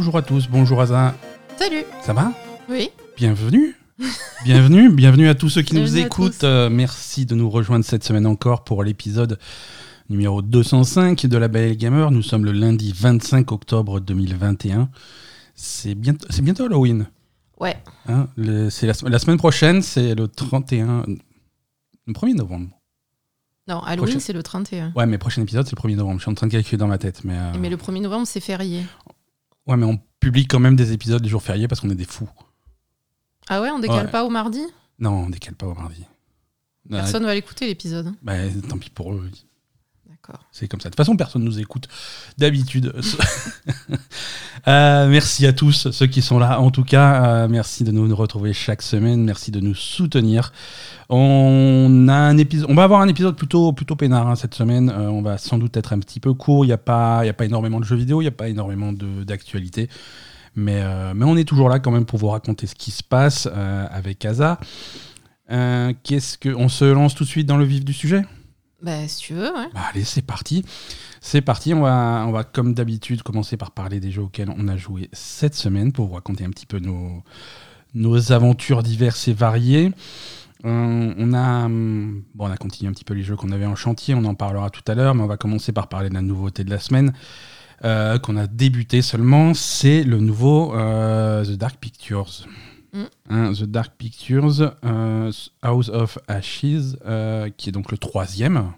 [0.00, 1.14] Bonjour à tous, bonjour Aza.
[1.58, 2.32] Salut Ça va?
[2.70, 2.88] Oui.
[3.18, 3.76] Bienvenue.
[4.46, 6.42] bienvenue, bienvenue à tous ceux qui nous Bienvenue écoutent.
[6.42, 9.38] Euh, merci de nous rejoindre cette semaine encore pour l'épisode
[10.08, 12.10] numéro 205 de La Belle Gamer.
[12.12, 14.88] Nous sommes le lundi 25 octobre 2021.
[15.54, 17.06] C'est bientôt, c'est bientôt Halloween.
[17.60, 17.76] Ouais.
[18.08, 18.26] hein.
[18.38, 21.04] Le- c'est la, sem- la semaine prochaine, c'est le 31...
[22.06, 22.70] Le 1er novembre.
[23.68, 24.94] Non, Halloween, Prochaine- c'est le 31.
[24.96, 26.20] Ouais, mais prochain épisode, c'est le 1er novembre.
[26.20, 27.20] Je suis en train de calculer dans ma tête.
[27.24, 28.82] Mais, euh, Mais le 1er novembre, c'est férié.
[29.66, 32.04] Ouais, mais on publie quand même des épisodes les jours fériés parce qu'on est des
[32.04, 32.28] fous.
[33.48, 34.10] Ah ouais, on décale Ouais.
[34.10, 34.62] pas au mardi?
[34.98, 36.04] Non, on décale pas au mardi.
[36.88, 38.08] Personne va l'écouter, l'épisode.
[38.08, 38.16] hein.
[38.22, 38.34] bah,
[38.68, 39.30] tant pis pour eux.
[40.08, 40.44] D'accord.
[40.50, 40.88] C'est comme ça.
[40.88, 41.88] De toute façon, personne nous écoute
[42.38, 42.92] d'habitude.
[44.68, 46.60] Euh, merci à tous ceux qui sont là.
[46.60, 49.24] En tout cas, euh, merci de nous retrouver chaque semaine.
[49.24, 50.52] Merci de nous soutenir.
[51.12, 52.70] On a un épisode.
[52.70, 54.90] On va avoir un épisode plutôt plutôt peinard hein, cette semaine.
[54.90, 56.64] Euh, on va sans doute être un petit peu court.
[56.64, 58.20] Il n'y a pas il y a pas énormément de jeux vidéo.
[58.20, 59.88] Il n'y a pas énormément de- d'actualité.
[60.54, 63.02] Mais, euh, mais on est toujours là quand même pour vous raconter ce qui se
[63.02, 64.58] passe euh, avec Asa.
[65.48, 68.22] Qu'est-ce que on se lance tout de suite dans le vif du sujet?
[68.82, 69.68] Bah, si tu veux, ouais.
[69.74, 70.64] bah allez, c'est parti.
[71.20, 74.68] C'est parti, on va, on va comme d'habitude commencer par parler des jeux auxquels on
[74.68, 77.22] a joué cette semaine pour vous raconter un petit peu nos,
[77.94, 79.92] nos aventures diverses et variées.
[80.64, 83.66] Euh, on, a, hum, bon, on a continué un petit peu les jeux qu'on avait
[83.66, 86.14] en chantier, on en parlera tout à l'heure, mais on va commencer par parler de
[86.14, 87.12] la nouveauté de la semaine
[87.84, 89.54] euh, qu'on a débuté seulement.
[89.54, 92.46] C'est le nouveau euh, The Dark Pictures.
[92.92, 93.04] Mm.
[93.30, 96.96] Hein, The Dark Pictures, euh, House of Ashes,
[97.56, 98.72] qui est donc le troisième.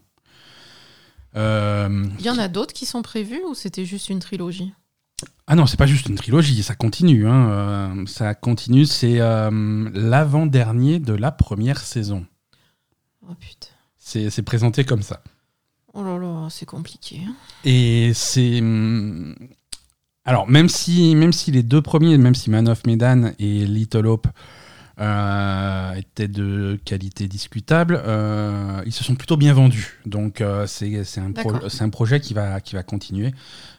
[1.35, 4.73] Il y en a d'autres qui sont prévus ou c'était juste une trilogie?
[5.47, 7.27] Ah non, c'est pas juste une trilogie, ça continue.
[7.29, 12.25] hein, euh, ça continue, c'est euh, l'avant-dernier de la première saison.
[13.29, 13.69] Oh putain.
[13.99, 15.23] C'est présenté comme ça.
[15.95, 17.21] Oh là là, c'est compliqué.
[17.27, 17.35] hein.
[17.65, 18.61] Et c'est.
[18.61, 19.35] hum,
[20.25, 24.07] Alors, même si, même si les deux premiers, même si Man of Medan et Little
[24.07, 24.29] Hope
[25.03, 29.99] euh, étaient de qualité discutable, euh, ils se sont plutôt bien vendus.
[30.07, 33.33] Donc, euh, c'est un, pro- un projet qui va, qui va continuer.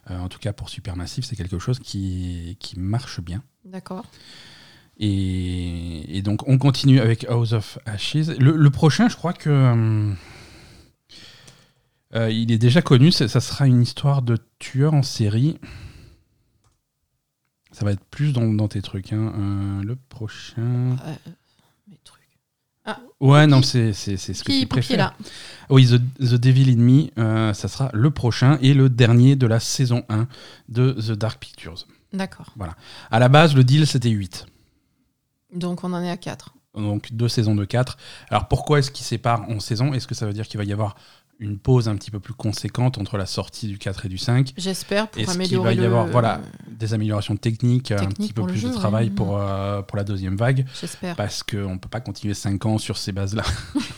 [0.09, 3.41] En tout cas, pour Supermassive, c'est quelque chose qui, qui marche bien.
[3.63, 4.05] D'accord.
[4.99, 8.27] Et, et donc, on continue avec House of Ashes.
[8.37, 9.49] Le, le prochain, je crois que.
[9.49, 10.15] hum,
[12.15, 15.57] euh, il est déjà connu, ça, ça sera une histoire de tueur en série.
[17.73, 19.11] Ça va être plus dans, dans tes trucs.
[19.13, 19.33] hein.
[19.37, 20.95] Euh, le prochain.
[21.05, 21.13] Euh,
[21.89, 22.21] mes trucs.
[23.19, 24.97] Ouais, non, c'est ce que Qui tu préfères.
[24.97, 25.13] là
[25.69, 29.47] Oui, The, The Devil in Me, euh, ça sera le prochain et le dernier de
[29.47, 30.27] la saison 1
[30.69, 31.85] de The Dark Pictures.
[32.13, 32.53] D'accord.
[33.09, 34.45] À la base, le deal, c'était 8.
[35.55, 36.53] Donc on en est à 4.
[36.75, 37.97] donc deux saisons de 4.
[38.29, 39.93] Alors pourquoi est-ce qu'ils séparent en saison?
[39.93, 40.95] Est-ce que ça veut dire qu'il va y avoir
[41.39, 44.53] une pause un petit peu plus conséquente entre la sortie du 4 et du 5
[44.57, 45.85] J'espère pour Est-ce qu'il améliorer va y le...
[45.85, 49.15] avoir voilà, des améliorations techniques, un petit peu plus de travail ouais.
[49.15, 51.15] pour, euh, pour la deuxième vague J'espère.
[51.15, 53.43] Parce qu'on ne peut pas continuer 5 ans sur ces bases-là.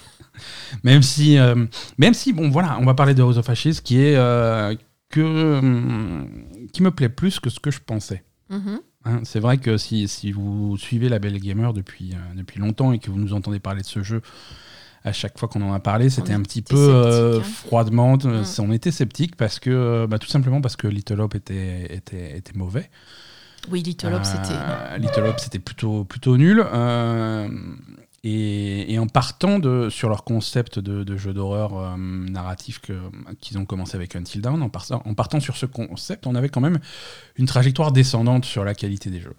[0.83, 1.65] même si, euh,
[1.97, 4.15] même si, bon voilà, on va parler de House of Ashes qui est...
[4.15, 4.75] euh,
[5.09, 5.21] que,
[5.59, 6.27] hum,
[6.73, 8.23] qui me plaît plus que ce que je pensais.
[8.49, 8.79] Mhm.
[9.05, 12.97] Hein, c'est vrai que si, si vous suivez la Belle Gamer depuis, depuis longtemps et
[12.97, 14.21] que vous nous entendez parler de ce jeu
[15.05, 17.43] à chaque fois qu'on en a parlé, c'était un petit peu euh, hein.
[17.43, 18.17] froidement.
[18.25, 18.61] euh, Mm.
[18.61, 22.37] On était sceptique parce que, euh, bah, tout simplement parce que Little Hope était, était,
[22.37, 22.89] était mauvais.
[23.71, 24.53] Oui, Little Hope, c'était...
[24.53, 26.63] Euh, Little Hope, c'était plutôt, plutôt nul.
[26.73, 27.47] euh,
[28.23, 32.81] et, et en partant de, sur leur concept de, de jeu d'horreur euh, narratif
[33.39, 36.49] qu'ils ont commencé avec Until Dawn, en, partant- en partant sur ce concept, on avait
[36.49, 36.79] quand même
[37.37, 39.35] une trajectoire descendante sur la qualité des jeux.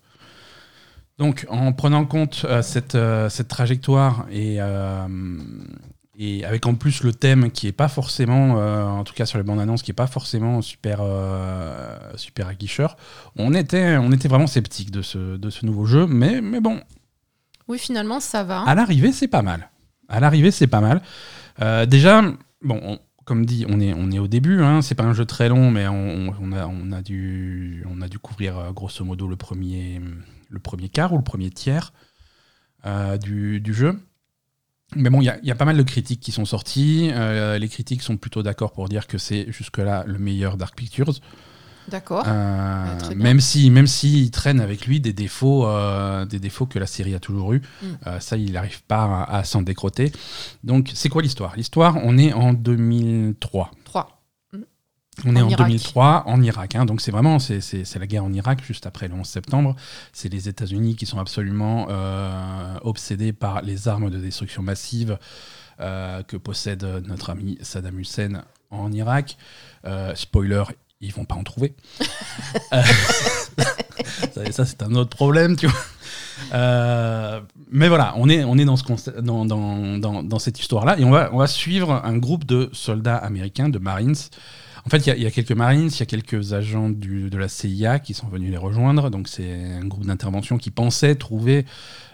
[1.18, 5.06] Donc, en prenant en compte euh, cette, euh, cette trajectoire et, euh,
[6.18, 8.52] et avec en plus le thème qui est pas forcément,
[8.98, 11.02] en tout cas sur les bandes annonces, qui est pas forcément super,
[12.16, 12.96] super aguicheur,
[13.36, 16.80] on était, on était vraiment sceptique de ce, de ce nouveau jeu, mais, mais bon,
[17.68, 18.62] Oui, finalement, ça va.
[18.62, 19.68] à l'arrivée, c'est pas mal.
[20.08, 21.02] À l'arrivée, c'est pas mal.
[21.88, 22.22] Déjà,
[22.62, 24.62] bon, on- comme dit, on est, on est au début.
[24.62, 28.00] Hein, c'est pas un jeu très long, mais on, on a, on, a dû, on
[28.00, 30.00] a dû couvrir grosso modo le premier,
[30.48, 31.92] le premier quart ou le premier tiers
[32.84, 33.98] euh, du, du jeu.
[34.94, 37.10] Mais bon, il y y a pas mal de critiques qui sont sorties.
[37.12, 41.12] Euh, les critiques sont plutôt d'accord pour dire que c'est jusque-là le meilleur Dark Pictures.
[41.88, 42.24] D'accord.
[42.26, 46.86] Euh, même si même s'il traîne avec lui des défauts euh, des défauts que la
[46.86, 47.86] série a toujours eu Mm.
[48.06, 50.12] Euh, ça il n'arrive pas à, à s'en décroter
[50.64, 51.54] donc c'est quoi l'histoire?
[51.56, 54.15] L'histoire on est en 2003 3.
[55.24, 55.66] On est En en Irak.
[55.68, 56.84] 2003 en Irak hein.
[56.84, 59.76] donc c'est vraiment c'est la guerre en Irak juste après le 11 septembre
[60.12, 65.18] c'est les États-Unis qui sont absolument euh, obsédés par les armes de destruction massive
[65.80, 69.36] euh, que possède notre ami Saddam Hussein en Irak
[69.84, 70.64] Euh, spoiler
[71.00, 71.74] ils vont pas en trouver
[74.34, 75.80] ça, ça, c'est un autre problème, tu vois.
[76.52, 77.40] Euh,
[77.70, 81.04] mais voilà, on est, on est dans, ce dans, dans, dans, dans, cette histoire-là et
[81.04, 84.14] on va, on va suivre un groupe de soldats américains, de Marines.
[84.86, 87.36] En fait, il y, y, a quelques Marines, il y a quelques agents du, de
[87.36, 89.10] la CIA qui sont venus les rejoindre.
[89.10, 89.52] Donc, c'est
[89.82, 91.66] un groupe d'intervention qui pensait trouver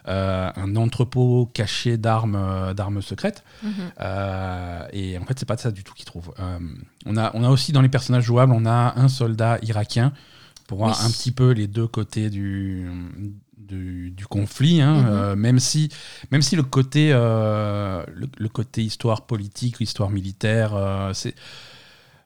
[0.08, 3.44] euh, un entrepôt caché d'armes euh, d'armes secrètes.
[3.62, 3.72] Mm -hmm.
[4.00, 6.32] euh, et en fait, c'est pas ça du tout qu'ils trouvent.
[6.40, 6.58] Euh,
[7.04, 10.12] on, a, on a aussi dans les personnages jouables, on a un soldat irakien
[10.66, 11.06] pour voir oui.
[11.06, 12.88] un petit peu les deux côtés du,
[13.58, 15.10] du, du conflit, hein, mm -hmm.
[15.10, 15.82] euh, même, si,
[16.30, 20.70] même si le côté, le, le, côté histoire politique, histoire militaire,
[21.12, 21.34] c'est.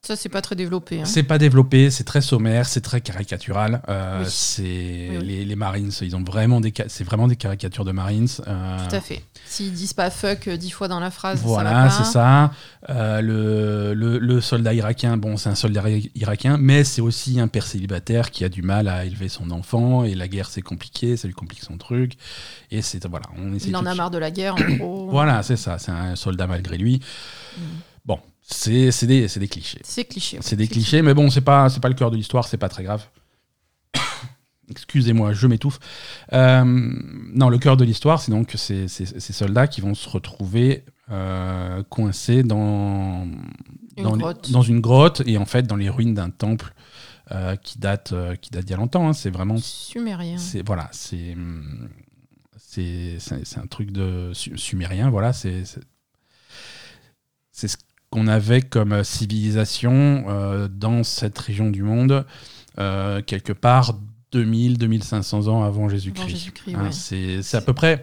[0.06, 1.00] Ça, c'est pas très développé.
[1.00, 1.04] Hein.
[1.04, 3.82] C'est pas développé, c'est très sommaire, c'est très caricatural.
[3.88, 4.26] Euh, oui.
[4.28, 5.26] C'est oui, oui.
[5.26, 8.28] Les, les, Marines, ils ont vraiment des, c'est vraiment des caricatures de Marines.
[8.46, 8.88] Euh...
[8.88, 9.24] Tout à fait.
[9.46, 12.52] S'ils disent pas fuck dix fois dans la phrase, voilà, c'est ça.
[12.88, 15.82] Euh, le, le, le, soldat irakien, bon, c'est un soldat
[16.14, 20.04] irakien, mais c'est aussi un père célibataire qui a du mal à élever son enfant
[20.04, 22.12] et la guerre c'est compliqué, ça lui complique son truc.
[22.70, 23.70] Et c'est voilà, on essaie.
[23.70, 25.08] Il en a marre de la guerre, en gros.
[25.10, 25.80] voilà, c'est ça.
[25.80, 27.00] C'est un soldat malgré lui.
[27.58, 27.62] Mm.
[28.48, 29.80] C'est des, des, clichés.
[29.82, 30.38] C'est cliché.
[30.40, 32.84] C'est des clichés, mais bon, c'est pas, pas le cœur de l'histoire, c'est pas très
[32.84, 33.04] grave.
[34.70, 35.80] Excusez-moi, je m'étouffe.
[36.32, 40.08] Euh, non, le cœur de l'histoire, c'est donc ces, ces, ces, soldats qui vont se
[40.08, 43.26] retrouver euh, coincés dans
[43.96, 44.46] une, dans, grotte.
[44.46, 46.72] Les, dans une grotte et en fait dans les ruines d'un temple
[47.32, 49.08] euh, qui date qui date d'il y a longtemps.
[49.08, 49.12] Hein.
[49.12, 50.38] C'est vraiment sumérien.
[50.38, 51.36] C'est voilà, c'est
[52.56, 55.10] c'est un truc de sumérien.
[55.10, 55.64] Voilà, c'est
[57.50, 57.76] c'est ce
[58.10, 62.24] qu'on avait comme civilisation euh, dans cette région du monde,
[62.78, 63.98] euh, quelque part
[64.32, 66.28] 2000-2500 ans avant Jésus-Christ.
[66.28, 67.42] Jésus hein, ouais.
[67.42, 68.02] C'est à peu près.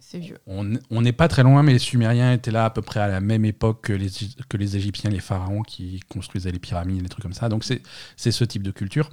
[0.00, 0.38] C'est vieux.
[0.46, 3.20] On n'est pas très loin, mais les Sumériens étaient là à peu près à la
[3.20, 4.08] même époque que les,
[4.48, 7.50] que les Égyptiens, les pharaons qui construisaient les pyramides, les trucs comme ça.
[7.50, 9.10] Donc c'est ce type de culture.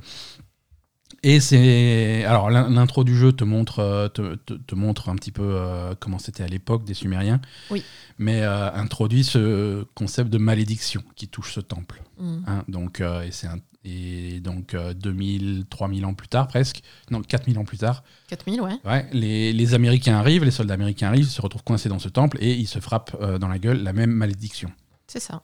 [1.24, 5.44] Et c'est alors l'intro du jeu te montre te, te, te, montre un petit peu
[5.44, 7.84] euh, comment c'était à l'époque des Sumériens, oui.
[8.18, 12.04] mais euh, introduit ce concept de malédiction qui touche ce temple.
[12.18, 12.38] Mm.
[12.48, 13.48] Hein, donc euh, et c'est
[13.84, 16.82] et donc 2000 3000 ans plus tard presque,
[17.12, 18.04] non 4000 ans plus tard.
[18.30, 18.80] 4000 ouais.
[18.84, 22.38] Ouais, les, les Américains arrivent, les soldats américains arrivent, se retrouvent coincés dans ce temple
[22.42, 24.72] et ils se frappent dans la gueule la même malédiction.
[25.06, 25.44] C'est ça.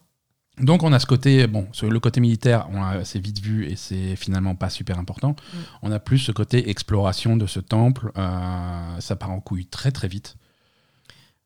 [0.59, 2.67] Donc on a ce côté, bon, le côté militaire,
[3.03, 5.31] c'est vite vu et c'est finalement pas super important.
[5.31, 5.57] Mm.
[5.83, 8.11] On a plus ce côté exploration de ce temple.
[8.17, 10.35] Euh, ça part en couille très très vite.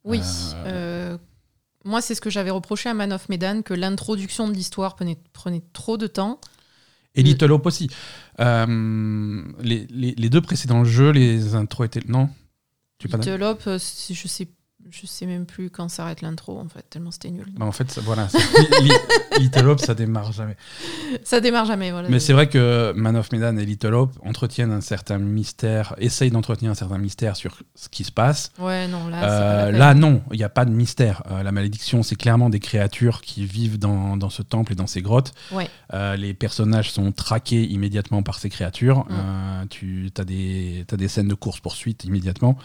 [0.03, 0.21] Oui.
[0.65, 1.17] Euh...
[1.83, 5.17] moi, c'est ce que j'avais reproché à Man of Medan, que l'introduction de l'histoire prenait,
[5.33, 6.39] prenait, trop de temps.
[7.15, 7.89] Et Little Hope aussi.
[8.39, 12.03] Euh, les, les, les, deux précédents jeux, les intros étaient...
[12.07, 12.29] Non?
[12.97, 14.47] Tu Little Hope, je sais
[14.91, 17.45] je sais même plus quand s'arrête l'intro en fait tellement c'était nul.
[17.57, 18.27] Bah en fait voilà
[19.39, 20.55] Little Hope ça démarre jamais.
[21.23, 22.09] Ça démarre jamais voilà.
[22.09, 26.31] Mais c'est vrai que Man of Medan et Little Hope entretiennent un certain mystère essayent
[26.31, 28.51] d'entretenir un certain mystère sur ce qui se passe.
[28.59, 31.23] Ouais non là euh, là non il n'y a pas de mystère.
[31.31, 34.87] Euh, la malédiction c'est clairement des créatures qui vivent dans, dans, ce temple et dans
[34.87, 35.33] ces grottes.
[35.51, 35.67] Ouais.
[35.93, 39.05] euh, les personnages sont traqués immédiatement par ces créatures.
[39.09, 39.67] Mm.
[39.69, 42.57] tu as des, as des scènes de course poursuite immédiatement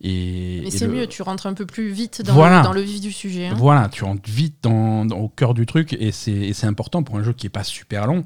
[0.00, 0.92] et, Mais c'est le...
[0.92, 2.58] mieux, tu rentres un peu plus vite dans, voilà.
[2.58, 3.46] le, dans le, vif du sujet.
[3.46, 3.54] Hein.
[3.56, 7.22] Voilà, tu rentres vite dans, dans, au cœur du truc et c'est important pour un
[7.22, 8.24] jeu qui n'est pas super long.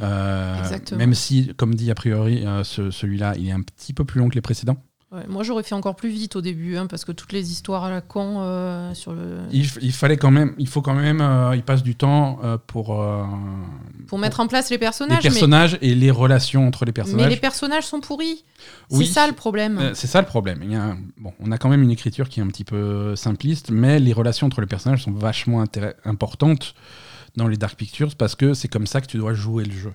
[0.00, 0.56] Euh,
[0.96, 4.20] même si, comme dit a priori, euh, ce, celui-là, il est un petit peu plus
[4.20, 4.78] long que les précédents.
[5.12, 7.84] Ouais, moi, j'aurais fait encore plus vite au début, hein, parce que toutes les histoires
[7.84, 9.40] à la con euh, sur le.
[9.52, 12.56] Il, il, fallait quand même, il faut quand même, euh, il passe du temps euh,
[12.66, 13.04] pour.
[14.06, 15.22] pour mettre en place les personnages.
[15.22, 15.88] Les personnages mais...
[15.88, 17.26] et les relations entre les personnages.
[17.26, 18.44] Mais les personnages sont pourris.
[18.90, 19.90] Oui, c'est ça le problème.
[19.92, 20.60] c'est ça le problème.
[20.62, 23.14] Il y a, bon, on a quand même une écriture qui est un petit peu
[23.14, 25.62] simpliste, mais les relations entre les personnages sont vachement
[26.06, 26.74] importantes
[27.36, 29.92] dans les Dark Pictures parce que c'est comme ça que tu dois jouer le jeu.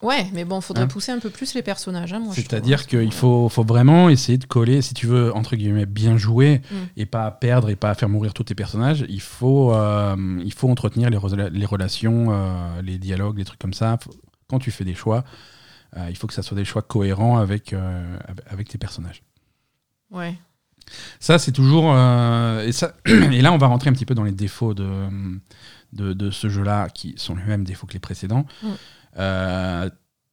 [0.00, 2.12] Ouais, mais bon, faudrait hein pousser un peu plus les personnages.
[2.12, 6.16] Hein, C'est-à-dire qu'il faut, faut vraiment essayer de coller, si tu veux, entre guillemets, bien
[6.16, 6.76] jouer mm.
[6.98, 10.70] et pas perdre et pas faire mourir tous tes personnages, il faut, euh, il faut
[10.70, 13.98] entretenir les, re les relations, euh, les dialogues, les trucs comme ça.
[14.48, 15.24] Quand tu fais des choix,
[15.96, 17.74] euh, il faut que ça soit des choix cohérents avec,
[18.46, 19.22] avec tes personnages.
[20.12, 20.38] Ouais.
[21.18, 21.92] Ça, c'est toujours.
[22.62, 25.08] Et, ça, et là, on va rentrer un petit peu dans les défauts de,
[25.92, 28.46] de, de ce jeu-là, qui sont les mêmes défauts que les précédents.
[28.62, 28.68] Mm.
[29.18, 29.90] Euh,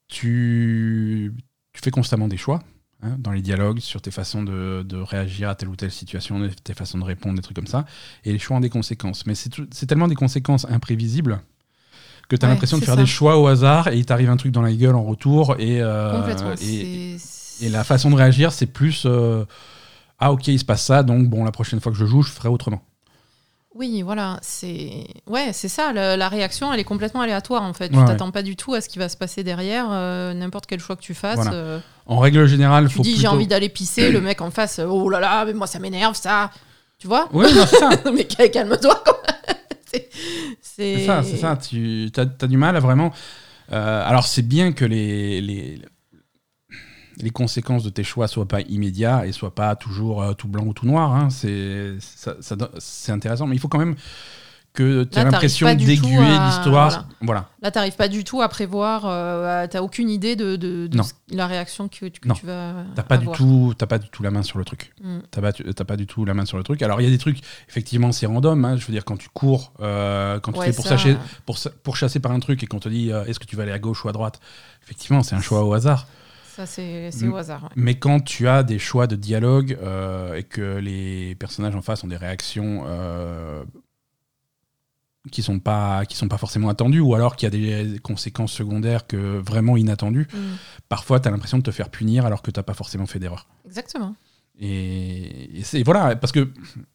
[0.08, 1.34] tu,
[1.74, 2.62] tu, fais constamment des choix
[3.02, 6.48] hein, dans les dialogues sur tes façons de, de, réagir à telle ou telle situation,
[6.64, 7.86] tes façons de répondre, des trucs comme ça.
[8.24, 9.26] Et les choix ont des conséquences.
[9.26, 11.42] Mais c'est tellement des conséquences imprévisibles
[12.28, 13.02] que tu as ouais, l'impression de faire ça.
[13.02, 15.56] des choix au hasard et il t'arrive un truc dans la gueule en retour.
[15.60, 17.18] Et, euh, et,
[17.62, 19.46] et, la façon de réagir, c'est plus euh,
[20.20, 22.32] Ah, ok, il se passe ça, donc bon, la prochaine fois que je joue, je
[22.32, 22.84] ferai autrement.
[23.76, 25.92] Oui, voilà, c'est ouais, c'est ça.
[25.92, 27.90] La, réaction, elle est complètement aléatoire en fait.
[27.90, 29.88] Tu t'attends pas du tout à ce qui va se passer derrière.
[29.92, 31.50] Euh, n'importe quel choix que tu fasses.
[31.52, 35.10] Euh, en règle générale, tu dis j'ai envie d'aller pisser, le mec en face, oh
[35.10, 36.52] là là, mais moi ça m'énerve ça.
[37.00, 37.28] Tu vois?
[37.34, 37.90] Oui, c'est ça.
[38.14, 39.04] mais calme-toi.
[40.62, 41.58] c'est ça, c'est ça.
[41.58, 43.12] Tu as, du mal à vraiment.
[43.74, 45.82] Euh, alors c'est bien que les, les
[47.18, 50.66] les conséquences de tes choix soient pas immédiats et soient pas toujours euh, tout blanc
[50.66, 51.14] ou tout noir.
[51.14, 51.30] Hein.
[51.30, 53.96] C'est intéressant, mais il faut quand même
[54.76, 57.08] que tu aies l'impression d'aiguiller l'histoire.
[57.22, 57.50] Voilà.
[57.62, 60.90] Là, tu n'arrives pas du tout à prévoir, euh, tu n'as aucune idée de, de,
[61.30, 62.84] la réaction que, tu vas.
[62.96, 64.94] Tu pas, du tout, pas du tout la main sur le truc.
[65.02, 65.20] Mm.
[65.32, 66.82] Tu n'as pas, du tout la main sur le truc.
[66.84, 68.66] Alors, il y a des trucs, effectivement, c'est random.
[68.66, 68.78] Hein.
[68.78, 72.20] je veux dire, quand tu cours, euh, quand tu fais pour, chasser, pour, pour, chasser
[72.20, 74.10] par un truc et qu'on te dit est-ce que tu vas aller à gauche ou
[74.10, 74.40] à droite,
[74.84, 76.08] effectivement, c'est un choix au hasard.
[76.56, 77.70] Ça, c'est au hasard.
[77.76, 82.06] Mais quand tu as des choix de dialogue euh, et que les personnages en face
[82.06, 83.66] ont des réactions euh,
[85.32, 88.54] qui sont pas qui sont pas forcément attendues ou alors qu'il y a des conséquences
[88.54, 90.38] secondaires que vraiment inattendues, mm.
[90.88, 93.20] parfois tu as l'impression de te faire punir alors que tu n'as pas forcément fait
[93.20, 93.50] d'erreur.
[93.66, 94.16] Exactement.
[94.60, 96.50] Et, c'est voilà, parce que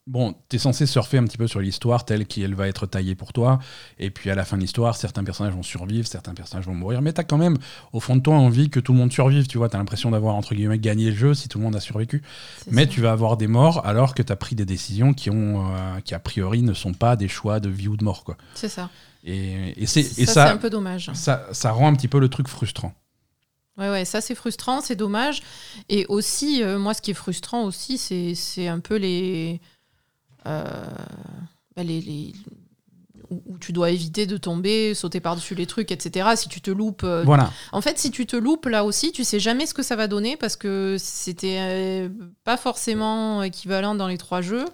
[0.07, 3.15] bon, tu es censé surfer un petit peu sur l'histoire telle qu'elle va être taillée
[3.15, 3.59] pour toi.
[3.99, 7.03] Et puis à la fin de l'histoire, certains personnages vont survivre, certains personnages vont mourir.
[7.03, 7.59] Mais tu as quand même,
[7.93, 9.47] au fond de toi, envie que tout le monde survive.
[9.47, 11.77] Tu vois, tu as l'impression d'avoir, entre guillemets, gagné le jeu si tout le monde
[11.77, 12.23] a survécu.
[12.71, 15.67] Mais tu vas avoir des morts alors que tu as pris des décisions qui, ont,
[15.75, 18.25] euh, qui, a priori, ne sont pas des choix de vie ou de mort.
[18.55, 18.89] C'est ça.
[19.23, 21.11] Et, et c'est ça, un peu dommage.
[21.13, 22.95] Ça, ça rend un petit peu le truc frustrant.
[23.79, 25.43] Ouais, ouais, ça c'est frustrant, c'est dommage.
[25.89, 29.61] Et aussi, euh, moi, ce qui est frustrant aussi, c'est un peu les,
[30.47, 30.65] euh,
[31.77, 32.33] bah, les, les,
[33.31, 36.31] où, tu dois éviter de tomber, sauter par-dessus les trucs, etc.
[36.37, 37.05] Si tu te loupes.
[37.05, 37.51] Euh, voilà.
[37.73, 40.09] En fait, si tu te loupes là aussi, tu sais jamais ce que ça va
[40.09, 42.11] donner parce que c'était
[42.45, 44.67] pas forcément équivalent dans les trois jeux.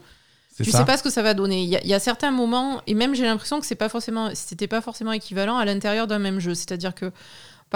[0.57, 1.63] Tu sais pas ce que ça va donner.
[1.63, 4.67] Il y, y, a certains moments, et même j'ai l'impression que c'est pas forcément, c'était
[4.67, 6.55] pas forcément équivalent à l'intérieur d'un même jeu.
[6.55, 7.13] C'est-à-dire que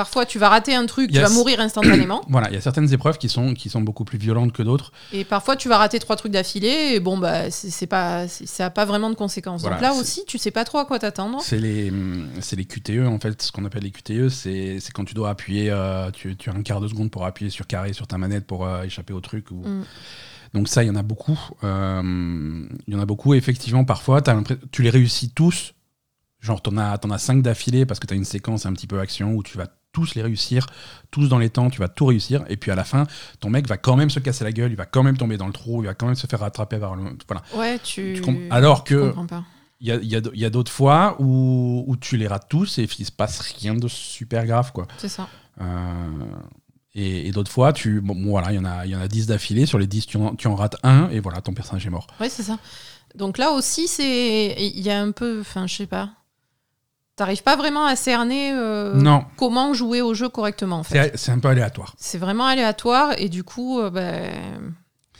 [0.00, 2.22] Parfois, tu vas rater un truc, tu vas mourir instantanément.
[2.26, 4.92] voilà, il y a certaines épreuves qui sont, qui sont beaucoup plus violentes que d'autres.
[5.12, 8.70] Et parfois, tu vas rater trois trucs d'affilée, et bon, bah, c'est pas, ça n'a
[8.70, 9.62] pas vraiment de conséquences.
[9.62, 11.42] Donc là aussi, tu sais pas trop à quoi t'attendre.
[11.42, 15.28] C'est les, les QTE, en fait, ce qu'on appelle les QTE, c'est quand tu dois
[15.28, 18.16] appuyer, euh, tu, tu, as un quart de seconde pour appuyer sur carré sur ta
[18.16, 19.50] manette pour euh, échapper au truc.
[19.50, 19.56] Ou...
[19.56, 19.84] Mm.
[20.54, 21.38] Donc ça, il y en a beaucoup.
[21.62, 24.42] Euh, il y en a beaucoup, effectivement, parfois, as
[24.72, 25.74] tu les réussis tous.
[26.40, 28.86] Genre, t'en as, en as cinq d'affilée parce que tu as une séquence un petit
[28.86, 30.66] peu action où tu vas tous les réussir,
[31.10, 33.06] tous dans les temps, tu vas tout réussir, et puis à la fin,
[33.40, 35.46] ton mec va quand même se casser la gueule, il va quand même tomber dans
[35.46, 37.04] le trou, il va quand même se faire rattraper par le.
[37.26, 37.42] Voilà.
[37.54, 38.22] Ouais, tu.
[38.50, 39.12] Alors que.
[39.82, 43.06] Il y a, y a d'autres fois où, où, tu les rates tous et il
[43.06, 44.86] se passe rien de super grave, quoi.
[44.98, 45.26] C'est ça.
[45.58, 45.64] Euh,
[46.94, 49.28] et, d'autres fois, tu, bon, voilà, il y en a, il y en a 10
[49.28, 49.64] d'affilée.
[49.64, 52.06] Sur les 10, tu en, tu en rates un et voilà, ton personnage est mort.
[52.20, 52.58] Ouais, c'est ça.
[53.14, 56.10] Donc là aussi, c'est, il y a un peu, enfin, je sais pas
[57.20, 60.78] T'arrives pas vraiment à cerner euh, comment jouer au jeu correctement.
[60.78, 61.12] En fait.
[61.18, 61.94] C'est un peu aléatoire.
[61.98, 64.32] C'est vraiment aléatoire et du coup, euh, ben,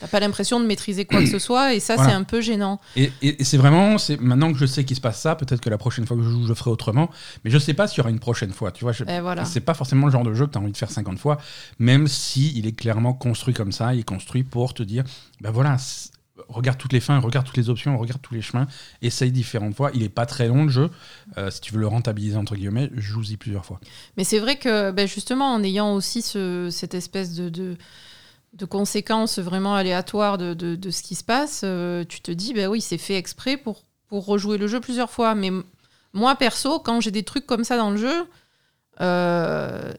[0.01, 2.81] t'as pas l'impression de maîtriser quoi que ce soit et ça, c'est un peu gênant.
[2.97, 3.13] Et,
[3.45, 6.07] c'est vraiment, c'est maintenant que je sais qu'il se passe ça, peut-être que la prochaine
[6.07, 7.11] fois que je joue, je ferai autrement.
[7.45, 8.73] Mais je sais pas s'il y aura une prochaine fois.
[8.73, 8.95] Tu vois,
[9.45, 11.37] c'est pas forcément le genre de jeu que tu as envie de faire 50 fois,
[11.79, 13.93] même si il est clairement construit comme ça.
[13.93, 15.05] Il est construit pour te dire,
[15.43, 15.77] ben voilà,
[16.49, 18.67] regarde toutes les fins, regarde toutes les options, regarde tous les chemins,
[19.03, 19.91] essaye différentes fois.
[19.95, 20.91] Il n'est pas très long le jeu.
[21.39, 23.81] Euh, si tu veux le rentabiliser, entre guillemets, joue-y plusieurs fois.
[24.17, 29.75] Mais c'est vrai que ben, justement, en ayant aussi cette espèce de, de, conséquences vraiment
[29.75, 33.17] aléatoires de, de, ce qui se passe, euh, tu te dis, ben oui, c'est fait
[33.17, 35.35] exprès pour, pour rejouer le jeu plusieurs fois.
[35.35, 35.51] Mais
[36.13, 38.27] moi, perso, quand j'ai des trucs comme ça dans le jeu,
[39.01, 39.93] euh,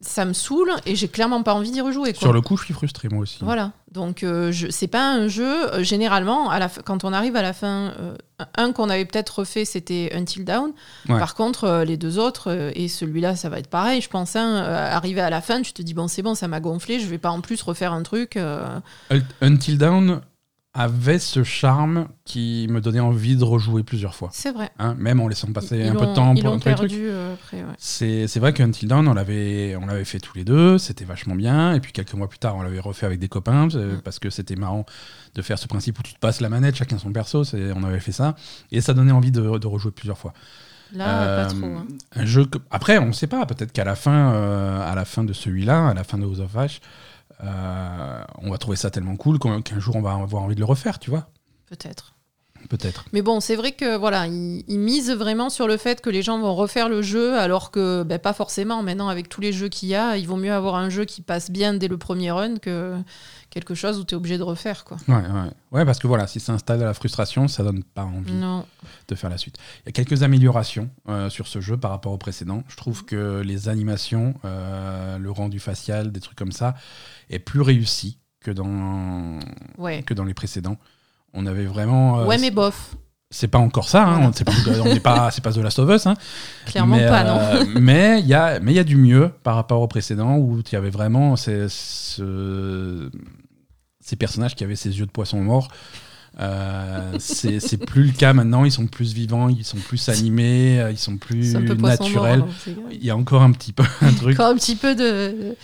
[0.00, 2.12] ça me saoule et j'ai clairement pas envie d'y rejouer.
[2.14, 3.38] Sur le coup, je suis frustré moi aussi.
[3.40, 3.72] Voilà.
[3.90, 5.72] Donc, euh, c'est pas un jeu.
[5.72, 8.14] Euh, généralement, à la quand on arrive à la fin, euh,
[8.56, 10.72] un qu'on avait peut-être refait, c'était Until Down.
[11.06, 14.02] Par contre, les deux autres, et celui-là, ça va être pareil.
[14.02, 16.60] Je pense, hein, arriver à la fin, tu te dis, bon, c'est bon, ça m'a
[16.60, 18.38] gonflé, je vais pas en plus refaire un truc.
[19.40, 20.20] Until Down,
[20.76, 24.28] avait ce charme qui me donnait envie de rejouer plusieurs fois.
[24.32, 24.70] C'est vrai.
[24.78, 26.92] Hein, même en laissant passer un peu de temps pour un truc.
[26.92, 27.74] Euh, ouais.
[27.78, 31.74] C'est vrai qu'Until Dawn, on l'avait fait tous les deux, c'était vachement bien.
[31.74, 34.02] Et puis quelques mois plus tard, on l'avait refait avec des copains mm.
[34.04, 34.84] parce que c'était marrant
[35.34, 37.42] de faire ce principe où tu te passes la manette, chacun son perso.
[37.74, 38.36] On avait fait ça.
[38.70, 40.32] Et ça donnait envie de, de rejouer plusieurs fois.
[40.92, 41.66] Là, pas euh, trop.
[41.66, 41.86] Hein.
[42.14, 43.44] Un jeu Après, on ne sait pas.
[43.46, 46.40] Peut-être qu'à la, fin, euh, à la fin de celui-là, à la fin de House
[46.40, 46.80] of Ash,
[47.42, 50.98] on va trouver ça tellement cool qu'un jour on va avoir envie de le refaire,
[50.98, 51.28] tu vois.
[51.66, 52.14] Peut-être.
[52.68, 53.04] peut-être.
[53.12, 56.22] Mais bon, c'est vrai que voilà, ils, ils misent vraiment sur le fait que les
[56.22, 58.82] gens vont refaire le jeu, alors que ben, pas forcément.
[58.82, 61.22] Maintenant, avec tous les jeux qu'il y a, il vaut mieux avoir un jeu qui
[61.22, 62.94] passe bien dès le premier run que
[63.56, 64.84] quelque chose où tu es obligé de refaire.
[64.84, 64.98] Quoi.
[65.08, 65.50] Ouais, ouais.
[65.72, 68.66] ouais, parce que voilà, si ça installe la frustration, ça donne pas envie Non.
[69.08, 69.56] de faire la suite.
[69.84, 72.64] Il y a quelques améliorations euh, sur ce jeu par rapport au précédent.
[72.68, 76.74] Je trouve que les animations, euh, le rendu facial, des trucs comme ça,
[77.30, 79.38] est plus réussi que dans,
[79.78, 80.02] Ouais.
[80.02, 80.76] que dans les précédents.
[81.32, 82.20] On avait vraiment.
[82.20, 82.94] euh, ouais, mais bof.
[83.30, 84.06] c'est pas encore ça.
[84.06, 86.06] hein, c'est pas, on n'est pas, c'est pas The Last of Us.
[86.06, 86.14] hein.
[86.66, 87.38] Clairement mais, pas, non.
[87.38, 90.36] euh, mais il y a, mais il y a du mieux par rapport au précédent
[90.36, 93.10] où il y avait vraiment ce-
[94.06, 95.68] ces personnages qui avaient ces yeux de poisson mort.
[96.38, 98.64] Euh, c'est plus le cas maintenant.
[98.64, 102.44] Ils sont plus vivants, ils sont plus animés, euh, ils sont plus mort, naturels.
[102.46, 102.70] hein.
[102.92, 104.34] Il y a encore un petit peu un truc.
[104.38, 105.56] Encore un petit peu de.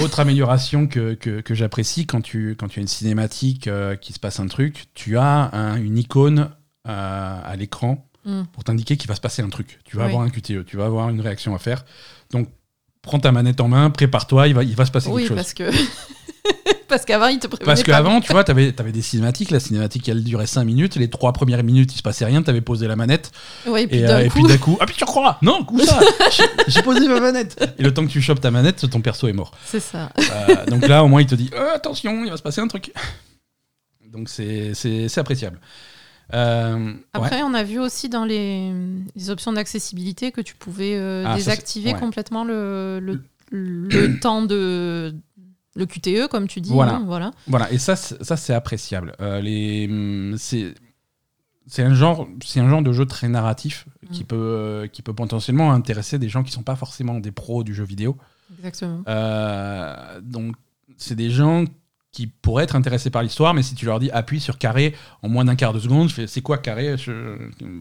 [0.00, 4.12] Autre amélioration que, que, que j'apprécie quand tu, quand tu as une cinématique euh, qui
[4.12, 6.50] se passe un truc, tu as un- une icône
[6.88, 8.42] euh, à l'écran Hmm.
[8.52, 9.78] pour t'indiquer qu'il va se passer un truc.
[9.84, 10.08] Tu vas Oui.
[10.10, 11.84] avoir un QTE, tu vas avoir une réaction à faire.
[12.30, 12.48] Donc,
[13.00, 15.36] prends ta manette en main, prépare-toi, il va, il va se passer Oui, quelque chose.
[15.36, 15.70] parce que.
[16.88, 19.50] parce qu'avant, ils te prévenaient Parce qu'avant, tu vois, tu avais, des cinématiques.
[19.50, 20.96] La cinématique, elle durait 5 minutes.
[20.96, 22.42] Les 3 premières minutes, il se passait rien.
[22.42, 23.30] Tu avais posé la manette.
[23.66, 24.38] Ouais, et puis Et, d'un euh, et coup.
[24.40, 26.00] puis d'un coup, ah, puis tu crois Non, où ça?
[26.68, 27.74] J'ai- posé ma manette.
[27.78, 29.52] Et le temps que tu chopes ta manette, ton perso est mort.
[29.64, 30.10] C'est ça.
[30.18, 32.68] Euh, donc là, au moins, il te dit Euh, attention, il va se passer un
[32.68, 32.92] truc.
[34.10, 35.60] Donc c'est c'est- c'est appréciable.
[36.34, 36.94] Euh, ouais.
[37.14, 38.70] Après, on a vu aussi dans les,
[39.16, 41.98] les options d'accessibilité que tu pouvais euh, Ah, ça, désactiver ouais.
[41.98, 45.14] complètement le, le, le temps de.
[45.78, 46.70] Le QTE, comme tu dis.
[46.70, 46.96] Voilà.
[46.96, 47.30] hein, voilà.
[47.46, 49.14] Voilà, et ça, c'est- ça c'est appréciable.
[49.20, 50.74] Euh, les, hum, c'est
[51.70, 54.26] c'est un genre, c'est un genre de jeu très narratif qui Mm.
[54.26, 57.74] peut, euh, qui peut potentiellement intéresser des gens qui sont pas forcément des pros du
[57.74, 58.16] jeu vidéo.
[58.58, 59.02] Exactement.
[59.06, 60.56] Euh, donc,
[60.96, 61.64] c'est des gens
[62.18, 65.28] qui pourraient être intéressés par l'histoire, mais si tu leur dis appuie sur carré en
[65.28, 67.36] moins d'un quart de seconde, c'est quoi carré Je-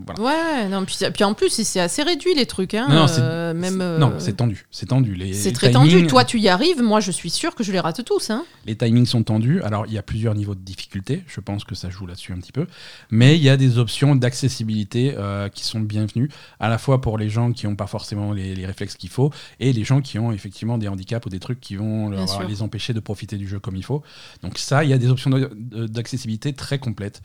[0.06, 0.22] voilà.
[0.22, 2.76] Ouais, non, puis, puis en plus, c'est assez réduit les trucs.
[2.76, 5.18] Hein, Non, non, c'est- euh, même, euh, Non, c'est tendu, c'est tendu.
[5.34, 6.06] C'est très timings- tendu.
[6.06, 6.84] Toi, tu y arrives.
[6.84, 8.30] Moi, je suis sûr que je les rate tous.
[8.30, 8.46] Hein.
[8.68, 9.60] Les timings sont tendus.
[9.64, 11.24] Alors, il y a plusieurs niveaux de difficulté.
[11.26, 12.68] Je pense que ça joue là-dessus un petit peu.
[13.10, 16.30] Mais il y a des options d'accessibilité euh, qui sont bienvenues,
[16.60, 19.32] à la fois pour les gens qui n'ont pas forcément les, les réflexes qu'il faut
[19.60, 22.62] et les gens qui ont effectivement des handicaps ou des trucs qui vont leur- les
[22.62, 24.04] empêcher de profiter du jeu comme il faut.
[24.42, 27.22] Donc, ça, il y a des options d'accessibilité très complètes.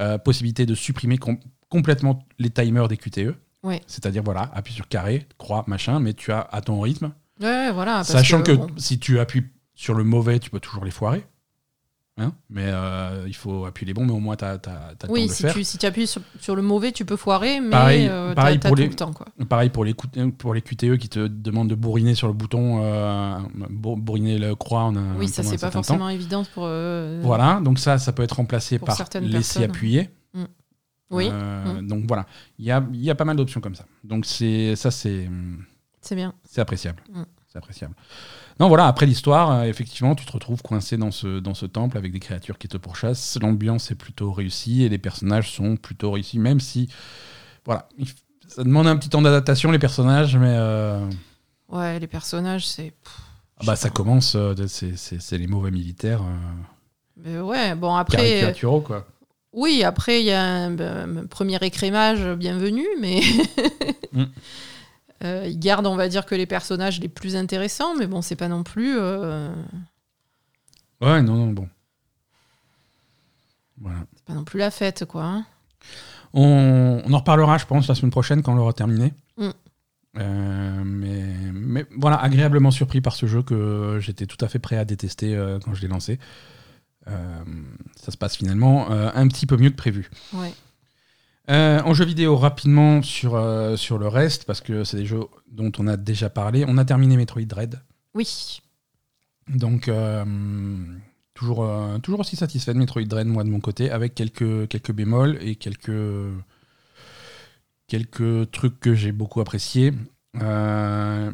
[0.00, 1.38] Euh, possibilité de supprimer com-
[1.68, 3.34] complètement les timers des QTE.
[3.62, 3.80] Ouais.
[3.86, 7.12] C'est-à-dire, voilà, appuie sur carré, croix, machin, mais tu as à ton rythme.
[7.40, 7.94] Ouais, voilà.
[7.96, 11.24] parce Sachant que, bon, si tu appuies sur le mauvais, tu peux toujours les foirer.
[12.16, 15.08] Hein mais euh, il faut appuyer les bons, mais au moins tu as, le temps
[15.08, 15.52] oui, de le si faire.
[15.52, 18.58] tu, si tu appuies sur, sur le mauvais, tu peux foirer, mais Pareil- euh, pareil
[18.60, 19.12] pour tout les- le temps.
[19.12, 19.26] Quoi.
[19.48, 22.82] Pareil pour les, QTE pour les QTE qui te demandent de bourriner sur le bouton,
[22.84, 25.82] euh, bour- bourriner le croix en Oui, ça, c'est pas temps.
[25.82, 26.66] forcément évident pour.
[26.68, 29.62] euh, Voilà, donc ça, ça peut être remplacé par laisser personnes.
[29.64, 30.10] appuyer.
[31.10, 31.86] Oui, Euh, Mm.
[31.88, 32.26] Donc voilà,
[32.58, 33.84] il y a, y a pas mal d'options comme ça.
[34.04, 35.28] Donc ça, c'est
[36.00, 36.32] c'est bien.
[36.44, 37.02] c'est appréciable.
[37.12, 37.22] Mm.
[37.48, 37.94] C'est appréciable.
[38.60, 41.98] Non, voilà, après l'histoire, euh, effectivement, tu te retrouves coincé dans ce, dans ce temple
[41.98, 43.36] avec des créatures qui te pourchassent.
[43.42, 46.88] L'ambiance est plutôt réussie et les personnages sont plutôt réussis, même si.
[47.64, 47.88] Voilà.
[48.46, 50.54] Ça demande un petit temps d'adaptation, les personnages, mais.
[50.56, 51.04] euh,
[51.68, 52.92] Ouais, les personnages, c'est.
[53.58, 56.36] ah bah, ça commence, euh, c'est les mauvais militaires euh,
[57.16, 58.16] Mais ouais, bon, après.
[58.40, 59.06] caricaturaux, quoi.
[59.52, 63.20] Oui, après, il y a un, ben, premier écrémage bienvenu, mais.
[64.12, 64.26] Mm.
[65.22, 68.36] Euh, ils gardent, on va dire, que les personnages les plus intéressants, mais bon, c'est
[68.36, 68.96] pas non plus.
[68.98, 69.48] euh,
[71.00, 71.68] Ouais, non, non, bon.
[73.80, 74.00] Voilà.
[74.16, 75.24] c'est pas non plus la fête, quoi.
[75.24, 75.46] hein.
[76.32, 79.12] On, on en reparlera, je pense, la semaine prochaine quand on l'aura terminé.
[79.36, 79.48] Mm.
[80.18, 84.76] Euh, mais, mais voilà, agréablement surpris par ce jeu que j'étais tout à fait prêt
[84.76, 86.18] à détester euh, quand je l'ai lancé.
[87.08, 87.42] Euh,
[88.00, 90.08] ça se passe finalement euh, un petit peu mieux que prévu.
[90.32, 90.52] Ouais.
[91.50, 95.24] Euh, en jeu vidéo, rapidement sur, euh, sur le reste, parce que c'est des jeux
[95.50, 96.64] dont on a déjà parlé.
[96.66, 97.80] On a terminé Metroid Dread.
[98.14, 98.62] Oui.
[99.48, 100.24] Donc, euh,
[101.34, 101.68] toujours,
[102.02, 105.56] toujours aussi satisfait de Metroid Dread, moi, de mon côté, avec quelques, quelques bémols et
[105.56, 105.92] quelques,
[107.88, 109.92] quelques trucs que j'ai beaucoup appréciés.
[110.32, 111.32] Le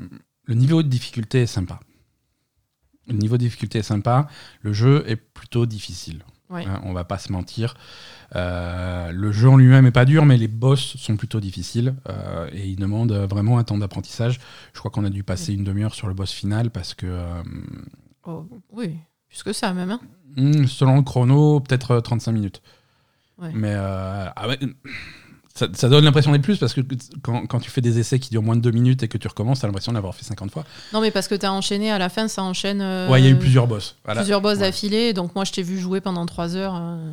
[0.49, 1.79] niveau de difficulté est sympa.
[3.07, 4.27] Le niveau de difficulté est sympa.
[4.63, 6.25] Le jeu est plutôt difficile.
[6.51, 6.65] Ouais.
[6.67, 7.75] Hein, on va pas se mentir.
[8.37, 12.49] Euh, le jeu en lui-même est pas dur, mais les boss sont plutôt difficiles euh,
[12.53, 14.41] et ils demandent vraiment un temps d'apprentissage.
[14.75, 17.43] Je crois qu'on a dû passer une demi-heure sur le boss final parce que euh,
[18.25, 18.97] Oh, oui,
[19.29, 19.91] plus que ça, même.
[19.93, 20.01] hein.
[20.37, 22.63] Hmm, selon le chrono, peut-être euh, 35 minutes.
[23.39, 23.51] Ouais.
[23.55, 24.59] Mais euh, ah ouais,
[25.61, 26.81] Ça, ça donne l'impression d'être plus parce que
[27.23, 29.29] quand, quand tu fais des essais qui durent moins de deux minutes et que tu
[29.29, 30.65] recommences, t'as l'impression d'avoir fait 50 fois.
[30.95, 32.81] Non, mais parce que t'as enchaîné à la fin, ça enchaîne.
[32.81, 33.97] euh, Ouais, il y a eu plusieurs boss.
[34.05, 34.23] Voilà.
[34.23, 34.61] plusieurs boss Ouais.
[34.61, 35.13] d'affilée.
[35.13, 36.77] Donc moi, je t'ai vu jouer pendant 3 heures.
[36.81, 37.11] euh,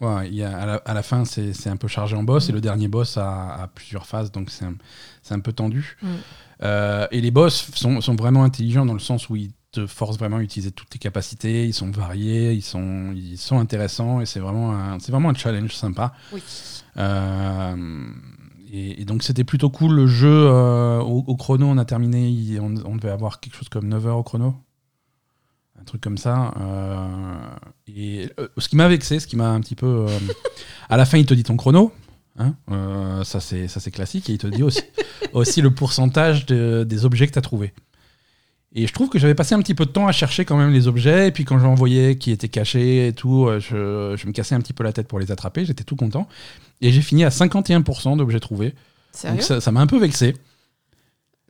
[0.00, 2.52] Ouais, y a, à, la, à la fin, c'est un peu chargé en boss et
[2.52, 4.74] le dernier boss a, a plusieurs phases, donc c'est un,
[5.30, 5.96] un peu tendu.
[6.02, 6.08] Mm.
[6.62, 10.18] Euh, et les boss sont, sont vraiment intelligents dans le sens où ils te forcent
[10.18, 14.26] vraiment à utiliser toutes tes capacités, ils sont variés, ils sont, ils sont intéressants et
[14.26, 16.12] c'est vraiment, un- c'est vraiment un challenge sympa.
[16.32, 16.42] Oui.
[16.96, 18.06] Euh,
[18.72, 19.94] et, et donc c'était plutôt cool.
[19.94, 23.56] Le jeu, euh, au, au chrono, on a terminé, il- on, on devait avoir quelque
[23.56, 24.54] chose comme 9 heures au chrono.
[25.80, 26.54] Un truc comme ça.
[26.60, 27.38] euh,
[27.88, 30.06] et ce qui m'a vexé, ce qui m'a un petit peu.
[30.88, 31.92] à la fin, il te dit ton chrono.
[32.38, 32.54] hein,
[33.24, 34.30] ça, c'est ça, c'est classique.
[34.30, 34.80] Et il te dit aussi,
[35.32, 37.74] aussi le pourcentage de- des objets que tu as trouvés.
[38.76, 40.72] Et je trouve que j'avais passé un petit peu de temps à chercher quand même
[40.72, 41.28] les objets.
[41.28, 44.56] Et puis quand j'en voyais qui étaient cachés et tout, euh, je, je me cassais
[44.56, 45.64] un petit peu la tête pour les attraper.
[45.64, 46.28] J'étais tout content.
[46.80, 48.74] Et j'ai fini à 51% d'objets trouvés.
[49.12, 49.36] Sérieux?
[49.48, 50.34] Donc ça m'a un peu vexé.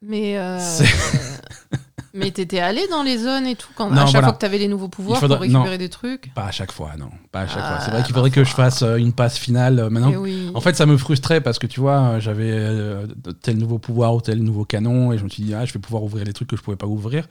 [0.03, 0.37] Mais.
[0.39, 0.59] euh,
[2.15, 4.29] mais t'étais allé dans les zones et tout quand Non, à chaque voilà.
[4.29, 6.33] fois que t'avais les nouveaux pouvoirs pour récupérer des trucs.
[6.35, 7.11] Pas à chaque fois, non.
[7.33, 7.85] Pas à chaque Ah, fois.
[7.85, 10.11] C'est vrai qu'il faudrait que je fasse euh, une passe finale euh, maintenant.
[10.13, 10.51] Eh oui.
[10.55, 13.07] En fait, ça me frustrait parce que tu vois, euh, j'avais euh,
[13.43, 15.81] tel nouveau pouvoir ou tel nouveau canon et je me suis dit, ah, je vais
[15.81, 17.27] pouvoir ouvrir les trucs que je pouvais pas ouvrir.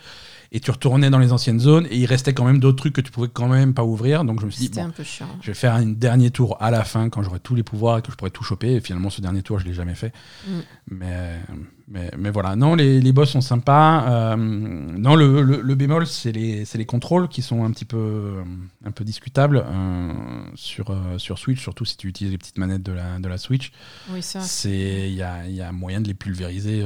[0.55, 3.01] Et tu retournais dans les anciennes zones et il restait quand même d'autres trucs que
[3.01, 4.23] tu pouvais quand même pas ouvrir.
[4.23, 5.27] Donc je me suis dit, bon, un peu chiant.
[5.41, 8.01] je vais faire un dernier tour à la fin quand j'aurai tous les pouvoirs et
[8.03, 8.75] que je pourrai tout choper.
[8.75, 10.13] Et finalement, ce dernier tour, je l'ai jamais fait.
[10.47, 10.51] Mm.
[10.91, 11.39] Mais,
[11.87, 12.55] mais, mais voilà.
[12.55, 14.07] Non, les, les boss sont sympas.
[14.07, 17.97] Euh, non, le, le, le bémol, c'est les, les contrôles qui sont un petit peu,
[17.97, 18.43] euh,
[18.85, 20.13] un peu discutables euh,
[20.53, 23.39] sur, euh, sur Switch, surtout si tu utilises les petites manettes de la, de la
[23.39, 23.71] Switch.
[24.11, 24.41] Oui, ça.
[24.65, 26.85] Il y a, il y a moyen de les pulvériser.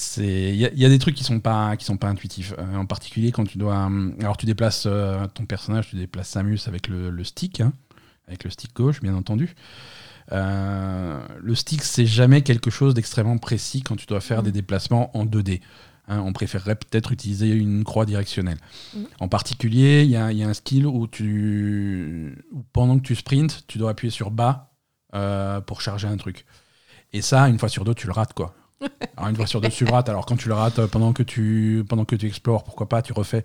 [0.00, 2.06] C'est il y, a- il y a des trucs qui sont pas qui sont pas
[2.08, 2.54] intuitifs.
[2.56, 6.28] Euh, en particulier quand tu dois hum, alors tu déplaces euh, ton personnage, tu déplaces
[6.28, 7.72] Samus avec le, le stick, hein,
[8.28, 9.56] avec le stick gauche bien entendu.
[10.30, 15.10] Euh, le stick c'est jamais quelque chose d'extrêmement précis quand tu dois faire des déplacements
[15.18, 15.62] en 2D.
[16.06, 18.58] Hein, on préférerait peut-être utiliser une croix directionnelle.
[18.94, 19.06] Mhm.
[19.18, 23.16] En particulier, il y a, y a un skill où, tu, où pendant que tu
[23.16, 24.70] sprints, tu dois appuyer sur bas
[25.66, 26.46] pour charger un truc.
[27.12, 28.54] Et ça, une fois sur deux, tu le rates, quoi.
[29.16, 30.08] Alors, une tu le rates.
[30.08, 33.02] Alors, quand tu le rates euh, pendant que tu, pendant que tu explores, pourquoi pas,
[33.02, 33.44] tu refais.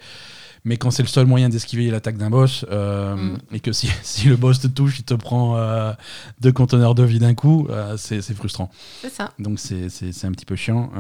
[0.65, 3.37] Mais quand c'est le seul moyen d'esquiver l'attaque d'un boss, euh, Mm.
[3.51, 5.93] et que si, si le boss te touche, il te prend euh,
[6.39, 8.69] deux conteneurs de vie d'un coup, euh, c'est frustrant.
[9.01, 9.33] C'est ça.
[9.39, 10.91] Donc, c'est un petit peu chiant.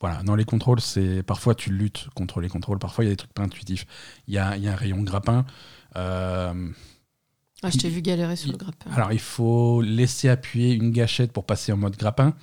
[0.00, 3.12] Voilà, dans les contrôles, c'est parfois tu luttes contre les contrôles, parfois il y a
[3.12, 3.86] des trucs pas intuitifs.
[4.26, 5.44] Il y a, y a un rayon grappin.
[5.94, 8.90] Ah, je t'ai vu galérer sur le grappin.
[8.90, 12.34] alors, il faut laisser appuyer une gâchette pour passer en mode grappin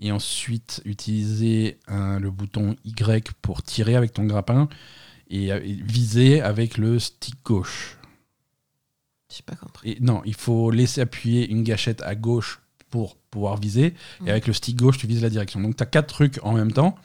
[0.00, 4.68] et ensuite utiliser un- le bouton Y pour tirer avec ton grappin
[5.30, 7.96] et, euh, et viser avec le stick gauche.
[9.34, 9.92] J'ai pas compris.
[9.92, 13.94] Et non, il faut laisser appuyer une gâchette à gauche pour pouvoir viser
[14.26, 15.60] et avec le stick gauche, tu vises la direction.
[15.60, 16.96] Donc, tu as quatre trucs en même temps.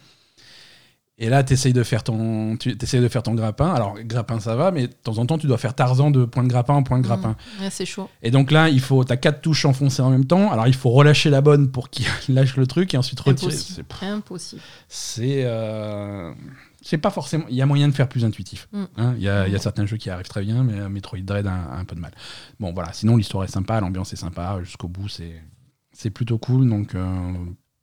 [1.23, 3.73] Et là, tu essayes de faire ton, tu essayes de faire ton grappin.
[3.73, 6.43] Alors, grappin, ça va, mais de temps en temps, tu dois faire Tarzan de point
[6.43, 7.37] de grappin en point de grappin.
[7.59, 7.63] Mm.
[7.63, 8.09] Ouais, c'est chaud.
[8.21, 10.51] Et donc là, il faut, t'as quatre touches enfoncées en même temps.
[10.51, 13.53] Alors il faut relâcher la bonne pour qu'il lâche le truc et ensuite retirer.
[13.53, 14.61] C'est- Impossible.
[14.89, 16.33] C'est, euh,
[16.81, 17.45] c'est pas forcément.
[17.49, 18.67] Il y a moyen de faire plus intuitif.
[18.73, 18.83] Mm.
[18.97, 21.47] Hein, Il y, a, y a certains jeux qui arrivent très bien, mais Metroid Dread
[21.47, 22.11] a, a un peu de mal.
[22.59, 22.91] Bon voilà.
[22.91, 25.07] Sinon l'histoire est sympa, l'ambiance est sympa jusqu'au bout.
[25.07, 25.41] C'est,
[25.93, 26.67] c'est plutôt cool.
[26.69, 27.31] Donc euh,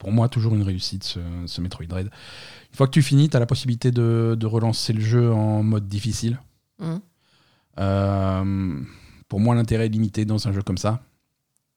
[0.00, 2.06] pour moi toujours une réussite ce, ce Metroid Dread.
[2.06, 5.86] Une fois que tu finis, t'as la possibilité de, de relancer le jeu en mode
[5.88, 6.40] difficile.
[6.80, 6.96] Mm.
[7.78, 8.80] Euh,
[9.28, 11.00] pour moi, l'intérêt est limité dans un jeu comme ça.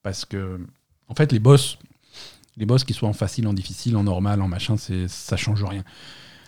[0.01, 0.59] Parce que,
[1.07, 1.77] en fait, les boss,
[2.57, 5.83] les boss qui soient en facile, en difficile, en normal, en machin, ça change rien.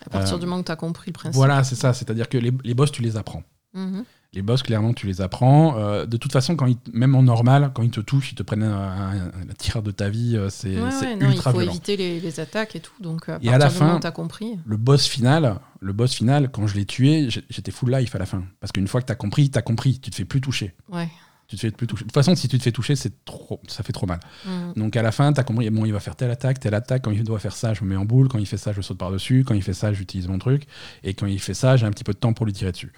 [0.05, 1.35] À partir Euh, du moment que tu as compris le principe.
[1.35, 1.93] Voilà, c'est ça.
[1.93, 3.43] C'est-à-dire que les, les boss, tu les apprends.
[3.73, 4.05] Mhm.
[4.35, 5.77] Les boss, clairement, tu les apprends.
[5.77, 8.43] Euh, de toute façon, quand ils- même en normal, quand ils te touchent, ils te
[8.43, 8.75] prennent un,
[9.13, 10.35] un- un tir de ta vie.
[10.35, 11.71] euh, C'est, Ouais, ouais, non, il ultra faut violent.
[11.71, 12.91] éviter les, les attaques et tout.
[12.99, 14.59] Donc, à Et à la fin- as compris.
[14.65, 18.25] Le boss final, le boss final, quand je l'ai tué, j'étais full life à la
[18.25, 18.43] fin.
[18.59, 19.99] Parce qu'une fois que t'as compris, t'as compris.
[19.99, 20.75] Tu te fais plus toucher.
[20.91, 21.07] Ouais.
[21.47, 22.03] Tu te fais plus toucher.
[22.03, 24.19] De toute façon, si tu te fais toucher, c'est trop, ça fait trop mal.
[24.47, 24.73] Mhm.
[24.75, 27.03] Donc à la fin, tu as compris, bon, il va faire telle attaque, telle attaque.
[27.03, 28.27] Quand il doit faire ça, je me mets en boule.
[28.27, 29.45] Quand il fait ça, je saute par-dessus.
[29.47, 30.63] Quand il fait ça, j'utilise mon truc.
[31.03, 32.91] Et quand il fait ça, j'ai un petit peu de temps pour lui tirer dessus.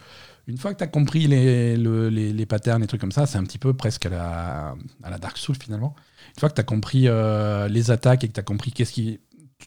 [0.48, 3.26] Une fois que tu as compris les, le- les, les patterns, les trucs comme ça,
[3.26, 5.94] c'est un petit peu presque à la, à la Dark Souls finalement.
[6.36, 8.94] Une fois que tu as compris euh, les attaques et que tu as compris qu'est-ce
[8.94, 9.20] qui.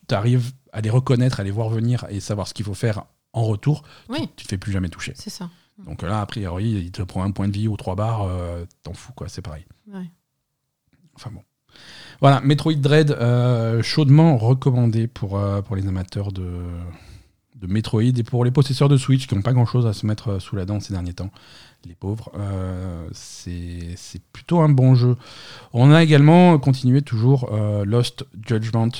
[0.08, 3.04] Tu arrives à les reconnaître, à les voir venir et savoir ce qu'il faut faire
[3.32, 5.12] en retour, Oui, tu te fais plus jamais toucher.
[5.16, 5.50] c'est ça.
[5.84, 8.64] Donc là, a priori, il te prend un point de vie ou trois barres, euh,
[8.82, 9.64] t'en fous quoi, c'est pareil.
[9.92, 10.04] Ouais.
[11.14, 11.42] Enfin bon.
[12.20, 16.62] Voilà, Metroid Dread, euh, chaudement recommandé pour, pour les amateurs de,
[17.60, 20.06] de Metroid et pour les possesseurs de Switch qui n'ont pas grand chose à se
[20.06, 21.30] mettre euh, sous la dent ces derniers temps,
[21.86, 25.16] les pauvres, euh, c'est plutôt un bon jeu.
[25.72, 28.90] On a également continué toujours euh, Lost Judgment.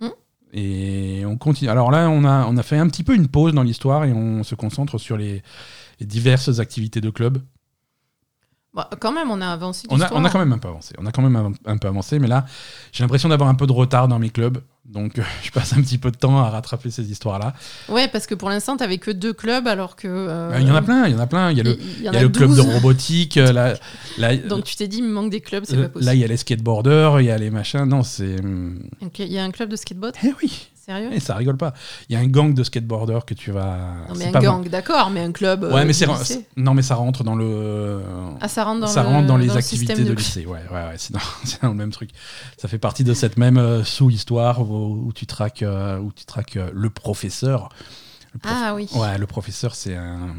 [0.00, 0.08] Hmm.
[0.52, 1.70] Et on continue.
[1.70, 4.12] Alors là, on a, on a fait un petit peu une pause dans l'histoire et
[4.12, 5.42] on se concentre sur les,
[6.00, 7.42] les diverses activités de club.
[8.78, 9.88] Bah, quand même, on a avancé.
[9.90, 10.20] On a, l'histoire.
[10.20, 10.94] on a quand même un peu avancé.
[10.98, 12.46] On a quand même un, un peu avancé, mais là,
[12.92, 14.58] j'ai l'impression d'avoir un peu de retard dans mes clubs.
[14.84, 17.54] Donc, euh, je passe un petit peu de temps à rattraper ces histoires-là.
[17.88, 20.06] Ouais, parce que pour l'instant, t'avais que deux clubs, alors que.
[20.06, 21.50] euh, Euh, Il y en a plein, il y en a plein.
[21.50, 22.60] Il y a le, y y a club de 12.
[22.60, 23.36] robotique.
[23.36, 23.74] euh,
[24.48, 26.04] Donc tu t'es dit, il me manque des clubs, c'est pas possible.
[26.06, 27.84] là, il y a les skateboarders, il y a les machins.
[27.84, 28.36] Non, c'est.
[28.36, 30.14] Donc, Il y a un club de skateboard?
[30.22, 31.74] Eh oui, Sérieux eh, ça rigole pas.
[32.08, 33.76] Il y a un gang de skateboarders que tu vas.
[34.08, 35.64] Non, mais un pas gang, d'accord, mais un club.
[35.64, 35.92] Ouais, euh, mais du
[36.24, 36.46] c'est.
[36.56, 38.00] Non, mais ça rentre dans le.
[38.40, 40.46] Ah, ça rentre dans, ça le- rentre dans les le activités de, lycée.
[40.46, 42.08] Ouais, ouais, ouais, c'est dans, le même truc.
[42.56, 46.24] Ça fait partie de cette même euh, sous-histoire où, où tu traques, euh, où tu
[46.24, 47.68] traques euh, le professeur.
[48.32, 48.88] Le prof- Ah oui.
[48.94, 50.34] Ouais, le professeur, c'est un.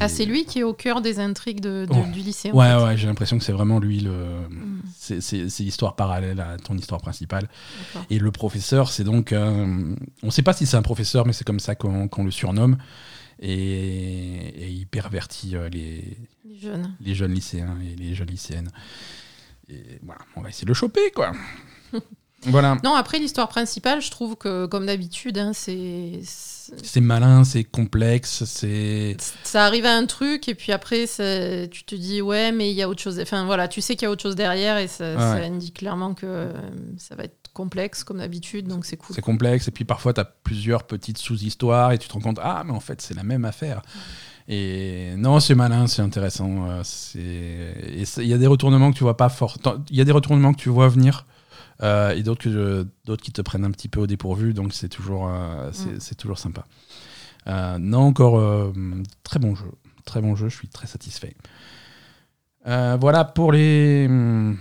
[0.00, 2.50] Ah, c'est lui qui est au cœur des intrigues de, de- du lycée.
[2.50, 2.84] en Ouais, fait.
[2.84, 4.10] ouais, j'ai l'impression que c'est vraiment lui le.
[4.48, 7.48] Mm, C'est l'histoire parallèle à ton histoire principale.
[8.10, 9.32] Et le professeur, c'est donc.
[9.32, 12.30] on ne sait pas si c'est un professeur, mais c'est comme ça qu'on qu'on le
[12.30, 12.76] surnomme.
[13.42, 16.94] Et, et il pervertit euh, les, Les jeunes.
[17.00, 18.70] les jeunes lycéens et les jeunes lycéennes.
[19.70, 21.32] Et voilà, on va essayer de le choper, quoi.
[22.42, 22.76] voilà.
[22.84, 26.20] Non, après, l'histoire principale, je trouve que, comme d'habitude, hein, c'est.
[26.82, 29.16] C'est- malin, c'est complexe, c'est.
[29.44, 31.06] Ça arrive à un truc, et puis après,
[31.70, 33.18] tu te dis, ouais, mais il y a autre chose.
[33.20, 36.26] Enfin, voilà, tu sais qu'il y a autre chose derrière, et ça, indique clairement que
[36.26, 36.52] euh,
[36.98, 39.14] ça va être complexe, comme d'habitude, donc c'est cool.
[39.14, 42.38] C'est complexe, et puis parfois tu as plusieurs petites sous-histoires, et tu te rends compte,
[42.42, 43.82] ah, mais en fait, c'est la même affaire.
[44.48, 46.66] Et non, c'est malin, c'est intéressant.
[46.68, 46.82] euh,
[47.14, 49.58] Il y a des retournements que tu vois pas fort.
[49.90, 51.24] Il y a des retournements que tu vois venir,
[51.82, 54.88] euh, et d'autres que d'autres qui te prennent un petit peu au dépourvu, donc c'est
[54.88, 56.00] toujours, euh, c'est Mm.
[56.00, 56.64] c'est toujours sympa.
[57.46, 58.72] Euh, non, encore
[59.24, 59.70] très bon jeu.
[60.04, 61.34] Très bon jeu, je suis très satisfait.
[62.64, 64.58] Voilà pour les hum,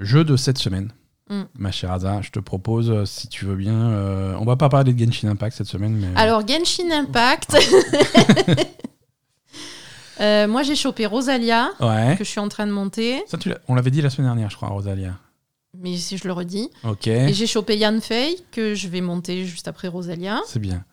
[0.00, 0.90] jeux de cette semaine.
[1.30, 1.42] Mm.
[1.58, 4.92] Ma chère Aza, je te propose, si tu veux bien, euh, on va pas parler
[4.92, 7.56] de Genshin Impact cette semaine, mais Alors, Genshin Impact.
[10.20, 12.14] Euh, moi, j'ai chopé Rosalia, ouais.
[12.16, 14.28] que je suis en train de monter, Ça, tu l'as- on l'avait dit la semaine
[14.28, 15.18] dernière, je crois, Rosalia.
[15.84, 16.68] Mais si je le redis.
[16.82, 20.40] Ok, Et j'ai chopé Yan Fei, que je vais monter juste après Rosalia.
[20.48, 20.84] c'est bien.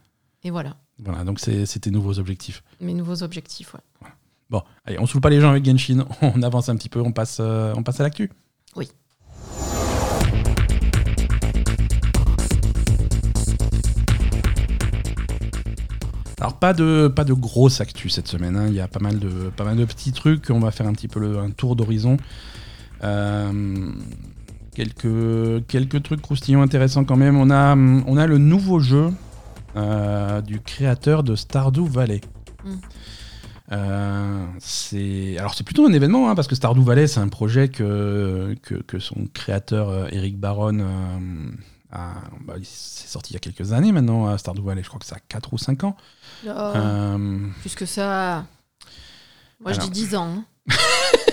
[0.44, 2.62] Et voilà, Voilà, donc c'est c'est tes nouveaux objectifs.
[2.80, 3.74] mes nouveaux objectifs.
[3.74, 4.10] Ouais.
[4.50, 7.12] Bon, allez, on saoule pas les gens avec Genshin, on avance un petit peu, on
[7.14, 8.30] passe, euh, on passe à l'actu.
[8.76, 8.90] Oui.
[16.40, 18.56] Alors pas de pas de grosse actu cette semaine.
[18.56, 18.66] hein.
[18.68, 20.50] Il y a pas mal de pas mal de petits trucs.
[20.50, 22.18] On va faire un petit peu le- un tour d'horizon.
[23.04, 23.92] Euh,
[24.76, 27.38] quelques quelques trucs croustillants intéressants quand même.
[27.38, 29.12] On a on a le nouveau jeu
[29.76, 32.22] euh, du créateur de Stardew Valley.
[32.66, 32.70] Mm.
[33.72, 37.70] Euh, c'est alors c'est plutôt un événement hein, parce que Stardew Valley c'est un projet
[37.70, 40.80] que, que, que son créateur euh, Eric Baron
[41.94, 42.12] a,
[42.46, 45.06] bah, c'est sorti il y a quelques années maintenant euh, Stardew Valley je crois que
[45.06, 45.96] ça a 4 ou 5 ans
[46.48, 46.74] Oh,
[47.62, 48.46] Plus que ça.
[49.62, 49.86] Moi, Alors.
[49.86, 50.44] je dis 10 ans.
[50.70, 50.76] hein.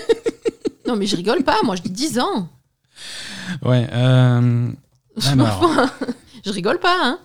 [0.87, 2.47] non, mais je rigole pas, moi, je dis 10 ans.
[3.63, 4.69] Ouais euh,
[5.31, 5.87] alors,
[6.45, 7.19] je rigole pas, hein.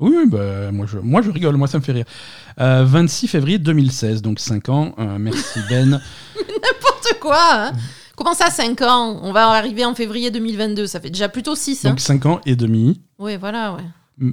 [0.00, 2.06] oui, bah, moi, je, moi je rigole moi ça me fait rire
[2.60, 5.90] Euh, 26 février 2016 donc 5 ans Euh, merci Ben
[6.36, 7.72] N'importe quoi, hein.
[8.16, 9.18] Comment ça, 5 ans?
[9.22, 11.84] On va arriver en février 2022, ça fait déjà plutôt 6.
[11.84, 11.90] Hein.
[11.90, 14.30] donc 5 ans et demi Oui, voilà, ouais.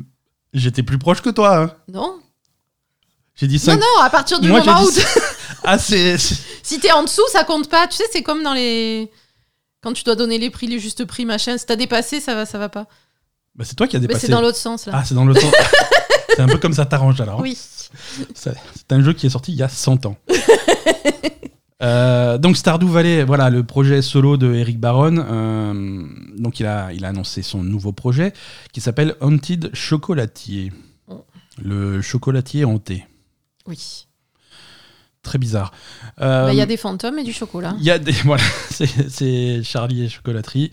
[0.54, 1.72] j'étais plus proche que toi hein.
[1.92, 2.20] Non
[3.36, 4.92] j'ai dit Non, 5 non, à partir du Moi, j'ai moment où.
[4.92, 5.02] dit
[5.64, 7.88] ah c'est c'est- Si t'es en dessous, ça compte pas.
[7.88, 9.10] Tu sais, c'est comme dans les.
[9.82, 11.58] Quand tu dois donner les prix, les justes prix, machin.
[11.58, 12.88] Si t'as dépassé, ça va, ça va pas.
[13.56, 14.94] bah, c'est toi qui as Mais dépassé c'est dans l'autre sens, là.
[14.96, 15.52] Ah, c'est dans le sens.
[16.30, 17.40] c'est un peu comme ça t'arrange alors.
[17.40, 17.58] oui.
[18.36, 20.18] C'est c'est un jeu qui est sorti il y a 100 ans.
[21.84, 25.18] Euh, donc Stardew Valley, voilà le projet solo de Eric Baron.
[25.18, 26.04] euh,
[26.38, 28.34] donc il a, il a annoncé son nouveau projet
[28.72, 30.72] qui s'appelle Haunted Chocolatier.
[31.08, 31.26] Oh.
[31.60, 33.08] Le chocolatier hanté.
[33.66, 34.06] Oui.
[35.24, 35.72] Très bizarre.
[36.18, 37.76] Bah, Il Euh, y a des fantômes et du chocolat.
[37.78, 40.72] il y a des voilà, c'est- Charlie et chocolaterie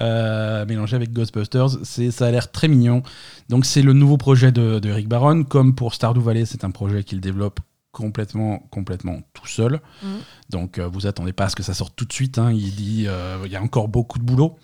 [0.00, 1.78] euh, mélangé avec Ghostbusters.
[1.84, 3.02] C'est ça a l'air très mignon.
[3.48, 5.44] Donc c'est le nouveau projet de, de Eric Baron.
[5.44, 7.60] Comme pour Stardew Valley, c'est un projet qu'il développe
[7.92, 9.80] complètement complètement tout seul.
[10.02, 10.08] Mhm.
[10.50, 12.38] Donc euh, vous attendez pas à ce que ça sorte tout de suite.
[12.38, 12.50] hein.
[12.52, 14.56] Il dit euh, il y a encore beaucoup de boulot.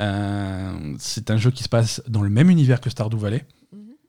[0.00, 3.44] Euh, c'est un jeu qui se passe dans le même univers que Stardew Valley.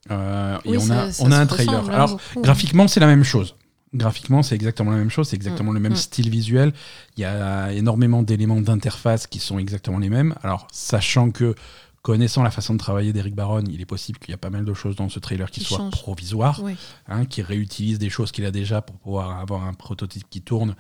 [0.10, 1.76] Euh, et on a, ça on a un trailer.
[1.90, 2.42] hein, Alors beaucoup.
[2.42, 3.56] Graphiquement, c'est la même chose.
[3.94, 5.98] Graphiquement, c'est exactement la même chose, c'est exactement Mm, le même mm.
[5.98, 6.74] style visuel.
[7.18, 10.34] Il y a énormément d'éléments d'interface qui sont exactement les mêmes.
[10.44, 11.56] Alors, sachant que,
[12.02, 14.64] connaissant la façon de travailler d'Eric Baron, il est possible qu'il y a pas mal
[14.64, 16.76] de choses dans ce trailer qui, Qui soient provisoires, Oui.
[17.08, 20.76] hein, qui réutilise des choses qu'il a déjà pour pouvoir avoir un prototype qui tourne.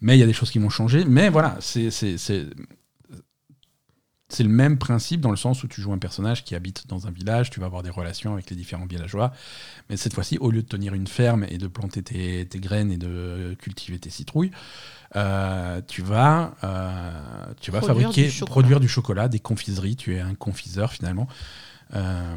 [0.00, 1.04] Mais il y a des choses qui vont changer.
[1.04, 1.90] Mais voilà, c'est
[4.28, 7.06] c'est- le même principe dans le sens où tu joues un personnage qui habite dans
[7.06, 9.32] un village, tu vas avoir des relations avec les différents villageois.
[9.88, 12.92] Mais cette fois-ci, au lieu de tenir une ferme et de planter tes, tes graines
[12.92, 14.50] et de cultiver tes citrouilles,
[15.16, 19.96] euh, tu vas, euh, tu vas Produire fabriquer, du produire du chocolat, des confiseries.
[19.96, 21.26] Tu es un confiseur finalement.
[21.94, 22.36] Euh,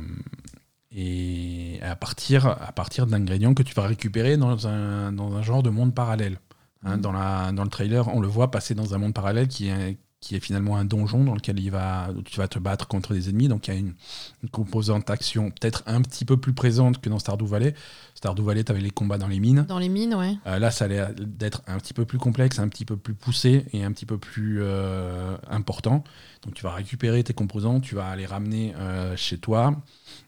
[0.93, 5.63] et à partir, à partir d'ingrédients que tu vas récupérer dans un, dans un genre
[5.63, 6.39] de monde parallèle.
[6.83, 9.67] Hein, dans, la, dans le trailer, on le voit passer dans un monde parallèle qui
[9.67, 13.13] est, qui est finalement un donjon dans lequel il va, tu vas te battre contre
[13.13, 13.47] des ennemis.
[13.47, 13.95] Donc il y a une,
[14.43, 17.73] une composante action peut-être un petit peu plus présente que dans Stardew Valley.
[18.13, 19.65] Stardew Valley, tu avais les combats dans les mines.
[19.67, 20.37] Dans les mines, ouais.
[20.45, 23.65] Euh, là, ça allait d'être un petit peu plus complexe, un petit peu plus poussé
[23.73, 26.03] et un petit peu plus euh, important.
[26.43, 29.75] Donc, tu vas récupérer tes composants, tu vas les ramener euh, chez toi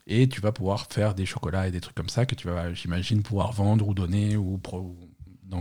[0.08, 2.74] et tu vas pouvoir faire des chocolats et des trucs comme ça que tu vas,
[2.74, 4.96] j'imagine, pouvoir vendre ou donner ou pro-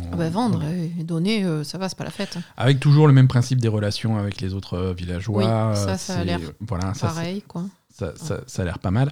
[0.01, 2.37] dans- Ah bah, vendre et donner, euh, ça va, c'est pas la fête.
[2.57, 5.37] Avec toujours le même principe des relations avec les autres euh, villageois.
[5.37, 7.65] Oui, Euh, ça, ça a l'air voilà, ça, Pareil, quoi.
[7.93, 9.11] ça, ça- ça a l'air pas mal.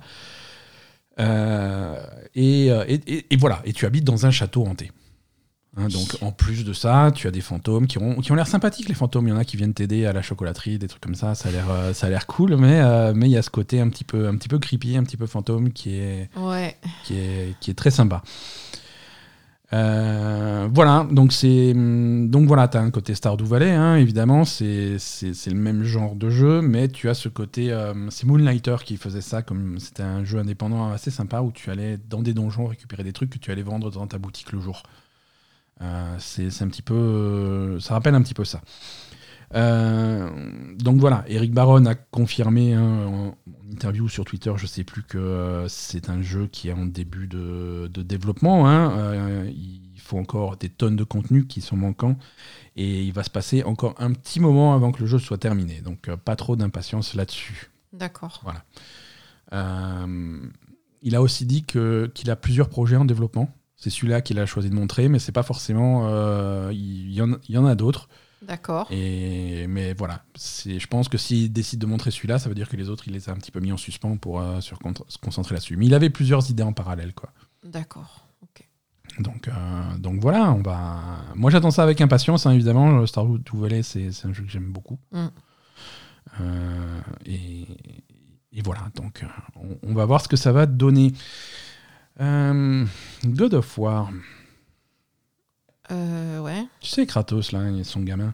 [1.20, 1.96] Euh,
[2.36, 4.92] et, et- et- et voilà, et tu habites dans un château hanté.
[5.78, 8.48] Hein, donc en plus de ça, tu as des fantômes qui ont, qui ont l'air
[8.48, 9.28] sympathiques, les fantômes.
[9.28, 11.34] Il y en a qui viennent t'aider à la chocolaterie, des trucs comme ça.
[11.34, 13.80] Ça a l'air, ça a l'air cool, mais euh, mais il y a ce côté
[13.80, 16.76] un petit peu, un petit peu creepy, un petit peu fantôme qui est, Ouais.
[17.06, 18.22] qui est, qui est très sympa.
[19.74, 25.54] Euh, voilà, donc c'est donc voilà, t'as un côté Stardew Valley, hein, évidemment, c'est le
[25.54, 29.42] même genre de jeu, mais tu as ce côté, euh, c'est Moonlighter qui faisait ça,
[29.42, 33.14] comme c'était un jeu indépendant assez sympa où tu allais dans des donjons récupérer des
[33.14, 34.84] trucs que tu allais vendre dans ta boutique le jour.
[35.82, 38.62] Euh, c'est un petit peu, ça rappelle un petit peu ça.
[39.54, 40.30] Euh,
[40.78, 43.38] donc voilà, Eric Baron a confirmé hein, en,
[43.72, 47.28] interview sur Twitter, je sais plus que euh, c'est un jeu qui est en début
[47.28, 48.68] de, de développement.
[48.68, 48.92] hein.
[48.98, 52.18] Euh, il faut encore des tonnes de contenus qui sont manquants
[52.76, 55.82] et il va se passer encore un petit moment avant que le jeu soit terminé.
[55.82, 57.72] Donc pas trop d'impatience là-dessus.
[57.94, 58.44] D'accord.
[59.54, 60.40] Euh,
[61.02, 63.50] il a aussi dit que- qu'il a plusieurs projets en développement.
[63.76, 66.08] C'est celui-là qu'il a choisi de montrer, mais c'est pas forcément.
[66.70, 68.10] il, y en, il y en a d'autres.
[68.42, 68.88] D'accord.
[68.90, 72.76] Et, mais voilà, je pense que s'il décide de montrer celui-là, ça veut dire que
[72.76, 74.74] les autres, il les a un petit peu mis en suspens pour euh, se
[75.20, 75.78] concentrer là-dessus.
[75.78, 77.32] Mais il avait plusieurs idées en parallèle, quoi.
[77.64, 78.28] D'accord.
[78.42, 78.68] Ok.
[79.20, 81.20] Donc, euh, donc voilà, on va.
[81.36, 83.06] Moi, j'attends ça avec impatience, hein, évidemment.
[83.06, 84.98] Stardew Valley, c'est c'est un jeu que j'aime beaucoup.
[85.12, 85.28] Mm.
[86.40, 87.68] Euh, et,
[88.54, 89.24] et voilà, donc
[89.56, 91.14] on, on va voir ce que ça va donner.
[92.20, 94.10] God of War.
[95.92, 96.66] Euh, ouais.
[96.80, 98.34] Tu sais, Kratos, là, il est son gamin.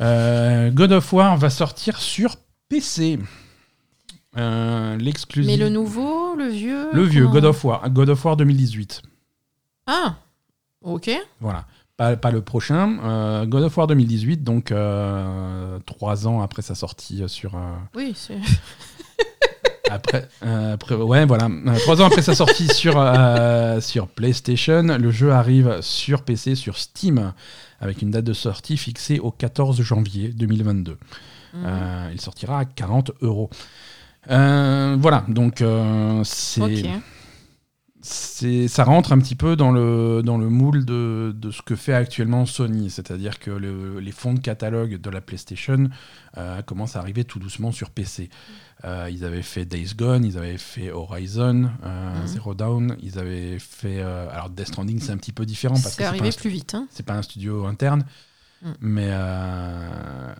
[0.00, 2.36] Euh, God of War va sortir sur
[2.68, 3.18] PC.
[4.36, 5.50] Euh, L'exclusif.
[5.50, 7.90] Mais le nouveau, le vieux Le vieux, comment- God of War.
[7.90, 9.02] God of War 2018.
[9.86, 10.16] Ah
[10.82, 11.10] Ok.
[11.40, 11.66] Voilà.
[11.96, 12.98] Pas, pas le prochain.
[13.02, 14.72] euh, God of War 2018, donc
[15.86, 17.58] trois ans après sa sortie sur.
[17.96, 18.38] Oui, c'est.
[19.90, 21.46] après, euh, après- ouais, voilà.
[21.46, 26.54] Euh, trois ans après sa sortie sur, euh, sur PlayStation, le jeu arrive sur PC,
[26.54, 27.32] sur Steam,
[27.80, 30.92] avec une date de sortie fixée au 14 janvier 2022.
[31.54, 31.62] Mhm.
[31.64, 33.50] Euh, il sortira à 40 euros.
[34.28, 35.62] Voilà, donc
[36.24, 36.60] c'est.
[38.68, 41.94] ça rentre un petit peu dans le, dans le moule de, de ce que fait
[41.94, 45.88] actuellement Sony, c'est-à-dire que le- les fonds de catalogue de la PlayStation
[46.66, 48.28] commencent à arriver tout doucement sur PC.
[48.84, 52.26] Euh, ils avaient fait Days Gone, ils avaient fait Horizon, euh, Mhm.
[52.28, 53.98] Zero Dawn, ils avaient fait...
[54.00, 56.74] euh, alors Death Stranding c'est un petit peu différent parce que C'est arrivé plus vite.
[56.74, 56.86] Hein.
[56.90, 58.04] c'est pas un studio interne,
[58.60, 58.70] Mm.
[58.80, 59.10] mais,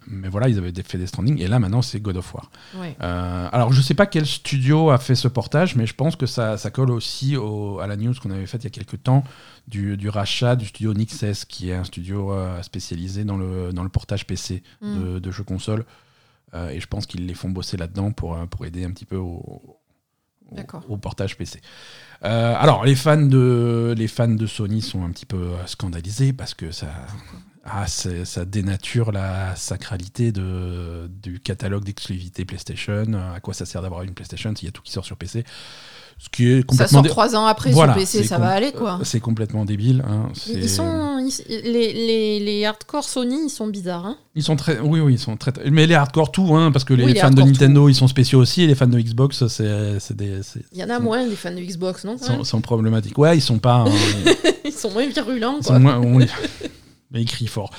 [0.07, 2.51] mais voilà, ils avaient fait Death Stranding et là maintenant c'est God of War.
[2.77, 2.96] Ouais.
[3.01, 6.57] Alors, je sais pas quel studio a fait ce portage, mais je pense que ça,
[6.59, 9.24] ça colle aussi au- à la news qu'on avait faite il y a quelques temps
[9.68, 13.88] du, du rachat du studio Nixes, qui est un studio spécialisé dans le, dans le
[13.88, 14.98] portage PC Mm.
[15.01, 15.85] de, de jeux console.
[16.55, 19.05] Euh, et je pense qu'ils les font bosser là-dedans pour, euh, pour aider un petit
[19.05, 19.27] peu au,
[20.51, 20.83] au, D'accord.
[20.89, 21.61] au portage PC.
[22.25, 26.55] Euh, alors, les fans, de, les fans de Sony sont un petit peu scandalisés parce
[26.55, 26.87] que ça,
[27.65, 33.13] ah, c'est- ça dénature la sacralité de, du catalogue d'exclusivité PlayStation.
[33.35, 35.45] À quoi ça sert d'avoir une PlayStation s'il y a tout qui sort sur PC
[36.20, 38.98] Ce qui est Ça sort trois ans après Voilà, sur PC, ça va aller quoi.
[39.04, 40.02] C'est complètement débile.
[40.09, 44.04] hein, Ils sont, ils- les, les, les hardcore Sony, ils sont bizarres.
[44.04, 44.16] Hein.
[44.35, 45.52] Ils sont très, oui, oui, ils sont très.
[45.70, 48.09] Mais les hardcore tout, hein, parce que les Oui, les fans de Nintendo, ils sont
[48.09, 50.40] spéciaux aussi, et les fans de Xbox, c'est, c'est des,
[50.72, 53.16] Il y en a moins des fans de Xbox, non sont, sont problématiques.
[53.16, 53.85] Ouais, ils sont pas.
[53.87, 53.92] hein,
[54.64, 55.56] Ils sont moins virulents.
[55.60, 55.77] ils Quoi.
[55.77, 56.27] sont moins- oui.
[57.11, 57.71] Mais il crie fort.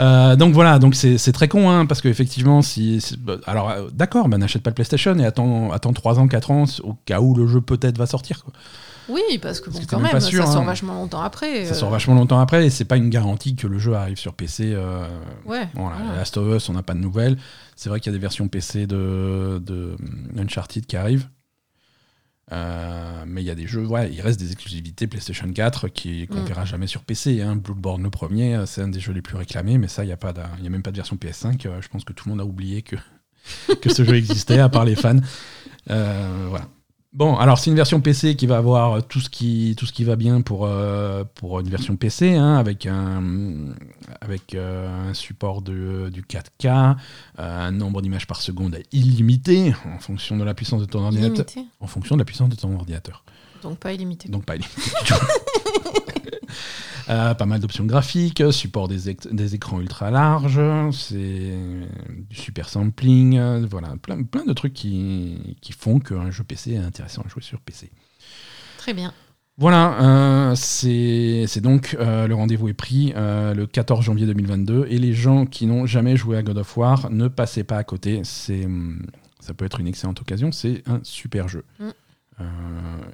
[0.00, 3.88] Euh, donc voilà, donc c'est très con, hein, parce qu'effectivement, si, si- bah, alors euh,
[3.92, 7.20] d'accord, bah, n'achète pas de PlayStation et attends, attends 3 ans, 4 ans, au cas
[7.20, 8.42] où le jeu peut-être va sortir.
[8.44, 8.52] quoi.
[9.10, 10.66] Oui, parce que bon, que quand même même, pas sûr, ça sort hein.
[10.66, 11.64] vachement longtemps après.
[11.66, 14.18] Ça euh, sort vachement longtemps après et c'est pas une garantie que le jeu arrive
[14.18, 14.72] sur PC.
[14.74, 15.06] euh,
[15.46, 15.66] Ouais.
[15.74, 16.16] Voilà, voilà.
[16.18, 17.36] Last of Us, on n'a pas de nouvelles.
[17.74, 19.96] C'est vrai qu'il y a des versions PC de, de
[20.38, 21.28] Uncharted qui arrivent.
[22.50, 26.26] Euh, mais il y a des jeux, ouais, il reste des exclusivités PlayStation 4 qui
[26.28, 26.44] qu'on Mm.
[26.46, 27.42] verra jamais sur PC.
[27.42, 27.56] Hein.
[27.56, 30.12] Bloodborne le premier, euh, c'est un des jeux les plus réclamés, mais ça, il n'y
[30.12, 31.66] a, pas de- il y a même pas de version PS5.
[31.66, 32.96] Euh, Je pense que tout le monde a oublié que,
[33.82, 35.20] que ce jeu existait, à part les fans.
[35.90, 36.68] Euh, voilà.
[37.18, 40.04] Bon, alors c'est une version PC qui va avoir tout ce qui, tout ce qui
[40.04, 43.74] va bien pour, euh, pour une version PC, hein, avec, un,
[44.20, 46.94] avec euh, un support de, du 4K,
[47.40, 51.44] euh, un nombre d'images par seconde illimité en fonction de la puissance de ton ordinateur.
[51.44, 51.64] Illimité.
[51.80, 53.24] En fonction de la puissance de ton ordinateur.
[53.64, 54.28] Donc pas illimité.
[54.28, 54.80] Donc pas illimité.
[57.08, 60.60] Euh, pas mal d'options graphiques, support des, éc- des écrans ultra larges,
[60.92, 61.56] c'est
[62.28, 66.72] du super sampling, euh, voilà, plein, plein de trucs qui, qui font qu'un jeu PC
[66.72, 67.90] est intéressant à jouer sur PC.
[68.76, 69.14] Très bien.
[69.56, 74.98] Voilà, euh, c'est donc euh, le rendez-vous est pris euh, le 14 janvier 2022 et
[74.98, 78.20] les gens qui n'ont jamais joué à God of War, ne passez pas à côté.
[78.22, 79.04] C'est hum,
[79.40, 80.52] ça peut être une excellente occasion.
[80.52, 81.64] C'est un super jeu.
[81.80, 81.88] Mm.
[82.40, 82.44] Euh,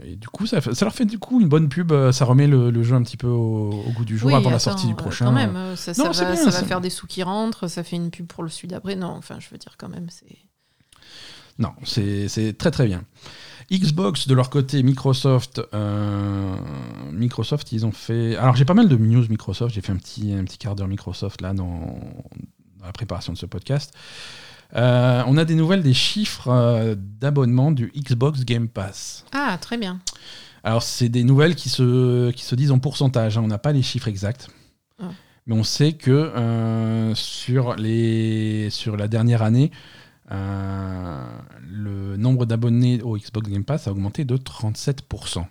[0.04, 1.92] et du coup, ça, leur fait du coup une bonne pub.
[1.92, 4.34] euh, Ça remet le, le jeu un petit peu au, au goût du jour Oui,
[4.34, 5.24] avant la sortie du euh, prochain.
[5.26, 7.82] Quand même, ça, Non, va, bien, ça va ça- faire des sous qui rentrent, ça
[7.82, 8.96] fait une pub pour le celui d'après.
[8.96, 10.36] Non, enfin, je veux dire quand même, c'est.
[11.58, 13.04] Non, c'est c'est très très bien.
[13.72, 16.56] Xbox, de leur côté, Microsoft, euh,
[17.12, 18.36] Microsoft, ils ont fait.
[18.36, 19.72] Alors j'ai pas mal de news Microsoft.
[19.74, 21.96] J'ai fait un petit un petit quart d'heure Microsoft là dans,
[22.78, 23.94] dans la préparation de ce podcast.
[24.76, 29.24] Euh, on a des nouvelles des chiffres euh, d'abonnement du Xbox Game Pass.
[29.32, 30.00] Ah, très bien.
[30.64, 33.38] Alors c'est des nouvelles qui se qui se disent en pourcentage.
[33.38, 33.42] hein.
[33.44, 34.48] On n'a pas les chiffres exacts.
[35.00, 35.10] Ah.
[35.46, 39.70] Mais on sait que euh, sur, les, sur la dernière année,
[40.32, 41.26] euh,
[41.70, 45.44] le nombre d'abonnés au Xbox Game Pass a augmenté de 37%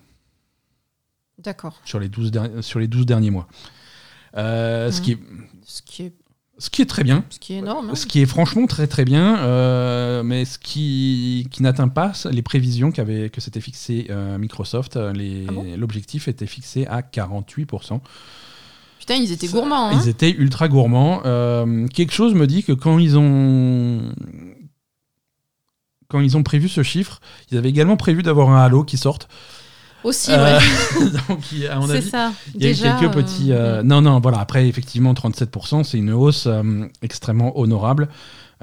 [1.38, 1.80] D'accord.
[1.86, 3.47] sur les 12, derni- sur les 12 derniers mois.
[4.36, 5.19] Euh, ce, qui est,
[5.63, 6.13] Ce qui est,
[6.60, 7.26] ce qui est très bien.
[7.30, 7.89] ce qui est énorme.
[7.89, 7.95] hein.
[7.95, 12.41] Ce qui est franchement très très bien, euh, mais ce qui, qui n'atteint pas les
[12.41, 14.95] prévisions qu'avait, que s'était fixé euh, Microsoft.
[14.97, 15.66] Euh, les- Ah bon?
[15.78, 18.01] L'objectif était fixé à 48%.
[18.99, 19.89] Putain, ils étaient Ça- gourmands.
[19.89, 19.99] hein.
[20.01, 21.22] Ils étaient ultra gourmands.
[21.26, 24.14] Euh, quelque chose me dit que quand ils ont
[26.10, 27.20] quand ils ont prévu ce chiffre,
[27.51, 29.28] ils avaient également prévu d'avoir un Halo qui sorte.
[30.04, 31.10] Aussi, Euh, ouais.
[31.30, 32.32] donc, il- à mon C'est avis, ça.
[32.56, 33.51] il y a Déjà, quelques euh, petits.
[33.51, 34.39] euh, Non, non, voilà.
[34.39, 36.47] Après, effectivement, 37%, c'est une hausse
[37.01, 38.10] extrêmement honorable.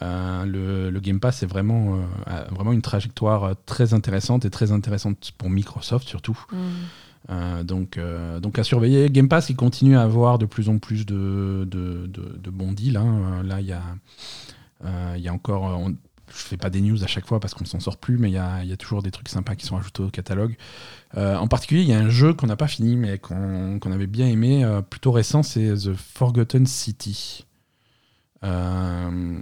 [0.02, 1.96] Euh, le, le Game Pass est vraiment,
[2.28, 6.38] euh, vraiment une trajectoire euh, très intéressante et très intéressante pour Microsoft surtout.
[6.52, 7.62] mm.
[7.64, 7.98] Donc,
[8.42, 9.08] donc à surveiller.
[9.10, 12.72] Game Pass, il continue à avoir de plus en plus de, de, de- de bons
[12.72, 12.96] deals.
[12.96, 13.42] hein.
[13.44, 13.82] Là, il y a,
[15.16, 15.62] y a encore.
[15.64, 15.94] on-
[16.30, 18.34] je fais pas des news à chaque fois parce qu'on s'en sort plus, mais il
[18.34, 20.56] y a, toujours des trucs sympas qui sont ajoutés au catalogue.
[21.16, 23.92] Euh, en particulier, il y a un jeu qu'on n'a pas fini, mais qu'on qu'on
[23.92, 27.46] avait bien aimé, euh, plutôt récent, c'est The Forgotten City.
[28.44, 29.40] Euh,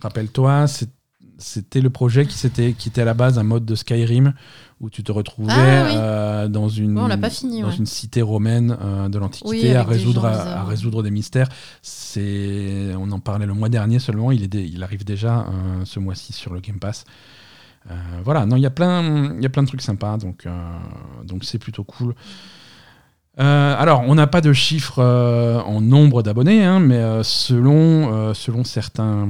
[0.00, 0.90] Rappelle-toi, c'est-
[1.38, 4.34] c'était le projet qui, était à la base un mode de Skyrim
[4.80, 5.92] où tu te retrouvais Ah oui.
[5.96, 7.76] euh, dans, une, Ouais, on l'a pas fini, dans ouais.
[7.76, 10.58] une cité romaine euh, de l'Antiquité Oui, à, résoudre, gens à, bizarres.
[10.58, 11.48] à résoudre des mystères.
[11.82, 15.84] C'est, on en parlait le mois dernier seulement, il, est dé- il arrive déjà euh,
[15.84, 17.04] ce mois-ci sur le Game Pass.
[18.22, 20.46] Voilà, non, il y a plein, de trucs sympas, donc
[21.24, 22.14] donc c'est plutôt cool.
[23.40, 28.34] Euh, alors, on n'a pas de chiffres euh, en nombre d'abonnés, hein, mais euh, selon,
[28.34, 29.26] selon, certains,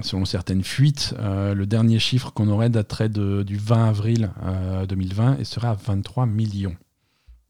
[0.00, 4.86] selon certaines fuites, euh, le dernier chiffre qu'on aurait daterait de- du 20 avril euh,
[4.86, 6.76] 2020 et serait à 23 millions.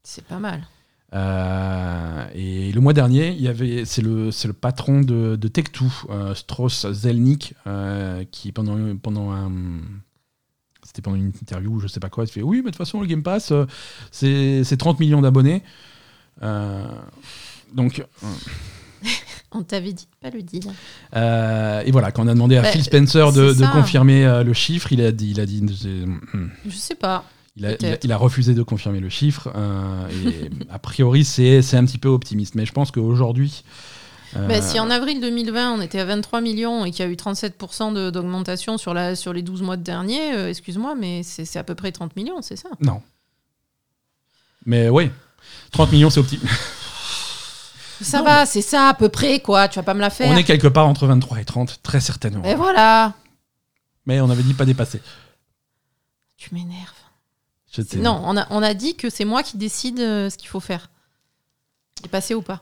[0.03, 0.67] C'est pas mal.
[1.13, 5.47] Euh, et le mois dernier, il y avait, c'est le, c'est le patron de, de
[5.47, 9.51] Tech2, euh, Strauss Zelnick, euh, qui pendant, pendant un,
[10.83, 12.99] c'était pendant une interview, je sais pas quoi, il fait oui, mais de toute façon
[12.99, 13.65] le Game Pass, euh,
[14.11, 15.61] c'est, c'est 30 millions d'abonnés.
[16.41, 16.83] Euh,
[17.73, 18.27] donc, euh,
[19.53, 20.63] On t'avait dit de pas le dire.
[21.15, 24.53] euh, et voilà, quand on a demandé à Bah, Phil Spencer de, confirmer euh, le
[24.53, 26.49] chiffre, il a dit, il a dit, c'est- hmm.
[26.67, 27.23] Je sais pas.
[27.55, 28.03] Il a, il, a, Peut-être.
[28.05, 29.51] il a refusé de confirmer le chiffre.
[29.55, 32.55] euh, et a priori, c'est un petit peu optimiste.
[32.55, 33.63] Mais je pense qu'aujourd'hui.
[34.35, 37.11] euh, Bah, si en avril 2020, on était à 23 millions et qu'il y a
[37.11, 41.21] eu 37% de- d'augmentation sur, la- sur les 12 mois de dernier, euh, excuse-moi, mais
[41.21, 42.69] c'est à peu près 30 millions, c'est ça?
[42.81, 43.01] Non.
[44.65, 45.11] Mais oui,
[45.71, 46.47] 30 millions, c'est optimiste.
[48.03, 49.67] Ça Non, va, c'est ça à peu près, quoi.
[49.67, 50.31] Tu vas pas me la faire.
[50.31, 52.43] On est quelque part entre 23 et 30, très certainement.
[52.43, 53.13] Et voilà.
[54.05, 55.01] Mais on avait dit pas dépasser.
[56.37, 56.91] Tu m'énerves.
[57.95, 60.59] Non, on a, on a dit que c'est moi qui décide euh, ce qu'il faut
[60.59, 60.91] faire.
[62.03, 62.61] Dépasser ou pas?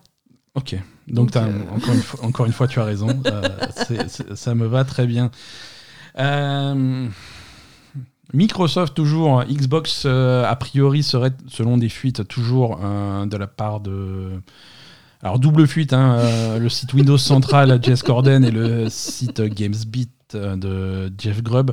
[0.56, 0.76] Ok,
[1.08, 3.08] donc, Donc, euh, encore, une fois, encore une fois, tu as raison.
[3.92, 5.32] Euh, ça me va très bien.
[6.18, 7.08] Euh,
[8.34, 13.80] Microsoft, toujours, Xbox, euh, a priori, serait, selon des fuites, toujours euh, de la part
[13.82, 14.42] de.
[15.24, 20.10] Alors, double fuite, hein, euh, le site Windows Central, Jess Corden, et le site GamesBeat
[20.36, 21.72] euh, de Jeff Grubb.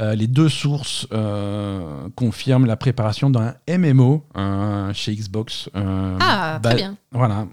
[0.00, 5.68] Euh, les deux sources euh, confirment la préparation d'un MMO euh, chez Xbox.
[5.74, 6.96] Ah, très bien.
[7.12, 7.46] voilà,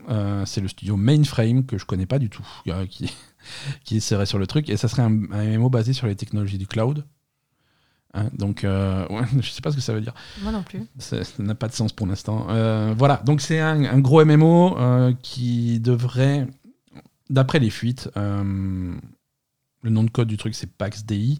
[0.45, 2.45] c'est le studio Mainframe que je connais pas du tout,
[2.89, 3.11] qui,
[3.83, 4.69] qui serait sur le truc.
[4.69, 7.05] Et ça serait un, un MMO basé sur les technologies du cloud.
[8.13, 10.13] Hein, donc, euh, ouais, je sais pas ce que ça veut dire.
[10.41, 10.81] Moi non plus.
[10.99, 12.47] Ça n'a pas de sens pour l'instant.
[12.49, 16.47] Euh, voilà, donc c'est un, un gros MMO euh, qui devrait,
[17.29, 18.93] d'après les fuites, euh,
[19.83, 21.39] le nom de code du truc c'est PAX-DI.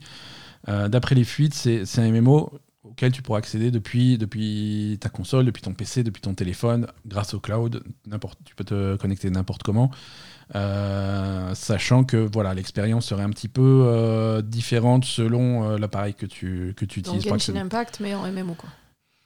[0.68, 2.52] D'après les fuites, c'est c'est un MMO
[2.84, 7.34] auquel tu pourras accéder depuis, depuis ta console, depuis ton PC, depuis ton téléphone, grâce
[7.34, 7.84] au cloud.
[8.08, 9.90] N'importe- Tu peux te connecter n'importe comment.
[10.54, 16.26] Euh, sachant que voilà, l'expérience serait un petit peu euh, différente selon euh, l'appareil que
[16.26, 17.24] tu, que tu utilises.
[17.24, 17.60] pour Genshin accéder.
[17.60, 18.70] Impact, mais en MMO quoi.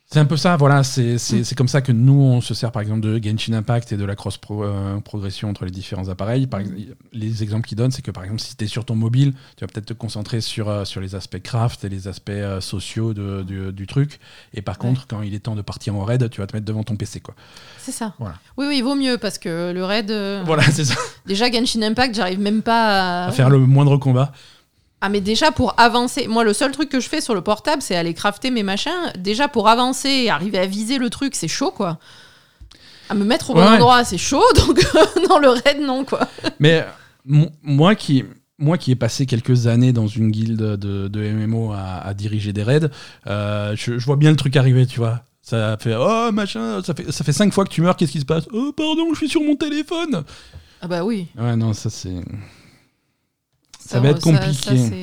[0.07, 0.83] C'est un peu ça, voilà.
[0.83, 1.43] C'est c'est- Mm.
[1.43, 4.05] c'est comme ça que nous, on se sert par exemple de Genshin Impact et de
[4.05, 6.45] la cross-progression entre les différents appareils.
[6.47, 6.65] Par Mm.
[7.13, 9.61] les exemples qu'ils donnent, c'est que par exemple, si tu es sur ton mobile, tu
[9.65, 13.13] vas peut-être te concentrer sur, euh, sur les aspects craft et les aspects euh, sociaux
[13.15, 14.19] de- du, du truc.
[14.53, 14.81] Et par Ouais.
[14.89, 16.95] contre, quand il est temps de partir en raid, tu vas te mettre devant ton
[16.95, 17.19] PC.
[17.19, 17.33] Quoi.
[17.79, 18.13] C'est ça.
[18.19, 18.35] Voilà.
[18.57, 20.11] Oui, oui, il vaut mieux parce que le raid.
[20.11, 20.95] euh, Voilà, c'est ça.
[21.25, 23.27] Déjà, Genshin Impact, j'arrive même pas à.
[23.27, 24.31] À faire le moindre combat.
[25.05, 26.27] Ah, mais déjà pour avancer.
[26.27, 28.91] Moi, le seul truc que je fais sur le portable, c'est aller crafter mes machins.
[29.19, 31.99] Déjà pour avancer et arriver à viser le truc, c'est chaud quoi.
[33.09, 33.73] À me mettre au bon Ouais, ouais.
[33.75, 34.43] endroit, c'est chaud.
[34.55, 34.83] Donc,
[35.29, 36.27] dans le raid, non quoi.
[36.59, 36.83] Mais
[37.23, 38.23] mo- moi qui,
[38.57, 42.51] moi qui ai passé quelques années dans une guilde de, de MMO à, à diriger
[42.51, 42.89] des raids,
[43.27, 45.21] euh, je, je vois bien le truc arriver, tu vois.
[45.43, 48.19] Ça fait oh machin, ça fait ça fait cinq fois que tu meurs, qu'est-ce qui
[48.21, 48.45] se passe?
[48.51, 50.23] Oh pardon, je suis sur mon téléphone.
[50.81, 51.27] Ah, bah oui.
[51.37, 52.15] Ouais non, ça c'est
[53.87, 54.77] ça va être compliqué.
[54.77, 54.95] ça,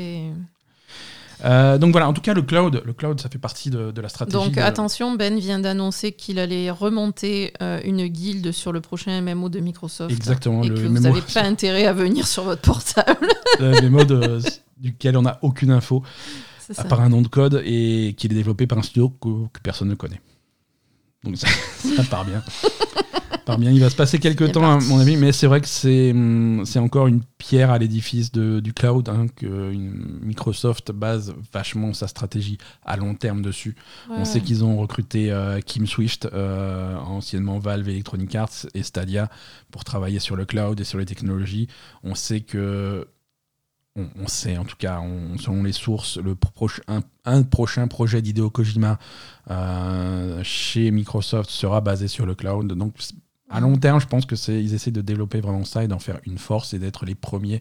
[1.45, 4.01] Euh, donc voilà, en tout cas le cloud, le cloud ça fait partie de, de
[4.01, 4.37] la stratégie.
[4.37, 9.21] Donc de- attention, Ben vient d'annoncer qu'il allait remonter euh, une guilde sur le prochain
[9.21, 10.13] MMO de Microsoft.
[10.15, 13.27] Exactement, Et le que vous MMO, n'avez pas intérêt à venir sur votre portable.
[13.59, 14.39] le MMO de-
[14.79, 16.03] duquel on n'a aucune info.
[16.77, 19.61] À part un nom de code et qu'il est développé par un studio que, que
[19.65, 20.21] personne ne connaît.
[21.25, 21.49] Donc ça,
[21.97, 22.41] ça part bien.
[23.59, 23.71] Bien.
[23.71, 26.63] Il va se passer quelques temps, à mon avis, mais c'est vrai que c'est hum,
[26.65, 29.73] c'est encore une pierre à l'édifice de- du cloud, hein, que
[30.23, 33.75] Microsoft base vachement sa stratégie à long terme dessus.
[34.11, 39.29] On sait qu'ils ont recruté euh, Kim Swift, euh, anciennement Valve Electronic Arts, et Stadia
[39.71, 41.69] pour travailler sur le cloud et sur les technologies.
[42.05, 43.07] On sait que.
[43.95, 47.89] On, on sait en tout cas, on- selon les sources, le proche- un, un prochain
[47.89, 48.99] projet d'Hideo Kojima
[49.51, 52.69] euh, chez Microsoft sera basé sur le cloud.
[52.73, 52.95] Donc,
[53.53, 55.99] à long terme, je pense que c'est ils essaient de développer vraiment ça et d'en
[55.99, 57.61] faire une force et d'être les premiers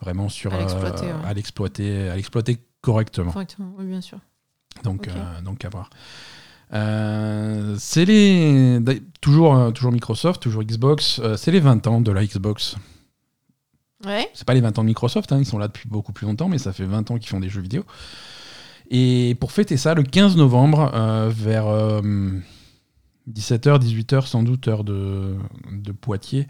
[0.00, 1.26] vraiment sur À l'exploiter, euh, ouais.
[1.26, 3.32] à l'exploiter, à l'exploiter correctement.
[3.32, 4.18] Correctement, oui, bien sûr.
[4.84, 5.90] Donc, euh, donc à voir.
[6.74, 8.80] Euh, c'est les
[9.20, 11.20] toujours toujours Microsoft, toujours Xbox.
[11.36, 12.76] c'est les 20 ans de la Xbox.
[14.04, 14.28] Ouais.
[14.34, 16.48] C'est pas les 20 ans de Microsoft, hein, ils sont là depuis beaucoup plus longtemps,
[16.48, 17.84] mais ça fait 20 ans qu'ils font des jeux vidéo.
[18.90, 20.90] Et pour fêter ça, le 15 novembre,
[21.28, 22.00] vers
[23.32, 25.36] 17h, 18h sans doute, heure de,
[25.70, 26.46] de Poitiers,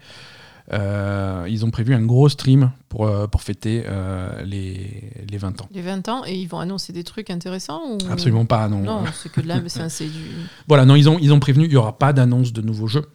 [0.71, 5.61] euh, ils ont prévu un gros stream pour, euh, pour fêter euh, les, les 20
[5.61, 5.69] ans.
[5.73, 7.97] Les 20 ans, et ils vont annoncer des trucs intéressants ou...
[8.11, 8.79] Absolument pas, non.
[8.79, 10.25] Non, c'est que de là, mais c'est c'est du.
[10.67, 13.07] Voilà, non, ils ont, ils ont prévenu, il n'y aura pas d'annonce de nouveaux jeux.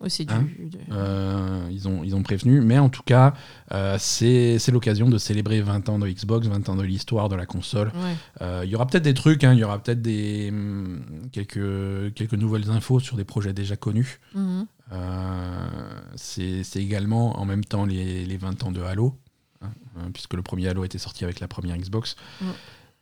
[0.00, 0.32] Du.
[0.32, 0.46] Hein
[0.92, 3.34] Euh, ils, ont, ils ont prévenu, mais en tout cas,
[3.72, 7.46] euh, c'est l'occasion de célébrer 20 ans de Xbox, 20 ans de l'histoire de la
[7.46, 7.88] console.
[7.88, 8.14] Ouais.
[8.40, 12.14] Euh, Il y aura peut-être des trucs, hein, il y aura peut-être des hum, quelques,
[12.14, 14.20] quelques nouvelles infos sur des projets déjà connus.
[14.34, 14.66] Mhm.
[14.92, 15.68] Euh,
[16.14, 19.18] c'est également en même temps les, les 20 ans de Halo,
[19.62, 19.68] hein,
[20.14, 22.16] puisque le premier Halo était sorti avec la première Xbox.
[22.40, 22.46] Mm.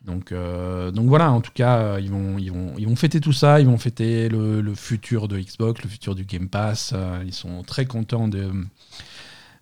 [0.06, 3.32] Donc, euh, donc voilà, en tout cas, euh, ils vont, ils, ils vont fêter tout
[3.32, 6.92] ça, ils vont fêter le, futur de Xbox, le futur du Game Pass.
[6.94, 8.52] euh, ils sont très contents de,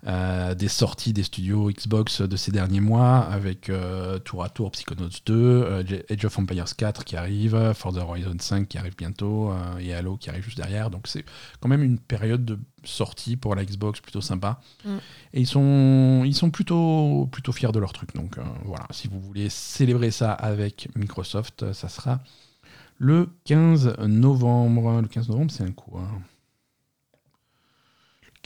[0.05, 5.09] des sorties des studios Xbox de ces derniers mois, avec euh, tour à tour Psychonauts
[5.25, 9.79] 2, euh, Age of Empires 4 qui arrive, Forza Horizon 5 qui arrive bientôt, euh,
[9.79, 10.89] et Halo qui arrive juste derrière.
[10.91, 11.25] Donc c'est
[11.59, 14.59] quand même une période de sortie pour la Xbox plutôt sympa.
[14.85, 14.97] Mm.
[15.33, 18.13] Et ils sont, ils sont plutôt, plutôt fiers de leur truc.
[18.15, 22.19] Donc euh, voilà, si vous voulez célébrer ça avec Microsoft, euh, ça sera
[22.97, 25.01] le 15 novembre.
[25.01, 25.97] Le 15 novembre, c'est un coup.
[25.97, 26.21] hein.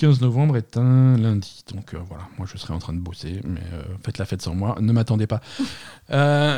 [0.02, 1.64] Le 15 novembre est un lundi.
[1.74, 4.42] Donc euh, voilà, moi je serai en train de bosser, mais euh, faites la fête
[4.42, 4.78] sans moi.
[4.80, 5.42] Ne m'attendez pas.
[6.12, 6.58] Euh,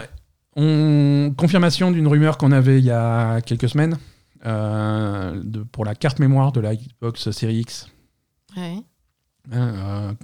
[0.55, 1.33] on...
[1.35, 3.97] Confirmation d'une rumeur qu'on avait il y a quelques semaines
[4.45, 7.89] de- pour la carte mémoire de la Xbox Series X.
[8.55, 8.77] Ouais.
[9.51, 10.15] Hein,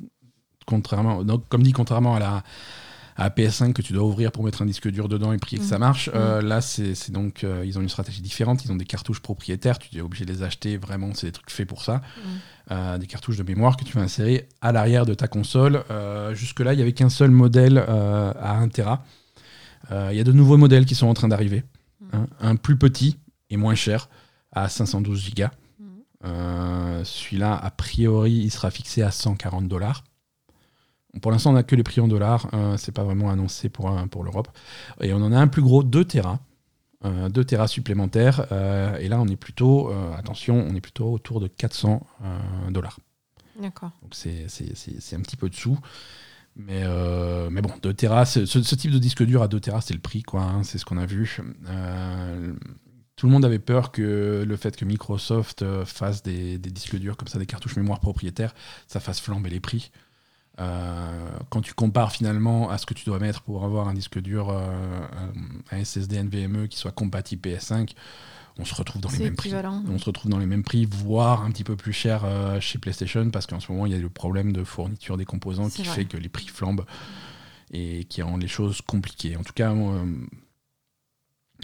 [0.65, 2.43] contrairement, donc, comme dit, contrairement à la
[3.17, 5.65] à PS5 que tu dois ouvrir pour mettre un disque dur dedans et prier que
[5.67, 5.79] ça Mhm.
[5.79, 6.09] marche.
[6.13, 6.47] Euh, Mhm.
[6.47, 8.63] là, c'est donc euh, ils ont une stratégie différente.
[8.63, 9.79] Ils ont des cartouches propriétaires.
[9.79, 10.77] Tu es obligé de les acheter.
[10.77, 11.95] Vraiment, c'est des trucs faits pour ça.
[11.95, 12.01] Mhm.
[12.71, 15.83] Euh, des cartouches de mémoire que tu vas insérer à l'arrière de ta console.
[15.89, 19.03] Euh, Jusque là, il y avait qu'un seul modèle euh, à 1 Tera.
[19.91, 21.63] Il y a de nouveaux modèles qui sont en train d'arriver.
[22.13, 22.27] Hein.
[22.39, 23.17] un plus petit
[23.49, 24.09] et moins cher
[24.53, 25.45] à 512 Go.
[27.03, 30.03] Celui-là, a priori, il sera fixé à 140 dollars.
[31.21, 32.47] Pour l'instant, on n'a que les prix en dollars.
[32.53, 34.49] Euh, c'est pas vraiment annoncé pour, pour l'Europe.
[35.01, 36.39] Et on en a un plus gros, 2 Tera.
[37.05, 38.45] Euh, 2 Tera supplémentaires.
[38.51, 42.71] Euh, et là, on est plutôt, euh, attention, on est plutôt autour de 400 euh,
[42.71, 42.99] dollars.
[43.61, 43.91] D'accord.
[44.03, 45.79] Donc c'est c'est- c'est- c'est un petit peu de sous.
[46.55, 48.39] Mais, euh, mais bon, 2 Tera, ce,
[48.75, 50.41] type de disque dur à 2 Tera, c'est le prix, quoi.
[50.41, 51.39] hein, c'est ce qu'on a vu.
[51.67, 52.53] Euh,
[53.15, 56.95] tout le monde avait peur que le fait que Microsoft euh, fasse des, des disques
[56.97, 58.53] durs comme ça, des cartouches mémoire propriétaires,
[58.87, 59.91] ça fasse flamber les prix.
[60.59, 64.19] Euh, quand tu compares finalement à ce que tu dois mettre pour avoir un disque
[64.19, 65.01] dur, euh,
[65.71, 67.91] un SSD NVMe qui soit compatible PS5,
[68.57, 69.53] on se retrouve dans les mêmes prix
[69.87, 72.79] on se retrouve dans les mêmes prix, voire un petit peu plus cher euh, chez
[72.79, 75.83] PlayStation, parce qu'en ce moment, il y a le problème de fourniture des composants qui
[75.83, 75.93] vrai.
[75.93, 76.85] fait que les prix flambent
[77.71, 79.37] et qui rend les choses compliquées.
[79.37, 79.75] En tout cas,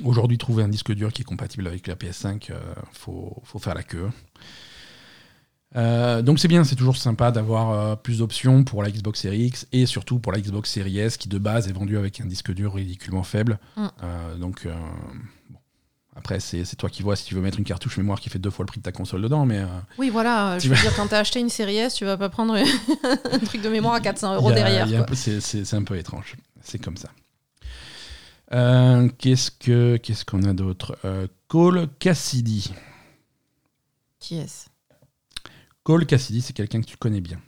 [0.04, 2.54] aujourd'hui, trouver un disque dur qui est compatible avec la PS5, il
[2.92, 4.10] faut, faut faire la queue.
[5.76, 9.46] Euh, donc c'est bien, c'est toujours sympa d'avoir euh, plus d'options pour la Xbox Series
[9.46, 12.26] X et surtout pour la Xbox Series S qui de base est vendue avec un
[12.26, 13.60] disque dur ridiculement faible.
[13.76, 13.88] Mm.
[14.04, 15.58] Euh, donc bon.
[16.16, 18.52] après c'est toi qui vois si tu veux mettre une cartouche mémoire qui fait deux
[18.52, 19.64] fois le prix de ta console dedans, mais
[19.98, 20.60] Oui, voilà.
[20.60, 23.62] Je veux dire, quand t'as acheté une série S, tu vas pas prendre un truc
[23.62, 24.88] de mémoire à 400 euros a- derrière.
[25.16, 27.10] c'est un peu étrange, c'est comme ça.
[29.18, 30.98] Qu'est-ce que qu'est-ce qu'on a d'autre?
[31.48, 32.72] Cole Cassidy.
[34.20, 34.68] Qui est-ce?
[35.84, 37.40] Cole Cassidy, c'est quelqu'un que tu connais bien.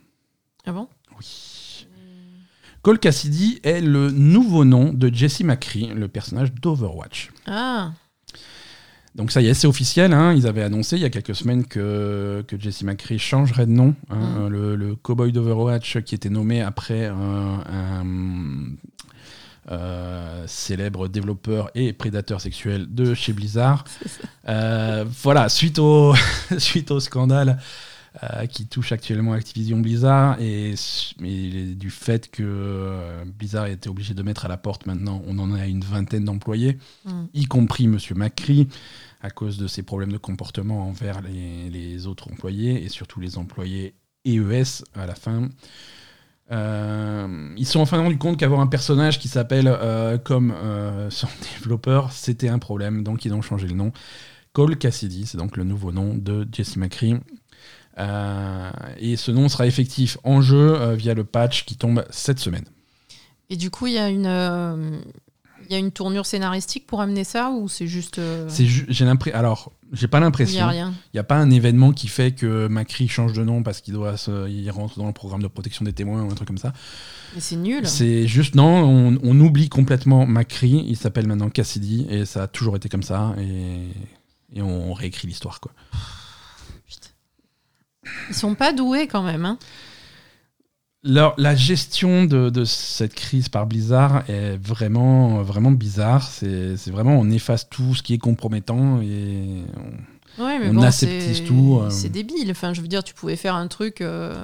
[0.66, 0.88] Ah bon?
[1.18, 1.86] Oui.
[2.82, 7.30] Cole Cassidy est le nouveau nom de Jesse McCree, le personnage d'Overwatch.
[7.46, 7.92] Ah,
[9.16, 10.12] Donc ça y est, c'est officiel.
[10.12, 13.72] hein, ils avaient annoncé il y a quelques semaines que, que Jesse McCree changerait de
[13.72, 13.94] nom.
[14.10, 14.48] hein, Mm.
[14.48, 18.04] le, le cowboy d'Overwatch qui était nommé après un, un,
[19.72, 23.82] euh, célèbre développeur et prédateur sexuel de chez Blizzard.
[24.48, 26.14] Euh, voilà, suite au,
[26.58, 27.58] suite au scandale
[28.22, 30.74] euh, qui touche actuellement Activision Blizzard et,
[31.22, 35.38] et du fait que euh, Blizzard était obligé de mettre à la porte maintenant, on
[35.38, 37.26] en a une vingtaine d'employés Hmm.
[37.34, 38.68] y compris Monsieur McCree,
[39.20, 43.38] à cause de ses problèmes de comportement envers les, les autres employés et surtout les
[43.38, 43.94] employés
[44.24, 45.48] EES à la fin.
[46.52, 51.10] Euh, ils se sont enfin rendus compte qu'avoir un personnage qui s'appelle euh, comme euh,
[51.10, 53.92] son développeur, c'était un problème, donc ils ont changé le nom.
[54.52, 57.16] Cole Cassidy, c'est donc le nouveau nom de Jesse McCree.
[57.98, 62.38] Euh, et ce nom sera effectif en jeu euh, via le patch qui tombe cette
[62.38, 62.64] semaine.
[63.50, 64.26] Et du coup, il y a une.
[64.26, 64.98] euh,
[65.68, 68.18] Il y a une tournure scénaristique pour amener ça ou c'est juste.
[68.18, 69.38] euh, C'est ju- j'ai l'impression.
[69.38, 70.64] Alors, j'ai pas Il n'y l'impression.
[70.64, 70.92] a rien.
[71.12, 73.94] Il n'y a pas un événement qui fait que Macri change de nom parce qu'il
[73.94, 76.58] doit se- il rentre dans le programme de protection des témoins ou un truc comme
[76.58, 76.72] ça.
[77.34, 77.86] Mais c'est nul.
[77.88, 80.84] C'est juste non, on, on oublie complètement Macri.
[80.86, 85.26] Il s'appelle maintenant Cassidy et ça a toujours été comme ça et, et on réécrit
[85.28, 85.72] l'histoire quoi.
[88.28, 89.44] Ils sont pas doués quand même.
[89.44, 89.58] Hein.
[91.02, 96.22] Leur- la gestion de, de cette crise par Blizzard est vraiment vraiment bizarre.
[96.28, 100.82] C'est vraiment on efface tout ce qui est compromettant et on- Ouais, mais On bon,
[100.82, 101.88] aseptise tout, euh.
[101.88, 102.50] C'est débile.
[102.50, 104.00] Enfin, je veux dire, tu pouvais faire un truc.
[104.02, 104.34] euh,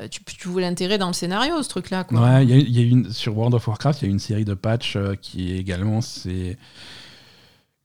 [0.00, 2.06] euh, tu, tu voulais l'intégrer dans le scénario, ce truc-là.
[2.12, 4.18] Ouais, y a- il y, a une sur World of Warcraft, il y a une
[4.18, 6.56] série de patchs qui est également c'est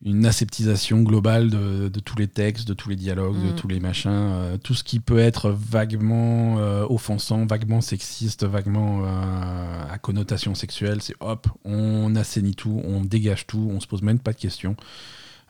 [0.03, 3.55] une aseptisation globale de, de tous les textes, de tous les dialogues, de Mm.
[3.55, 9.03] tous les machins, euh, tout ce qui peut être vaguement euh, offensant, vaguement sexiste, vaguement
[9.05, 14.01] euh, à connotation sexuelle, c'est hop, on assainit tout, on dégage tout, on se pose
[14.01, 14.75] même pas de questions.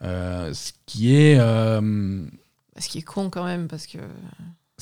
[0.02, 4.00] Ce qui est Ce qui est con quand même, parce que.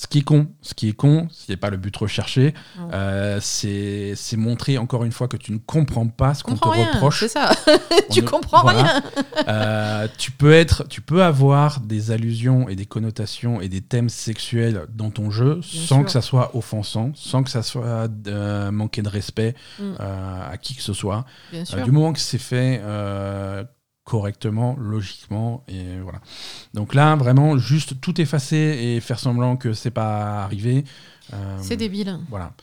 [0.02, 2.54] Ce qui est con, ce qui est con, ce n'est pas le but recherché,
[2.94, 6.86] euh, c'est montrer encore une fois que tu ne comprends pas ce qu'on te rien.
[6.94, 7.20] reproche.
[7.20, 7.52] C'est ça.
[7.68, 8.84] On tu ne- comprends voilà.
[8.84, 9.04] rien.
[9.50, 14.08] Euh, tu peux être, tu peux avoir des allusions et des connotations et des thèmes
[14.10, 16.06] sexuels dans ton jeu Bien sans sûr.
[16.06, 19.84] que ça soit offensant, sans que ça soit euh, manquer de respect Mm.
[20.00, 21.26] euh, à qui que ce soit.
[21.84, 22.82] Du moment que c'est fait
[24.10, 26.20] correctement, logiquement, et voilà.
[26.74, 28.58] Donc là, vraiment, juste tout effacer
[28.96, 30.84] et faire semblant que c'est pas arrivé.
[31.34, 32.20] euh, C'est débile.
[32.30, 32.54] voilà.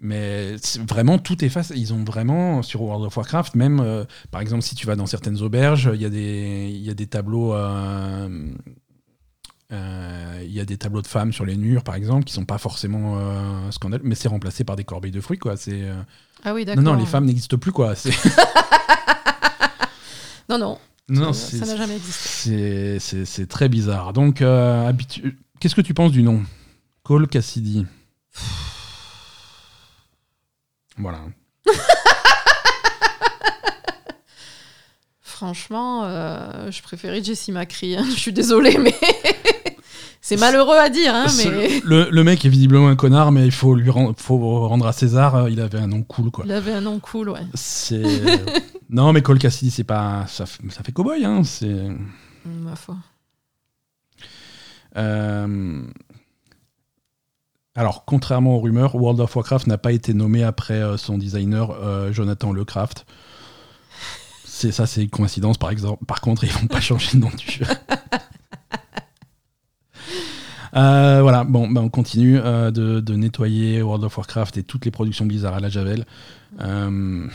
[0.00, 0.54] Mais
[0.88, 1.72] vraiment tout efface.
[1.74, 5.06] Ils ont vraiment sur World of Warcraft, même euh, par exemple si tu vas dans
[5.06, 8.28] certaines auberges, il y a des y a des tableaux euh,
[9.72, 12.46] Euh, Il y a des tableaux de femmes sur les murs, par exemple, qui sont
[12.46, 15.56] pas forcément euh, scandaleux, mais c'est remplacé par des corbeilles de fruits, quoi.
[15.58, 16.00] C'est euh,
[16.44, 16.82] Ah oui, d'accord.
[16.82, 17.94] non, non, les femmes n'existent plus, quoi.
[20.48, 20.78] Non, non,
[21.08, 22.28] non, ça c'est ça n'a jamais existé.
[22.28, 24.12] c'est- c'est c'est très bizarre.
[24.12, 26.42] Donc, euh, habitu- qu'est-ce que tu penses du nom?
[27.02, 27.86] Cole Cassidy.
[30.98, 31.20] Voilà.
[35.20, 37.96] Franchement, euh, je préférais Jessie Macri.
[37.96, 38.04] hein.
[38.08, 38.94] Je suis désolée, mais
[40.28, 41.14] c'est malheureux à dire.
[41.14, 44.68] Hein, mais le, le mec est visiblement un connard, mais il faut lui rendre, faut
[44.68, 45.34] rendre à César.
[45.34, 46.44] euh, Il avait un nom cool, quoi.
[46.46, 47.40] il avait un nom cool, ouais.
[47.54, 48.02] C'est
[48.90, 51.42] non, mais Cole Cassidy, c'est pas ça, ça fait cowboy, hein.
[51.44, 51.66] C'est
[52.46, 52.96] Mm, Ma foi.
[54.96, 55.82] euh,
[57.74, 61.70] alors contrairement aux rumeurs, World of Warcraft n'a pas été nommé après euh, son designer
[61.72, 63.04] euh, Jonathan Lecraft.
[64.44, 66.04] C'est ça, c'est une coïncidence par exemple.
[66.06, 67.64] Par contre, ils vont pas changer le nom du jeu.
[70.78, 74.84] Euh, voilà, bon, ben, on continue euh, de, de nettoyer World of Warcraft et toutes
[74.84, 76.04] les productions Blizzard à la Javel.
[76.60, 77.26] Euh,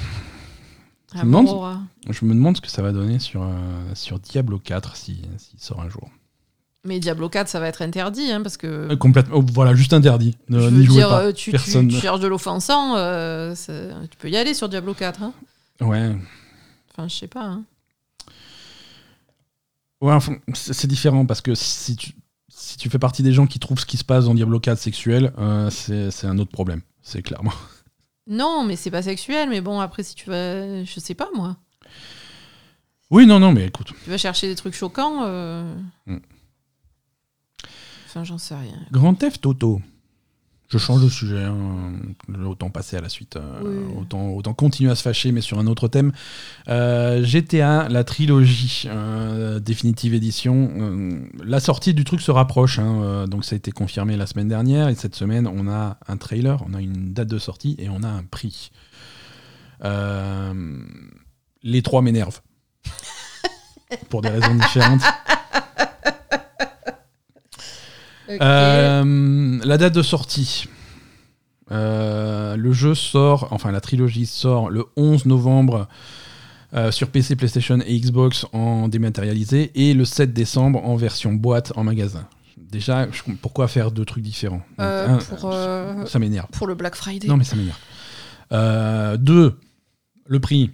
[1.14, 1.78] Je me demande-
[2.10, 3.50] je me demande ce que ça va donner sur, euh,
[3.96, 6.10] sur Diablo 4 s'il si, s'il sort un jour.
[6.86, 8.68] Mais Diablo 4, ça va être interdit, hein, parce que.
[8.68, 10.36] Euh, complètement, oh, voilà, juste interdit.
[10.50, 11.34] Ne- je N'y veux jouez dire, pas.
[11.34, 11.88] tu, Personne.
[11.88, 15.22] tu cherches de l'offensant, euh, tu peux y aller sur Diablo 4.
[15.24, 15.34] Hein.
[15.82, 16.16] Ouais.
[16.92, 17.46] Enfin, je sais pas.
[17.46, 17.64] hein.
[20.02, 22.12] Ouais, enfin, c'est différent parce que si tu,
[22.74, 24.80] si tu fais partie des gens qui trouvent ce qui se passe dans Diablo 4
[24.80, 26.82] sexuel, euh, c'est un autre problème.
[27.04, 27.54] C'est clairement.
[28.26, 29.48] Non, mais c'est pas sexuel.
[29.50, 30.84] Mais bon, après, si tu vas.
[30.84, 31.58] Je sais pas, moi.
[33.12, 33.94] Oui, non, non, mais écoute.
[34.04, 35.20] Tu vas chercher des trucs choquants.
[35.24, 35.76] euh,
[36.08, 36.18] Mm.
[38.08, 38.80] Enfin, j'en sais rien.
[38.92, 39.82] Grand Theft Auto.
[40.74, 41.44] Je change de sujet.
[41.44, 41.94] hein.
[42.48, 43.36] Autant passer à la suite.
[43.36, 43.96] euh, Oui.
[44.02, 46.12] autant, autant continuer à se fâcher, mais sur un autre thème.
[46.68, 50.72] Euh, GTA, la trilogie euh, définitive édition.
[50.76, 52.80] euh, la sortie du truc se rapproche.
[52.80, 54.88] hein, donc ça a été confirmé la semaine dernière.
[54.88, 58.02] Et cette semaine, on a un trailer, on a une date de sortie et on
[58.02, 58.72] a un prix.
[61.62, 62.42] Les trois m'énervent.
[64.10, 65.02] Pour des raisons différentes.
[68.30, 70.66] Euh, la date de sortie.
[71.72, 75.88] Euh, le jeu sort, enfin la trilogie sort le 11 novembre
[76.74, 81.74] euh, sur PC, PlayStation et Xbox en dématérialisé et le 7 décembre en version boîte
[81.76, 82.28] en magasin.
[82.58, 84.62] Déjà, je pourquoi faire deux trucs différents?
[84.78, 85.54] Un, pour,
[86.06, 86.48] Ça m'énerve.
[86.52, 87.28] pour le Black Friday.
[87.28, 89.18] Non, mais ça m'énerve.
[89.20, 89.58] Deux,
[90.26, 90.72] le prix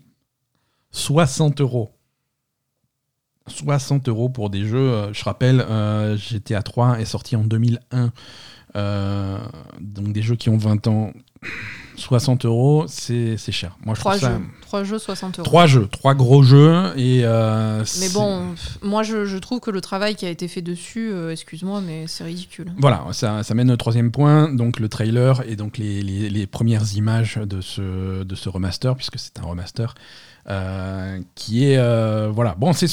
[0.91, 1.91] 60 euros.
[3.49, 4.77] 60 euros pour des jeux.
[4.77, 8.11] euh, Je rappelle, euh, GTA 3 est sorti en 2001.
[8.75, 9.37] Euh,
[9.81, 11.11] donc des jeux qui ont 20 ans.
[11.95, 13.77] 60 euros, c'est cher.
[13.85, 14.43] Moi, je Trois trouve ça- jeux.
[14.61, 15.45] Trois jeux, 60 euros.
[15.45, 16.91] Trois jeux, trois gros jeux.
[16.95, 18.43] Et, euh, Mais bon,
[18.83, 22.05] moi je, je trouve que le travail qui a été fait dessus, euh, excuse-moi, mais
[22.07, 22.71] c'est ridicule.
[22.77, 26.45] Voilà, ça, ça mène au troisième point, donc le trailer et donc les, les- les
[26.47, 29.95] premières images de ce, de ce remaster, puisque c'est un remaster,
[30.49, 32.29] euh, qui est...
[32.31, 32.87] voilà, bon, c'est...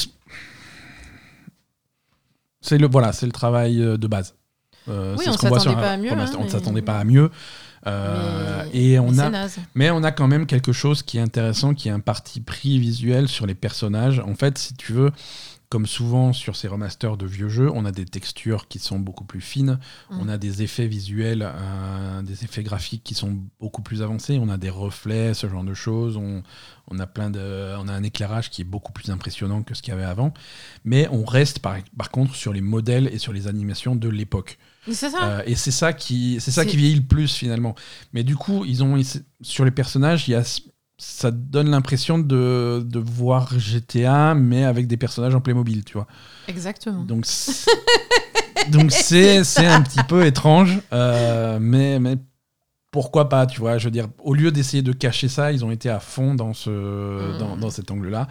[2.67, 4.35] C'est le, voilà, c'est le travail euh, de base.
[4.89, 6.97] Euh, Oui, on qu'on voit s'attendait pas à mieux, hein, on ne mais- s'attendait pas
[6.99, 7.29] à mieux.
[7.85, 9.57] Euh, Mais- et on mais a, naze.
[9.75, 12.79] mais on a quand même quelque chose qui est intéressant, qui est un parti pris
[12.79, 14.19] visuel sur les personnages.
[14.19, 15.11] En fait, si tu veux,
[15.69, 19.25] comme souvent sur ces remasters de vieux jeux, on a des textures qui sont beaucoup
[19.25, 20.19] plus fines, Mm.
[20.21, 24.47] on a des effets visuels, euh, des effets graphiques qui sont beaucoup plus avancés, on
[24.49, 26.41] a des reflets, ce genre de choses, on,
[26.89, 29.81] on a plein de, on a un éclairage qui est beaucoup plus impressionnant que ce
[29.81, 30.33] qu'il y avait avant,
[30.85, 34.57] mais on reste par, par contre sur les modèles et sur les animations de l'époque.
[35.21, 37.75] Euh, et c'est ça qui c'est ça qui vieillit le plus finalement.
[38.13, 38.97] Mais du coup, ils ont
[39.41, 40.43] sur les personnages, il y a
[40.97, 46.07] ça donne l'impression de, de voir GTA mais avec des personnages en Playmobil, tu vois.
[46.47, 47.03] Exactement.
[47.03, 47.69] Donc c'est-
[48.71, 52.15] donc c'est c'est un petit peu étrange euh, mais mais
[52.91, 55.71] pourquoi pas, tu vois, je veux dire au lieu d'essayer de cacher ça, ils ont
[55.71, 58.27] été à fond dans ce dans, dans cet angle-là.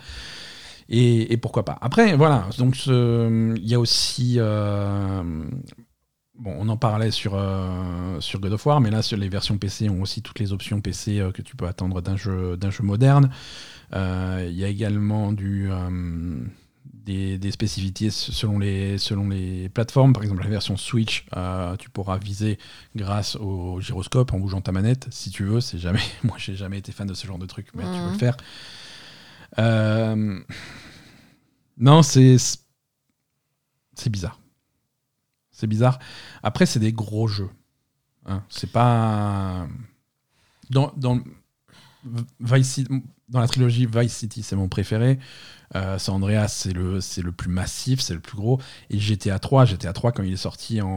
[0.88, 1.76] Et, et pourquoi pas.
[1.80, 5.22] Après, voilà, donc il y a aussi euh,
[6.38, 9.56] Bon, on en parlait sur, euh, sur God of War, mais là, sur les versions
[9.56, 12.70] PC ont aussi toutes les options PC euh, que tu peux attendre d'un jeu, d'un
[12.70, 13.30] jeu moderne.
[13.94, 15.70] Euh, Il y a également du,
[16.84, 20.12] des, des spécificités selon les, selon les plateformes.
[20.12, 21.26] Par exemple, la version Switch,
[21.78, 22.58] tu pourras viser
[22.94, 25.60] grâce au gyroscope en bougeant ta manette, si tu veux.
[25.62, 28.12] C'est jamais, moi, j'ai jamais été fan de ce genre de truc, mais tu peux
[28.12, 28.36] le faire.
[29.58, 30.40] Euh,
[31.78, 32.36] non, c'est
[33.94, 34.38] c'est bizarre.
[35.56, 35.98] C'est bizarre.
[36.42, 37.50] Après, c'est des gros jeux.
[38.26, 38.44] Hein.
[38.50, 39.66] C'est pas.
[40.70, 41.20] Dans, dans,
[42.40, 42.80] Vice
[43.28, 45.18] dans la trilogie, Vice City, c'est mon préféré.
[45.74, 48.60] Euh, San Andreas, c'est le, le plus massif, c'est le plus gros.
[48.90, 50.88] Et GTA 3, GTA 3, quand il est sorti en,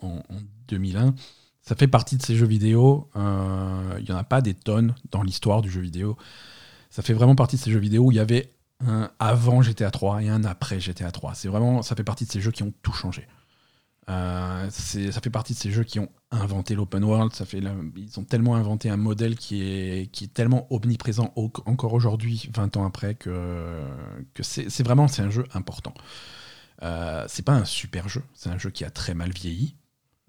[0.00, 0.38] en- en
[0.68, 1.14] 2001,
[1.62, 3.10] ça fait partie de ces jeux vidéo.
[3.16, 6.16] euh, Il n'y en a pas des tonnes dans l'histoire du jeu vidéo.
[6.90, 8.52] Ça fait vraiment partie de ces jeux vidéo où il y avait
[8.86, 11.34] un avant GTA 3 et un après GTA 3.
[11.34, 13.26] C'est vraiment, ça fait partie de ces jeux qui ont tout changé.
[14.08, 17.32] Euh, ça fait partie de ces jeux qui ont inventé l'open world.
[17.34, 21.32] Ça fait, la- ils ont tellement inventé un modèle qui est, qui est tellement omniprésent
[21.36, 23.82] au- encore aujourd'hui, 20 ans après, que,
[24.34, 25.92] que c'est vraiment c'est un jeu important.
[26.82, 29.74] Euh, c'est pas un super jeu, c'est un jeu qui a très mal vieilli,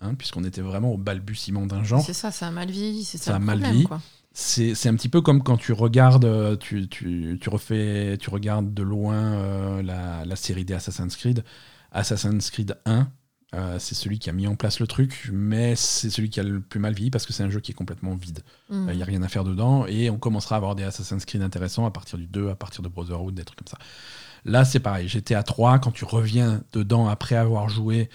[0.02, 2.04] hein, puisqu'on était vraiment au balbutiement d'un genre.
[2.06, 3.88] C'est ça, ça a mal vieilli, c'est Ça ça, a mal problème, vieilli.
[4.34, 8.84] C'est un petit peu comme quand tu regardes, tu, tu, tu refais, tu regardes de
[8.84, 11.44] loin euh, la, la série des Assassin's Creed.
[11.92, 13.10] Assassin's Creed 1,
[13.56, 16.44] euh, c'est celui qui a mis en place le truc, mais c'est celui qui a
[16.44, 18.44] le plus mal vieilli parce que c'est un jeu qui est complètement vide.
[18.70, 18.92] Il Mhm.
[18.94, 21.86] n'y a rien à faire dedans et on commencera à avoir des Assassin's Creed intéressants
[21.86, 23.78] à partir du 2, à partir de Brotherhood, des trucs comme ça.
[24.46, 25.08] Là, c'est pareil.
[25.08, 28.10] GTA 3, quand tu reviens dedans après avoir joué,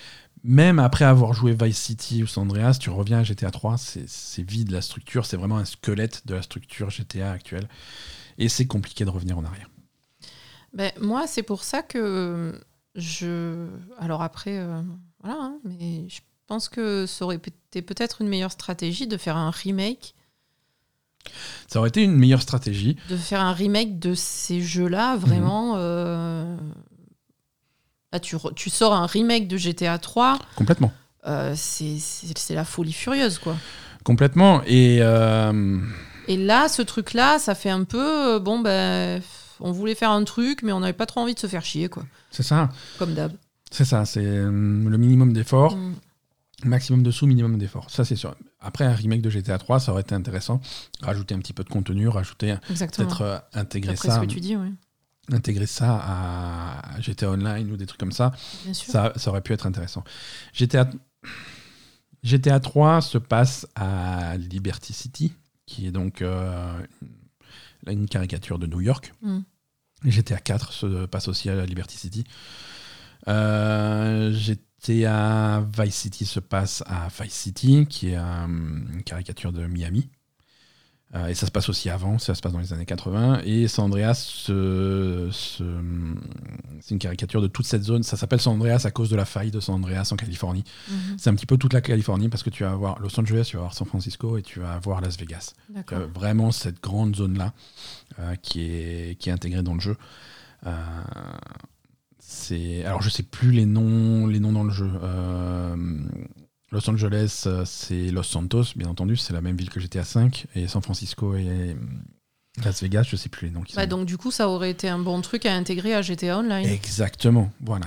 [0.45, 4.09] même après avoir joué Vice City ou San Andreas, tu reviens à GTA 3, c'est
[4.09, 7.69] c'est vide la structure, c'est vraiment un squelette de la structure GTA actuelle.
[8.39, 9.69] Et c'est compliqué de revenir en arrière.
[10.75, 12.59] Ben, moi, c'est pour ça que
[12.95, 13.67] je.
[13.99, 14.83] Alors après, euh,
[15.23, 19.37] voilà, hein, mais je pense que ça aurait été peut-être une meilleure stratégie de faire
[19.37, 20.15] un remake,
[21.69, 22.97] Ça aurait été une meilleure stratégie.
[23.09, 25.75] de faire un remake de ces jeux-là, vraiment.
[25.77, 26.57] euh,
[28.13, 30.93] Là, tu, tu sors un remake de GTA 3, Complètement.
[31.27, 33.57] euh, c'est c'est- c'est la folie furieuse, quoi.
[34.05, 34.63] Complètement.
[34.67, 35.79] Et euh,
[36.29, 38.35] Et là, ce truc-là, ça fait un peu.
[38.35, 39.23] euh, Bon, ben.
[39.65, 41.89] On voulait faire un truc, mais on n'avait pas trop envie de se faire chier,
[41.89, 42.03] quoi.
[42.33, 42.69] c'est ça.
[42.99, 43.33] Comme d'hab.
[43.73, 44.05] C'est ça.
[44.05, 45.77] C'est euh, le minimum d'effort.
[45.77, 45.95] Mm.
[46.65, 47.91] Maximum de sous, minimum d'effort.
[47.91, 48.37] Ça, c'est sûr.
[48.61, 50.61] Après, un remake de GTA 3, ça aurait été intéressant.
[51.01, 53.09] Rajouter un petit peu de contenu, rajouter, Exactement.
[53.09, 54.69] peut-être euh, intégrer ça, ce que tu dis, oui.
[55.33, 58.31] intégrer ça à GTA Online ou des trucs comme ça.
[58.63, 58.93] Bien sûr.
[58.93, 60.05] Ça, ça aurait pu être intéressant.
[60.53, 60.89] GTA,
[62.23, 65.33] GTA 3 se passe à Liberty City,
[65.67, 66.81] qui est donc euh,
[67.89, 69.13] une caricature de New York.
[69.23, 69.41] Mm.
[70.05, 72.25] GTA 4 se passe aussi à Liberty City.
[73.29, 79.67] Euh, GTA Vice City se passe à Vice City, qui est euh, une caricature de
[79.67, 80.11] Miami.
[81.15, 83.43] Euh, et ça se passe aussi avant, ça se passe dans les années 80.
[83.45, 84.55] Et San Andreas, c'est
[86.91, 88.03] une caricature de toute cette zone.
[88.03, 90.65] Ça s'appelle San Andreas à cause de la faille de San Andreas en Californie.
[90.89, 91.17] Mhm.
[91.19, 93.57] C'est un petit peu toute la Californie parce que tu vas avoir Los Angeles, tu
[93.57, 95.53] vas avoir San Francisco et tu vas avoir Las Vegas.
[95.93, 97.53] Euh, vraiment cette grande zone-là
[98.19, 99.97] euh, qui, est, qui est intégrée dans le jeu.
[102.25, 104.91] C'est alors je sais plus les noms les noms dans le jeu.
[105.03, 105.77] Euh,
[106.71, 110.47] Los Angeles, euh, c'est Los Santos, bien entendu, c'est la même ville que GTA 5
[110.55, 111.75] et San Francisco et euh,
[112.65, 113.89] Las Vegas, je sais plus les noms qui Bah, sont.
[113.89, 116.67] donc du coup, ça aurait été un bon truc à intégrer à GTA Online.
[116.67, 117.87] Exactement, voilà.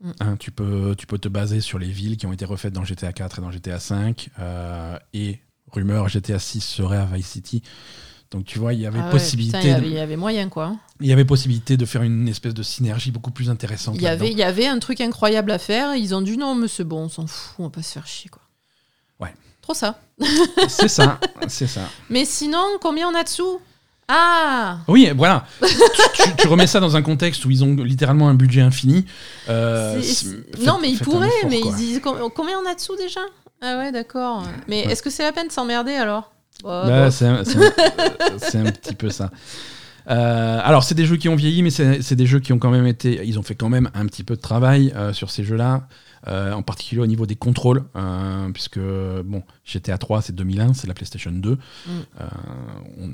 [0.00, 0.10] Mm.
[0.20, 2.84] Hein, tu, peux, tu peux te baser sur les villes qui ont été refaites dans
[2.84, 4.30] GTA 4 et dans GTA 5.
[4.40, 5.38] euh, et
[5.70, 7.62] rumeur, GTA 6 serait à Vice City.
[8.34, 9.94] Donc tu vois, il y avait Ah ouais, possibilité, putain, il y de- avait- il
[9.94, 10.74] y avait moyen quoi.
[11.00, 13.94] il y avait possibilité de faire une espèce de synergie beaucoup plus intéressante.
[13.96, 14.32] Il y, avait, là-dedans.
[14.32, 15.94] il y avait un truc incroyable à faire.
[15.94, 18.06] Ils ont dit non, mais c'est bon, on s'en fout, on va pas se faire
[18.06, 18.42] chier quoi.
[19.20, 19.32] Ouais.
[19.62, 20.00] Trop ça.
[20.68, 21.18] C'est ça,
[21.48, 21.88] c'est ça.
[22.10, 23.60] Mais sinon, combien on a de sous?
[24.08, 25.46] Ah Oui, voilà.
[25.62, 25.68] tu,
[26.24, 29.06] tu- tu remets ça dans un contexte où ils ont littéralement un budget infini.
[29.48, 30.02] euh,
[30.60, 31.70] Non, mais ils pourraient, effort, mais quoi.
[31.70, 33.20] ils disent com- combien on a de sous déjà?
[33.62, 34.42] Ah ouais, d'accord.
[34.68, 34.92] Mais Ouais.
[34.92, 36.32] est-ce que c'est la peine de s'emmerder alors?
[36.64, 39.30] Bah, Bah, c'est un, c'est un- euh, c'est un petit peu ça.
[40.08, 42.70] Euh, alors, c'est des jeux qui ont vieilli, mais c'est des jeux qui ont quand
[42.70, 43.24] même été.
[43.26, 45.88] Ils ont fait quand même un petit peu de travail euh, sur ces jeux-là,
[46.28, 47.84] euh, en particulier au niveau des contrôles,
[48.52, 51.52] puisque bon, GTA 3 c'est 2001, c'est la PlayStation 2.
[51.52, 51.90] Mm.
[53.00, 53.10] On,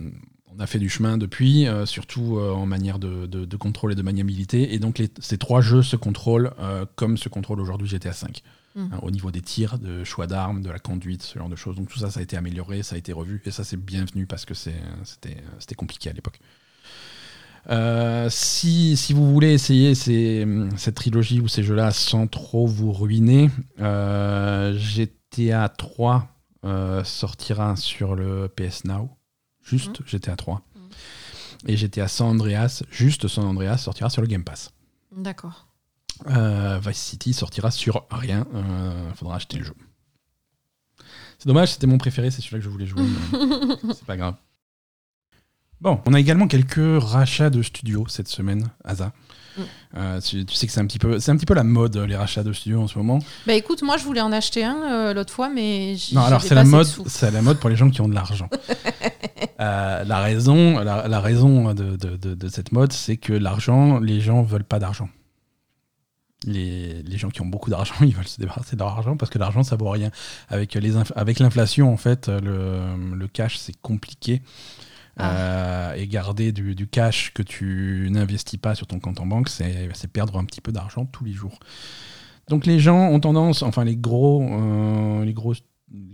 [0.56, 4.02] on a fait du chemin depuis, surtout en manière de, de- de contrôle et de
[4.02, 4.74] maniabilité.
[4.74, 6.50] Et donc, les- ces trois jeux se contrôlent
[6.96, 8.42] comme se contrôle aujourd'hui GTA 5.
[8.76, 11.74] Hein, au niveau des tirs, de choix d'armes, de la conduite, ce genre de choses.
[11.76, 14.26] Donc tout ça, ça a été amélioré, ça a été revu, et ça c'est bienvenu
[14.26, 16.38] parce que c'était compliqué à l'époque.
[17.68, 20.46] Euh, si, si vous voulez essayer ces-
[20.76, 23.50] cette trilogie ou ces jeux-là sans trop vous ruiner,
[23.80, 26.28] euh, GTA 3
[26.64, 29.10] euh, sortira sur le PS Now,
[29.62, 30.62] juste GTA 3.
[31.66, 34.72] Et GTA San Andreas, juste San Andreas, sortira sur le Game Pass.
[35.14, 35.66] D'accord.
[36.28, 38.46] Euh, Vice City sortira sur rien.
[38.54, 39.74] Il faudra acheter le jeu.
[41.38, 43.02] C'est dommage, c'était mon préféré, c'est celui-là que je voulais jouer.
[43.94, 44.34] c'est pas grave.
[45.80, 49.12] Bon, on a également quelques rachats de studios cette semaine, Asa.
[49.56, 49.62] Mm.
[49.96, 51.96] Euh, tu, tu sais que c'est un petit peu, c'est un petit peu la mode
[51.96, 53.20] les rachats de studios en ce moment.
[53.46, 56.54] Bah écoute, moi je voulais en acheter un euh, l'autre fois, mais Non, alors c'est
[56.54, 58.48] la mode, c'est la mode pour les gens qui ont de l'argent.
[59.58, 63.98] Euh, la raison, la, la raison de, de- de- de cette mode, c'est que l'argent,
[64.00, 65.10] les gens veulent pas d'argent.
[66.46, 69.30] Les, les gens qui ont beaucoup d'argent, ils veulent se débarrasser de leur argent parce
[69.30, 70.10] que l'argent, ça vaut rien.
[70.48, 74.42] Avec les inf- avec l'inflation, en fait, le, le cash, c'est compliqué.
[75.20, 79.50] Euh, et garder du, du cash que tu n'investis pas sur ton compte en banque,
[79.50, 81.58] c'est c'est perdre un petit peu d'argent tous les jours.
[82.48, 85.54] Donc les gens ont tendance, enfin les gros, euh, les gros,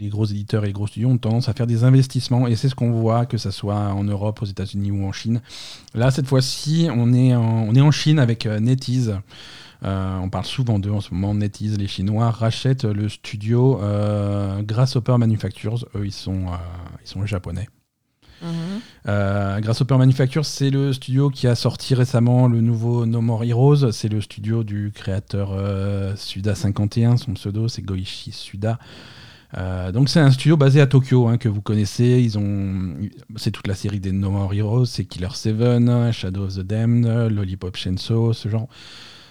[0.01, 2.69] les gros éditeurs et les gros studios ont tendance à faire des investissements et c'est
[2.69, 5.41] ce qu'on voit que ça soit en Europe, aux États-Unis ou en Chine.
[5.95, 9.19] Là cette fois-ci, on est en, on est en Chine avec euh, NetEase.
[9.85, 11.35] Euh, on parle souvent d'eux en ce moment.
[11.35, 15.87] NetEase, les Chinois rachètent le studio euh, Grasshopper Manufactures.
[15.95, 16.57] Eux, ils sont, euh,
[17.03, 17.69] ils sont japonais.
[18.43, 18.81] Mhm.
[19.09, 23.93] Euh, Grasshopper Manufacture, c'est le studio qui a sorti récemment le nouveau No More Heroes.
[23.93, 27.17] C'est le studio du créateur euh, Suda51.
[27.17, 28.79] Son pseudo, c'est Goichi Suda.
[29.57, 32.21] Euh, donc c'est un studio basé à Tokyo hein, que vous connaissez.
[32.23, 32.95] Ils ont,
[33.37, 37.07] c'est toute la série des No More Heroes, c'est Killer 7, Shadow of the Damned,
[37.31, 38.69] Lollipop Chainsaw, ce genre,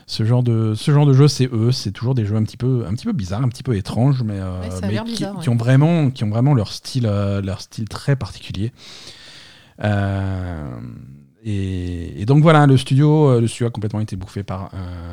[0.08, 1.72] ce genre de, ce genre de jeu, c'est eux.
[1.72, 4.22] C'est toujours des jeux un petit peu, un petit peu bizarres, un petit peu étranges,
[4.24, 5.56] mais, euh, Ouais, mais qui, bizarre, qui ouais.
[5.56, 8.72] ont vraiment, qui ont vraiment leur style, euh, leur style très particulier.
[9.84, 10.80] Euh,
[11.44, 14.72] et, et donc voilà, le studio, le studio a complètement été bouffé par,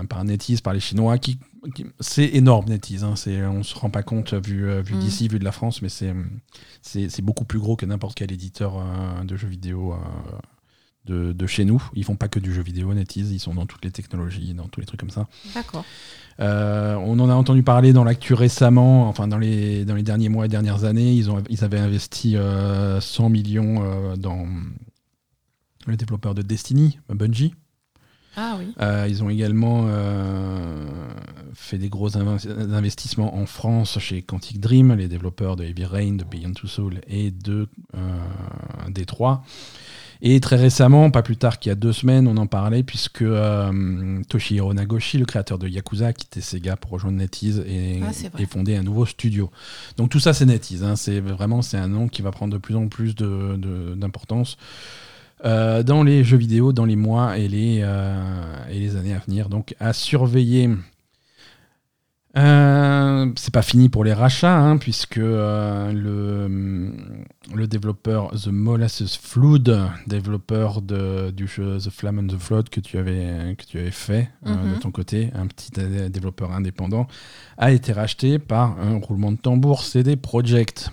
[0.09, 1.19] par NetEase, par les Chinois.
[1.19, 1.39] Qui,
[1.75, 3.05] qui- c'est énorme NetEase.
[3.05, 4.99] Hein, c'est, on se rend pas compte vu, vu Mm.
[4.99, 6.15] d'ici, vu de la France, mais c'est,
[6.81, 8.83] c'est, beaucoup plus gros que n'importe quel éditeur
[9.25, 9.95] de jeux vidéo.
[11.11, 13.55] Euh, de, de chez nous, ils font pas que du jeu vidéo, NetEase, ils sont
[13.55, 15.27] dans toutes les technologies, dans tous les trucs comme ça.
[15.55, 15.85] D'accord.
[16.41, 20.29] Euh, on en a entendu parler dans l'actu récemment, enfin dans les, dans les derniers
[20.29, 21.13] mois et dernières années.
[21.15, 24.47] Ils, ont, ils avaient investi euh, 100 millions euh, dans
[25.87, 27.55] le développeur de Destiny, Bungie.
[28.35, 28.73] Ah oui.
[28.81, 30.87] Euh, ils ont également euh,
[31.53, 36.13] fait des gros inv- investissements en France chez Quantic Dream, les développeurs de Heavy Rain,
[36.15, 37.99] de Beyond Two Soul et de euh,
[38.89, 39.41] D3.
[40.25, 43.23] Et très récemment, pas plus tard qu'il y a deux semaines, on en parlait puisque
[43.23, 48.13] euh, Toshihiro Nagoshi, le créateur de Yakuza, a quitté Sega pour rejoindre NetEase et, Ah,
[48.39, 49.51] et fondé un nouveau studio.
[49.97, 50.85] Donc tout ça, c'est NetEase.
[50.85, 50.95] hein.
[50.95, 54.59] C'est vraiment c'est un nom qui va prendre de plus en plus de- de- d'importance
[55.45, 59.19] euh, dans les jeux vidéo, dans les mois et les, euh, et les années à
[59.19, 59.49] venir.
[59.49, 60.71] Donc à surveiller.
[62.35, 66.95] Euh, c'est pas fini pour les rachats, hein, puisque euh, le,
[67.55, 72.81] le développeur The Molasses Flood, développeur de, du jeu The Flame and the Flood que
[72.81, 74.75] tu avais, que tu avais fait euh, Mhm.
[74.75, 77.07] de ton côté, un petit dé- développeur indépendant,
[77.59, 80.91] a été racheté par un roulement de tambour CD Projekt.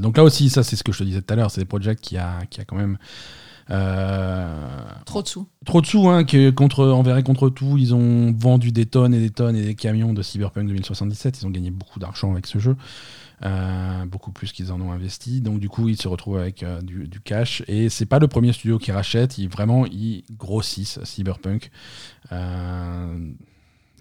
[0.00, 1.66] Donc là aussi, ça c'est ce que je te disais tout à l'heure, c'est des
[1.66, 2.98] Projekt qui a, qui a quand même
[3.68, 5.48] Trop de sous.
[5.64, 9.14] trop de sous, hein, que contre, envers et contre tout, ils ont vendu des tonnes
[9.14, 11.40] et des tonnes et des camions de Cyberpunk 2077.
[11.40, 12.76] Ils ont gagné beaucoup d'argent avec ce jeu,
[13.44, 15.40] euh, beaucoup plus qu'ils en ont investi.
[15.40, 17.62] Donc du coup, ils se retrouvent avec euh, du, du cash.
[17.66, 19.38] Et c'est pas le premier studio qui rachète.
[19.38, 21.70] Ils vraiment, ils grossissent Cyberpunk.
[22.32, 23.32] Euh,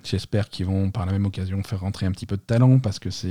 [0.03, 2.99] J'espère qu'ils vont par la même occasion faire rentrer un petit peu de talent parce
[2.99, 3.27] que c'est.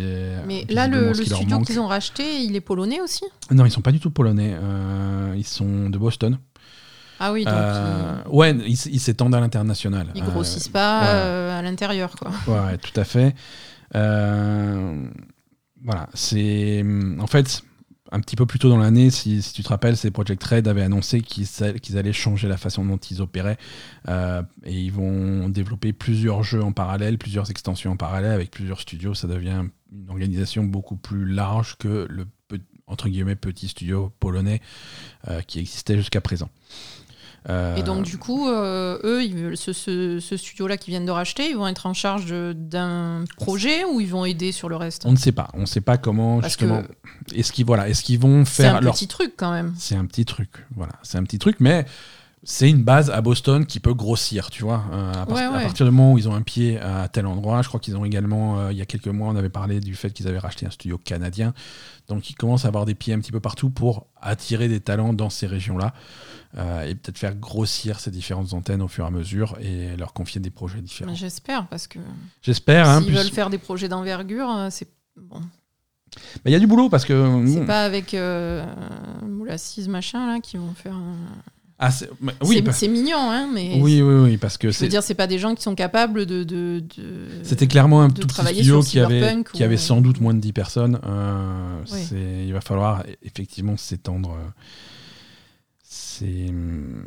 [0.47, 3.25] Mais visiblement là, le, studio qu'ils ont racheté, il est polonais aussi?
[3.51, 4.55] Non, ils sont pas du tout polonais.
[4.55, 6.39] Euh, ils sont de Boston.
[7.21, 10.09] Ah oui, donc Euh, ouais, ils ils s'étendent à l'international.
[10.15, 11.07] ils, ils Euh, grossissent pas ouais.
[11.11, 12.31] euh, à l'intérieur, quoi.
[12.49, 13.35] Ouais, tout à fait.
[13.95, 15.05] Euh,
[15.85, 16.85] voilà, c'est
[17.21, 17.63] en fait
[18.13, 20.83] un petit peu plus tôt dans l'année, si, tu te rappelles, c'est Project Red avait
[20.83, 23.57] annoncé qu'ils allaient changer la façon dont ils opéraient
[24.09, 28.81] euh, et ils vont développer plusieurs jeux en parallèle, plusieurs extensions en parallèle avec plusieurs
[28.81, 29.15] studios.
[29.15, 32.27] Ça devient une organisation beaucoup plus large que le
[33.37, 34.61] petit studio polonais
[35.29, 36.51] euh, qui existait jusqu'à présent.
[37.49, 41.11] Euh, Et donc, du coup, euh, eux, ils ce, ce- ce studio-là qu'ils viennent de
[41.11, 45.05] racheter, ils vont être en charge d'un projet ou ils vont aider sur le reste?
[45.07, 46.83] On ne sait pas, on ne sait pas comment Parce justement.
[47.35, 49.75] Est-ce qu'ils voilà, est-ce qu'ils vont c'est faire un leur petit truc quand même.
[49.77, 50.93] C'est un petit truc, voilà.
[51.03, 51.85] C'est un petit truc, mais
[52.45, 54.85] c'est une base à Boston qui peut grossir, tu vois.
[54.93, 57.69] Euh, à, Ouais, partir du moment où ils ont un pied à tel endroit, je
[57.69, 60.11] crois qu'ils ont également, euh, il y a quelques mois, on avait parlé du fait
[60.13, 61.55] qu'ils avaient racheté un studio canadien.
[62.09, 65.13] Donc ils commencent à avoir des pieds un petit peu partout pour attirer des talents
[65.13, 65.95] dans ces régions-là
[66.59, 70.13] euh, et peut-être faire grossir ces différentes antennes au fur et à mesure et leur
[70.13, 71.15] confier des projets différents.
[71.15, 72.01] J'espère, parce que
[72.43, 72.89] J'espère.
[72.89, 75.41] hein, s'ils puis- veulent faire des projets d'envergure, c'est bon.
[76.45, 78.15] Il y a du boulot parce que C'est bon, pas avec
[79.23, 80.95] Moulassise machin là qui vont faire.
[80.95, 81.17] un-
[81.79, 82.09] Ah, c'est-
[82.45, 85.39] oui, bah- mignon, hein, mais oui, oui, oui, parce que c'est- dire, c'est pas des
[85.39, 86.45] gens qui sont capables de.
[86.45, 90.33] de, de- C'était clairement un tout petit studio qui avait, qui avait sans doute moins
[90.35, 91.01] de 10 personnes.
[91.05, 92.45] Euh, Oui.
[92.47, 94.33] Il va falloir e- effectivement s'étendre.
[94.39, 94.49] euh,
[95.83, 96.49] C'est.
[96.51, 97.03] hum,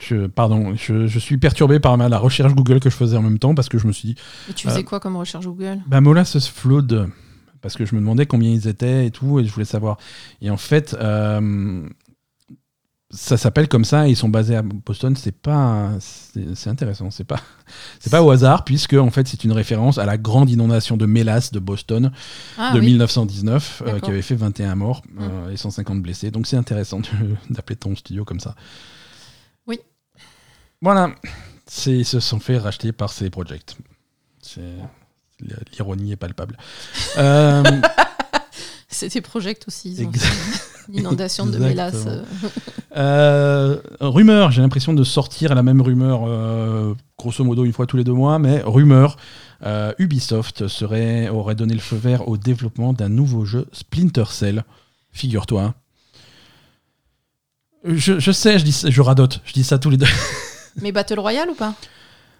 [0.00, 3.22] Je, pardon, je, je suis perturbé par ma- la recherche Google que je faisais en
[3.22, 4.14] même temps parce que je me suis dit,
[4.50, 5.78] Et tu faisais Euh, quoi comme recherche Google?
[5.86, 7.08] bah Molasses Flood,
[7.60, 9.98] parce que je me demandais combien ils étaient et tout, et je voulais savoir.
[10.40, 11.88] Et en fait, euh,
[13.14, 15.14] ça s'appelle comme ça, et ils sont basés à Boston.
[15.16, 17.10] C'est pas, c'est intéressant.
[17.10, 17.40] C'est pas,
[18.00, 21.04] c'est pas au hasard, puisque en fait, c'est une référence à la grande inondation de
[21.06, 22.10] mélasse de Boston
[22.58, 22.86] Ah de oui.
[22.86, 26.30] 1919, euh, qui avait fait 21 morts euh, et 150 blessés.
[26.30, 27.00] Donc c'est intéressant
[27.50, 28.54] d'appeler ton studio comme ça.
[29.66, 29.78] Oui.
[30.80, 31.14] Voilà.
[31.66, 33.76] C'est- Ils se sont fait racheter par ces projects.
[35.72, 36.56] L'ironie est palpable.
[37.18, 37.62] Euh,
[39.08, 39.92] C'était Project aussi.
[39.98, 41.94] ils ont Ex- fait une Inondation de mélasse.
[41.94, 42.50] Exactement.
[42.96, 43.76] euh.
[44.00, 48.04] rumeur, j'ai l'impression de sortir la même rumeur, euh, grosso modo une fois tous les
[48.04, 49.16] deux mois, mais rumeur,
[49.64, 54.64] euh, Ubisoft serait, aurait donné le feu vert au développement d'un nouveau jeu Splinter Cell.
[55.12, 55.74] Figure-toi.
[57.84, 60.06] Je, je sais, je, dis, je radote, je dis ça tous les deux.
[60.80, 61.74] Mais Battle Royale ou pas?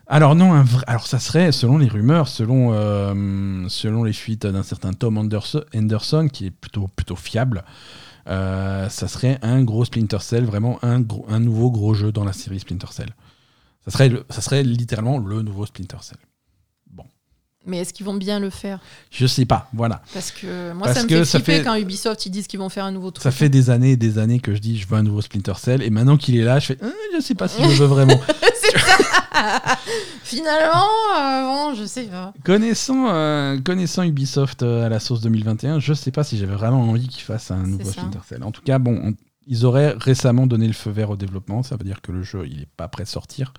[0.07, 4.47] Alors non, un vrai- alors ça serait, selon les rumeurs, selon, euh, selon les fuites
[4.47, 7.65] d'un certain Tom Anderson, qui est plutôt, plutôt fiable,
[8.29, 12.25] euh, ça serait un gros Splinter Cell, vraiment un, gros- un nouveau gros jeu dans
[12.25, 13.11] la série Splinter Cell.
[13.85, 16.19] Ça serait, le- ça serait littéralement le nouveau Splinter Cell.
[17.65, 18.81] Mais est-ce qu'ils vont bien le faire?
[19.13, 20.03] Je sais pas, voilà.
[20.13, 22.69] Parce que moi, Parce ça me fait flipper fait- quand Ubisoft ils disent qu'ils vont
[22.69, 23.23] faire un nouveau truc.
[23.23, 25.53] Ça fait des années et des années que je dis je veux un nouveau Splinter
[25.59, 27.87] Cell, et maintenant qu'il est là, je fais Hein, je sais pas si je veux
[27.87, 28.21] vraiment.
[28.61, 28.97] C'est ça
[30.23, 30.87] Finalement,
[31.19, 32.33] euh, bon, je sais pas.
[32.45, 36.83] Connaissant, euh, connaissant Ubisoft euh, à la sauce 2021, je sais pas si j'avais vraiment
[36.83, 37.91] envie qu'ils fassent un nouveau.
[37.91, 38.43] Splinter Cell.
[38.43, 39.15] En tout cas, bon, on-
[39.47, 41.63] ils auraient récemment donné le feu vert au développement.
[41.63, 43.53] Ça veut dire que le jeu, il est pas prêt de sortir.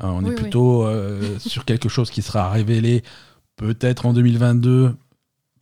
[0.00, 0.86] On Oui, est plutôt
[1.38, 3.02] sur quelque chose qui sera révélé
[3.56, 4.96] peut-être en 2022,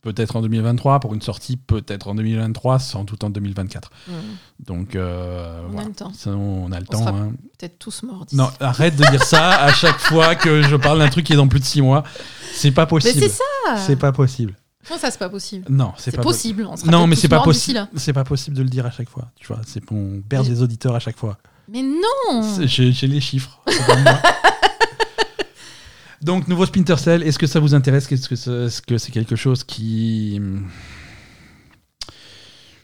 [0.01, 3.91] peut-être en 2023, pour une sortie peut-être en 2023, sans doute en 2024.
[4.07, 4.11] Hmm.
[4.65, 6.11] Donc, euh, On a le temps.
[6.13, 7.07] Ça, on a le On temps.
[7.07, 7.31] hein.
[7.57, 8.25] Peut-être tous morts.
[8.33, 11.37] Non, arrête de dire ça à chaque fois que je parle d'un truc qui est
[11.37, 12.03] dans plus de 6 mois.
[12.53, 13.19] C'est pas Mais possible.
[13.19, 14.55] c'est ça C'est pas possible.
[14.87, 15.65] Comment ça, c'est pas possible?
[15.69, 16.65] Non, c'est pas possible.
[16.67, 17.87] On sera Non, mais c'est pas possible.
[17.95, 19.27] C'est pas possible de le dire à chaque fois.
[19.35, 21.37] Tu vois, c'est on perd Mais- des auditeurs à chaque fois.
[21.71, 23.59] Mais non j'ai les chiffres.
[26.21, 28.11] Donc, nouveau Splinter Cell, est-ce que ça vous intéresse?
[28.11, 30.39] Est-ce que c'est est-ce que c'est quelque chose qui.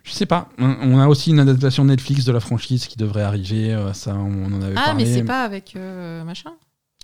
[0.03, 0.49] Je sais pas.
[0.57, 3.73] On a aussi une adaptation Netflix de la franchise qui devrait arriver.
[3.73, 5.03] euh, Ça, on en avait Ah, parlé.
[5.05, 6.51] mais c'est pas avec euh, machin?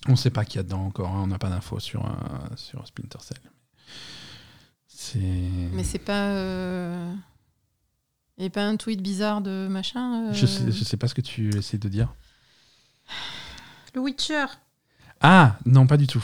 [0.07, 1.09] On sait pas qui y a dedans encore.
[1.09, 1.21] hein.
[1.23, 2.09] On n'a pas d'infos sur, euh,
[2.55, 3.37] sur Splinter Cell.
[4.87, 5.19] C'est.
[5.73, 6.29] Mais c'est pas.
[6.29, 7.13] euh,
[8.39, 11.21] a pas un tweet bizarre de machin euh, Je sais, je sais pas ce que
[11.21, 12.13] tu essaies de dire.
[13.93, 14.45] Le Witcher.
[15.23, 16.23] Ah, non, pas du tout.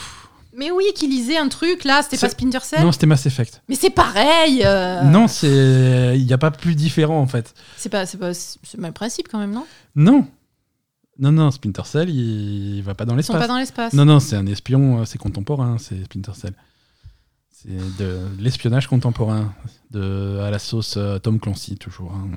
[0.54, 3.62] Mais oui, qui lisait un truc là, c'était pas Splinter Cell Non, c'était Mass Effect.
[3.70, 6.18] Mais c'est pareil euh, Non, c'est.
[6.18, 7.54] Il n'y a pas plus différent en fait.
[7.78, 9.66] C'est pas, c'est pas, le même principe quand même, non?
[9.96, 10.28] Non.
[11.18, 13.48] Non, non, Splinter Cell, il, il va pas dans Ils sont pas l'espace.
[13.50, 13.94] dans l'espace.
[13.94, 16.54] Non, non, c'est un espion, euh, c'est contemporain, c'est Splinter Cell.
[17.52, 19.54] C'est de l'espionnage contemporain,
[19.92, 22.14] de, à la sauce euh, Tom Clancy, toujours.
[22.14, 22.30] hein.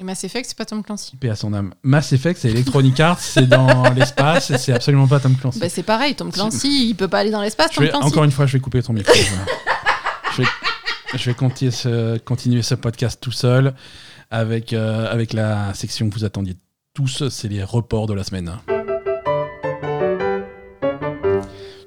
[0.00, 1.14] Et Mass Effect, c'est pas Tom Clancy.
[1.16, 1.74] Paix à son âme.
[1.82, 5.58] Mass Effect, c'est Electronic Arts, c'est dans l'espace, c'est absolument pas Tom Clancy.
[5.60, 8.06] Bah, c'est pareil, Tom Clancy, il peut pas aller dans l'espace, Je Tom vais- Clancy.
[8.06, 9.12] encore une fois, je vais couper ton micro.
[9.12, 9.44] voilà.
[10.36, 10.48] je vais,
[11.18, 13.74] je vais continuer, ce, continuer ce podcast tout seul
[14.30, 16.56] avec, euh, avec la section que vous attendiez
[16.94, 18.56] tous, c'est les reports de la semaine.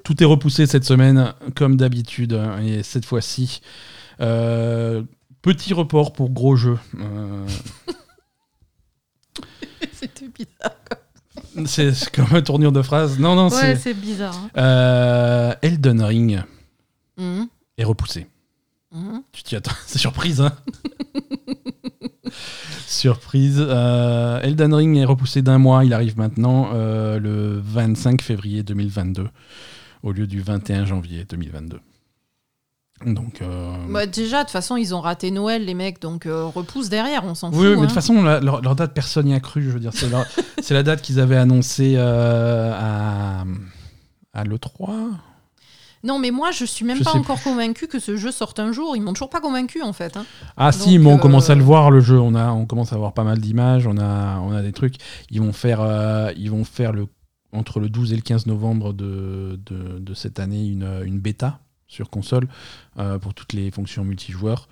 [0.04, 3.60] Tout est repoussé cette semaine, comme d'habitude, et cette fois-ci,
[4.20, 5.02] euh,
[5.42, 6.78] petit report pour gros jeu.
[7.00, 7.46] Euh,
[10.04, 11.66] C'était bizarre.
[11.66, 13.18] c'est c'est comme un tournure de phrase.
[13.18, 13.76] Non, non, Ouais, c'est.
[13.76, 14.34] c'est bizarre.
[14.34, 14.50] hein.
[14.60, 16.42] Euh, Elden Ring
[17.18, 17.46] Mhm,
[17.78, 18.26] est repoussé.
[18.92, 19.22] mhm.
[19.32, 20.52] Tu t'y attends, c'est surprise, hein
[22.86, 23.58] Surprise.
[23.60, 29.28] Euh, Elden Ring est repoussé d'un mois, il arrive maintenant euh, le 25 février 2022,
[30.02, 31.80] au lieu du 21 janvier 2022.
[33.06, 36.44] Donc, euh, Bah, déjà, de toute façon, ils ont raté Noël, les mecs, donc euh,
[36.44, 37.62] repousse derrière, on s'en oui, fout.
[37.62, 37.86] oui, mais de hein.
[37.86, 39.62] toute façon, la- leur, leur date, personne n'y a cru.
[39.62, 40.26] Je veux dire, c'est leur-
[40.62, 43.44] c'est la date qu'ils avaient annoncée euh, à,
[44.32, 45.10] à l'E3.
[46.02, 48.72] Non, mais moi, je suis même Je pas encore convaincu que ce jeu sorte un
[48.72, 48.94] jour.
[48.94, 50.16] Ils m'ont toujours pas convaincu, en fait.
[50.18, 50.26] hein.
[50.58, 52.18] Ah Donc, si, mais on commence à le voir le jeu.
[52.20, 53.86] On a, on commence à avoir pas mal d'images.
[53.86, 54.96] On a, on a des trucs.
[55.30, 55.80] Ils vont faire,
[56.36, 57.06] ils vont faire le
[57.52, 61.60] entre le 12 et le 15 novembre de, de, de cette année une, une bêta
[61.94, 62.48] sur console
[62.98, 64.68] euh, pour toutes les fonctions multijoueurs.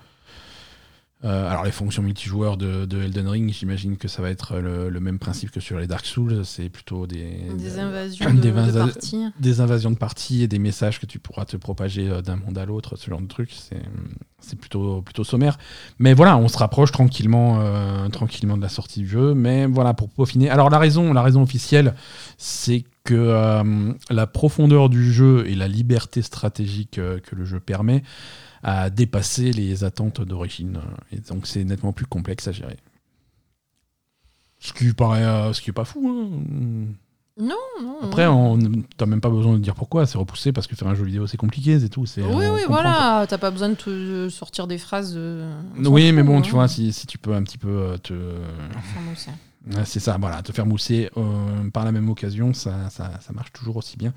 [1.23, 4.89] Euh, alors les fonctions multijoueurs de, de Elden Ring, j'imagine que ça va être le,
[4.89, 6.41] le même principe que sur les Dark Souls.
[6.45, 9.25] C'est plutôt des, Des invasions de, des de invas- parties.
[9.39, 12.57] des invasions de parties et des messages que tu pourras te propager euh, d'un monde
[12.57, 13.51] à l'autre, ce genre de truc.
[14.45, 15.57] C'est plutôt, plutôt sommaire.
[15.99, 19.33] Mais voilà, on se rapproche tranquillement, euh, tranquillement de la sortie du jeu.
[19.33, 20.49] Mais voilà, pour peaufiner.
[20.49, 21.95] Alors la raison, la raison officielle,
[22.37, 27.61] c'est que euh, la profondeur du jeu et la liberté stratégique euh, que le jeu
[27.61, 28.03] permet
[28.63, 30.79] a dépassé les attentes d'origine.
[31.11, 32.77] Et donc c'est nettement plus complexe à gérer.
[34.59, 36.07] Ce qui paraît, euh, ce qui est pas fou.
[36.07, 36.93] hein.
[37.35, 37.97] Non, non.
[38.03, 38.27] Après,
[38.95, 41.25] t'as même pas besoin de dire pourquoi, c'est repoussé parce que faire un jeu vidéo
[41.25, 42.05] c'est compliqué, c'est tout.
[42.17, 43.25] Oui, oui, voilà.
[43.27, 45.15] T'as pas besoin de te sortir des phrases.
[45.17, 45.51] euh,
[45.83, 46.41] Oui, mais bon, hein.
[46.41, 48.13] tu vois, si, si tu peux un petit peu euh, te.
[48.77, 49.15] Enfin, bon,
[49.85, 53.51] c'est- ça, voilà, te faire mousser euh, par la même occasion, ça, ça, ça marche
[53.53, 54.13] toujours aussi bien.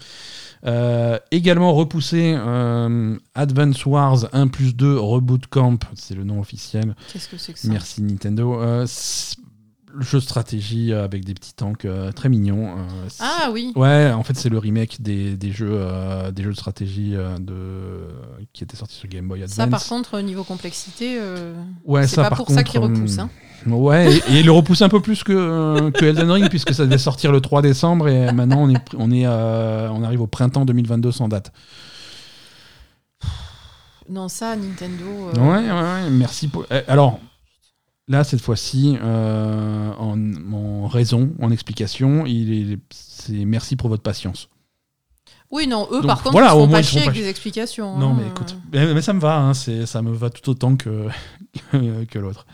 [0.67, 6.95] Euh, également repoussé euh, Advance Wars 1 plus 2 Reboot Camp, c'est le nom officiel.
[7.13, 7.69] Qu'est-ce que c'est que ça?
[7.69, 8.61] Merci Nintendo.
[9.97, 12.77] Euh, le jeu de stratégie avec des petits tanks euh, très mignons.
[12.79, 13.73] euh, Ah oui.
[13.77, 17.39] Ouais, en fait, c'est le remake des, des jeux, euh, des jeux de stratégie euh,
[17.39, 17.55] de...
[18.53, 19.57] qui étaient sortis sur Game Boy Advance.
[19.57, 21.55] Ça, par contre, niveau complexité, euh,
[21.85, 23.19] ouais, c'est pas par pour ça qu'il repousse.
[23.19, 23.31] euh, Hein.
[23.67, 26.75] Ouais, et, et il le repousse un peu plus que, euh, que Elden Ring, puisque
[26.75, 30.21] ça devait sortir le 3 décembre, et maintenant on, est, on, est, euh, on arrive
[30.21, 31.53] au printemps 2022 sans date.
[34.09, 35.05] Non, ça, Nintendo.
[35.05, 36.47] euh, Ouais, ouais, ouais, merci.
[36.49, 36.65] Pour...
[36.71, 37.19] euh, Alors,
[38.09, 40.19] là, cette fois-ci, euh, en,
[40.53, 44.49] en raison, en explication, il est, c'est merci pour votre patience.
[45.51, 47.11] Oui, non, eux, Donc, par contre, voilà, ils se au font moins, pas chier pas
[47.11, 47.99] avec des explications.
[47.99, 48.17] Non, hein.
[48.19, 51.07] mais écoute, mais, mais ça me va, hein, c'est, ça me va tout autant que,
[51.73, 52.47] que l'autre.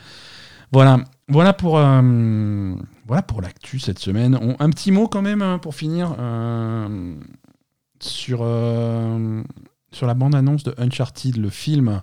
[0.73, 0.99] Voilà,
[1.29, 2.75] voilà pour, euh,
[3.07, 4.39] voilà pour l'actu cette semaine.
[4.41, 7.15] On- un petit mot quand même hein, pour finir euh,
[8.01, 8.39] sur,
[9.93, 12.01] sur la bande-annonce de Uncharted, le film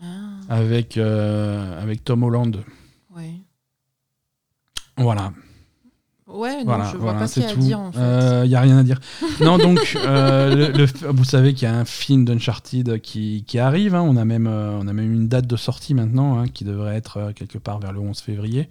[0.00, 0.06] Ah,
[0.48, 2.56] avec, euh, avec Tom Holland.
[3.16, 3.34] ouais.
[4.96, 5.32] Voilà,
[6.26, 7.60] Ouais, non, voilà, je vois voilà, pas ce qu'il c'est y a à tout.
[7.60, 8.44] dire en fait.
[8.44, 8.98] Il n'y a rien à dire.
[9.40, 13.58] non, donc, euh, le- le- vous savez qu'il y a un film d'Uncharted qui, qui
[13.58, 13.94] arrive.
[13.94, 14.00] hein.
[14.02, 16.96] On, a même, euh, on a même une date de sortie maintenant hein, qui devrait
[16.96, 18.68] être euh, quelque part vers le 11 février.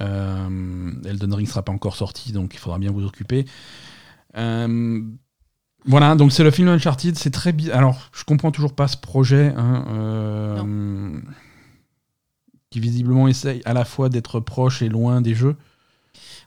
[0.00, 3.46] Euh, Elden Ring sera pas encore sorti, donc il faudra bien vous occuper.
[5.88, 7.16] Voilà, donc c'est le film Uncharted.
[7.18, 7.78] C'est très bizarre.
[7.78, 9.52] Alors, je comprends toujours pas ce projet.
[9.56, 11.20] hein, euh,
[12.70, 15.56] qui visiblement essaye à la fois d'être proche et loin des jeux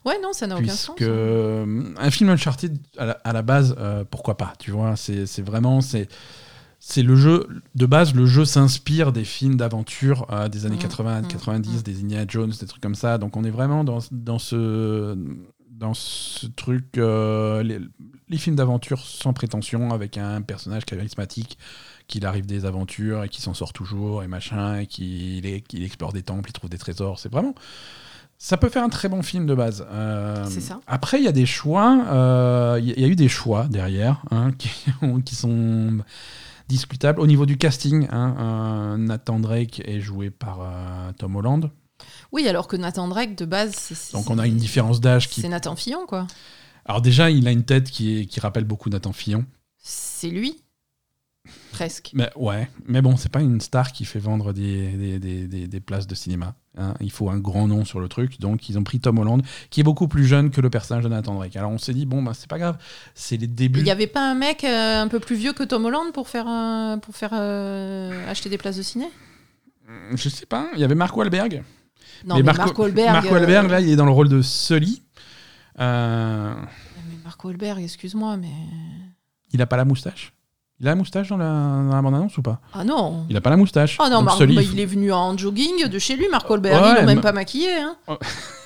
[0.04, 0.96] Ouais, non, ça n'a aucun sens.
[1.00, 1.04] hein.
[1.04, 5.40] euh, un film Uncharted à la, à la base euh, pourquoi pas tu vois c'est
[5.42, 6.08] vraiment c'est
[7.02, 7.46] le jeu
[7.76, 11.70] de base le jeu s'inspire des films d'aventure euh, des années Mhm, 80 mhm, 90
[11.76, 11.82] mhm.
[11.82, 15.16] des Indiana Jones des trucs comme ça donc on est vraiment dans, dans ce
[15.78, 17.78] dans ce truc euh, les,
[18.28, 21.58] les films d'aventure sans prétention avec un personnage charismatique
[22.08, 26.22] qu'il arrive des aventures et qui s'en sort toujours et machin et qu'il explore des
[26.22, 27.54] temples il trouve des trésors c'est vraiment
[28.38, 29.86] ça peut faire un très bon film de base.
[29.88, 30.80] Euh, C'est ça.
[30.88, 32.04] Après, il y a des choix.
[32.08, 34.68] euh, Il y, y a eu des choix derrière hein, qui,
[35.00, 35.98] ont- qui sont
[36.68, 37.20] discutables.
[37.20, 40.58] Au niveau du casting, hein, Nathan Drake est joué par
[41.18, 41.70] Tom Holland.
[42.32, 44.12] Oui, alors que Nathan Drake, de base, c'est.
[44.14, 45.40] Donc on a une différence d'âge qui.
[45.42, 46.26] C'est Nathan Fillon, quoi.
[46.86, 49.44] Alors déjà, il a une tête qui, est- qui rappelle beaucoup Nathan Fillon.
[49.78, 50.62] C'est lui.
[51.72, 52.10] Presque.
[52.14, 55.66] Mais ouais, mais bon, c'est pas une star qui fait vendre des, des, des- des-
[55.66, 56.54] des places de cinéma.
[56.78, 56.94] hein.
[57.00, 59.80] Il faut un grand nom sur le truc, donc ils ont pris Tom Holland, qui
[59.80, 61.56] est beaucoup plus jeune que le personnage de Nathan Drake.
[61.56, 62.78] Alors on s'est dit bon bah c'est pas grave,
[63.14, 63.80] c'est les débuts.
[63.80, 66.28] Il n'y avait pas un mec euh, un peu plus vieux que Tom Holland pour
[66.28, 69.06] faire, euh, pour faire euh, acheter des places de ciné?
[70.14, 71.64] Je sais pas, il y avait Mark Wahlberg.
[72.24, 73.12] Non, mais, Mark Wahlberg.
[73.12, 75.02] Mark euh, Wahlberg, là, il est dans le rôle de Sully.
[75.80, 76.54] Euh,
[77.08, 78.52] mais Wahlberg, excuse-moi, mais.
[79.52, 80.32] il a pas la moustache?
[80.80, 81.44] Il a la moustache dans la,
[81.88, 82.60] dans la bande-annonce ou pas?
[82.74, 83.98] Ah non Il a pas la moustache.
[84.00, 86.82] Oh non, Sully, bah, il est venu en jogging de chez lui, Mark Wahlberg.
[86.82, 87.72] Ouais, ils l'ont même pas maquillé.
[87.72, 87.96] Hein.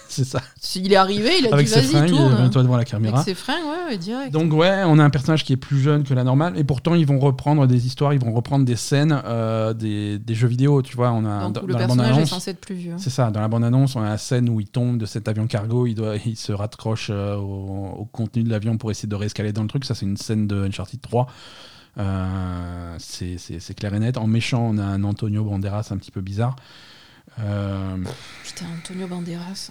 [0.08, 0.40] C'est ça.
[0.76, 2.50] Il est arrivé, il a Avec dit vas-y, tourne.
[2.50, 3.18] toi devant la caméra.
[3.20, 4.32] Avec ses fringues, ouais, direct.
[4.32, 6.94] Donc ouais, on a un personnage qui est plus jeune que la normale, et pourtant
[6.94, 10.82] ils vont reprendre des histoires, ils vont reprendre des scènes euh, des, des jeux vidéo,
[10.82, 11.10] tu vois.
[11.12, 12.94] On a Donc, dans, le dans personnage est censé être plus vieux.
[12.98, 13.30] c'est ça.
[13.30, 15.94] Dans la bande-annonce, on a la scène où il tombe de cet avion cargo, il
[15.94, 19.62] doit, il se raccroche euh, au, au contenu de l'avion pour essayer de réescaler dans
[19.62, 19.84] le truc.
[19.84, 21.26] Ça, c'est une scène de Uncharted 3.
[21.98, 24.18] Euh, c'est clair et net.
[24.18, 26.56] En méchant, on a un Antonio Banderas un petit peu bizarre.
[27.40, 27.96] Euh,
[28.44, 29.70] Putain, Antonio Banderas.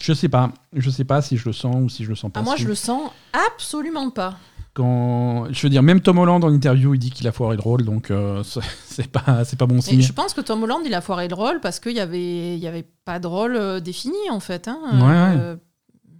[0.00, 2.30] Je sais pas, je sais pas si je le sens ou si je le sens
[2.32, 2.40] pas.
[2.40, 4.36] Ah, moi, Si- je le sens absolument pas.
[4.72, 7.62] quand je veux dire même Tom Holland en interview il dit qu'il a foiré le
[7.62, 8.42] rôle donc euh,
[8.86, 11.26] c'est- pas c'est pas bon Et signe je pense que Tom Holland, il a foiré
[11.28, 14.40] le rôle parce qu'il n'y avait, il y avait pas de rôle euh, défini, en
[14.40, 14.68] fait.
[14.68, 14.78] hein.
[14.92, 15.40] Ouais, ouais.
[15.42, 15.56] Euh,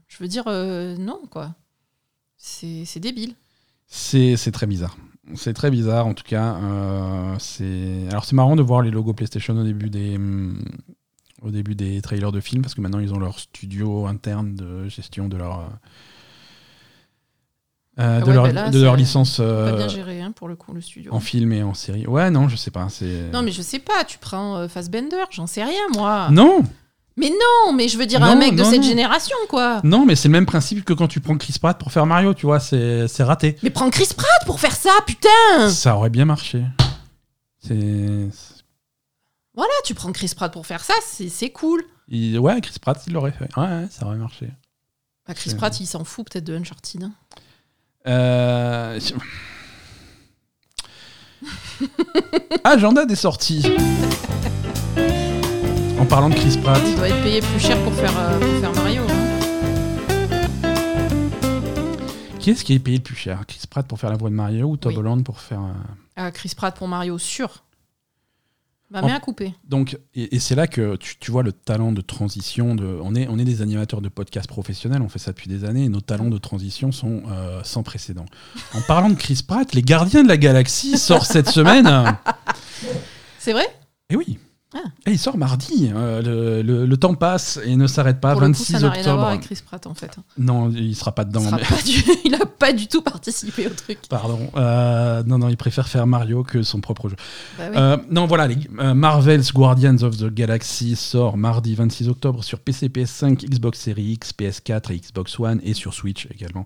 [0.08, 1.54] je veux dire, euh, non, quoi.
[2.36, 3.34] C'est débile.
[3.86, 4.96] c'est c'est très bizarre
[5.36, 6.54] C'est très bizarre en tout cas.
[6.56, 10.18] Euh, c'est alors c'est marrant de voir les logos PlayStation au début des
[11.42, 14.88] au début des trailers de films parce que maintenant ils ont leur studio interne de
[14.88, 15.62] gestion de leur euh,
[17.98, 20.32] euh, Ah de ouais, leur, bah là, de leur licence Pas euh, bien géré hein,
[20.32, 21.12] pour le coup le studio.
[21.12, 22.06] en film et en série.
[22.06, 22.88] Ouais, non, je sais pas.
[22.88, 26.28] C'est Non mais je sais pas, tu prends euh, Fassbender, j'en sais rien moi.
[26.30, 26.62] non,
[27.16, 28.82] Mais non, mais je veux dire Non, un mec de cette non.
[28.82, 29.80] génération quoi.
[29.84, 32.32] non, mais c'est le même principe que quand tu prends Chris Pratt pour faire Mario,
[32.34, 33.56] tu vois, c'est c'est raté.
[33.62, 35.68] Mais prends Chris Pratt pour faire ça, putain.
[35.70, 36.62] Ça aurait bien marché.
[37.58, 38.28] C'est
[39.60, 41.84] Voilà, tu prends Chris Pratt pour faire ça, c'est cool.
[42.08, 43.54] il- ouais, Chris Pratt, il l'aurait fait.
[43.58, 44.48] Ouais, ouais, ça aurait marché.
[45.28, 47.02] Bah, Chris Pratt, il s'en fout peut-être de Uncharted.
[47.02, 47.12] hein.
[48.06, 48.98] Euh...
[52.64, 53.62] Agenda des sorties.
[55.98, 58.60] En parlant de Chris Pratt, Il doit être payé plus cher pour faire, euh, pour
[58.60, 59.02] faire Mario.
[59.02, 59.06] hein.
[62.38, 63.42] qui est-ce qui est payé le plus cher?
[63.46, 64.98] Chris Pratt pour faire la voix de Mario ou Tom Oui.
[64.98, 65.60] Holland pour faire.
[65.60, 65.74] euh,
[66.16, 67.62] Ah, Chris Pratt pour Mario, sûr.
[68.90, 69.54] Bah, En- mais à couper.
[69.68, 72.74] Donc, et, et c'est là que tu, tu vois le talent de transition.
[72.74, 75.64] De, on, est, on est des animateurs de podcasts professionnels, on fait ça depuis des
[75.64, 78.26] années, et nos talents de transition sont euh, sans précédent.
[78.74, 82.16] En parlant de Chris Pratt, Les Gardiens de la Galaxie sort cette semaine.
[83.38, 83.66] C'est vrai?
[84.08, 84.38] Et oui.
[84.72, 84.78] Ah.
[85.06, 85.90] Et il sort mardi.
[85.92, 88.32] euh, le, le- le temps passe et ne s'arrête pas.
[88.32, 89.26] Pour le coup, 26 ça n'a rien à voir octobre.
[89.28, 90.16] avec Chris Pratt en fait.
[90.38, 91.40] Non, il sera pas dedans.
[91.40, 93.98] Il, sera mais- pas du- il a pas du tout participé au truc.
[94.08, 94.48] Pardon.
[94.56, 97.16] Euh, non, non, il préfère faire Mario que son propre jeu.
[97.58, 97.76] Bah oui.
[97.76, 98.58] Euh, non, voilà, les,
[98.94, 104.32] Marvel's Guardians of the Galaxy sort mardi 26 octobre sur PC, PS5, Xbox Series X,
[104.38, 106.64] PS4 et Xbox One et sur Switch également.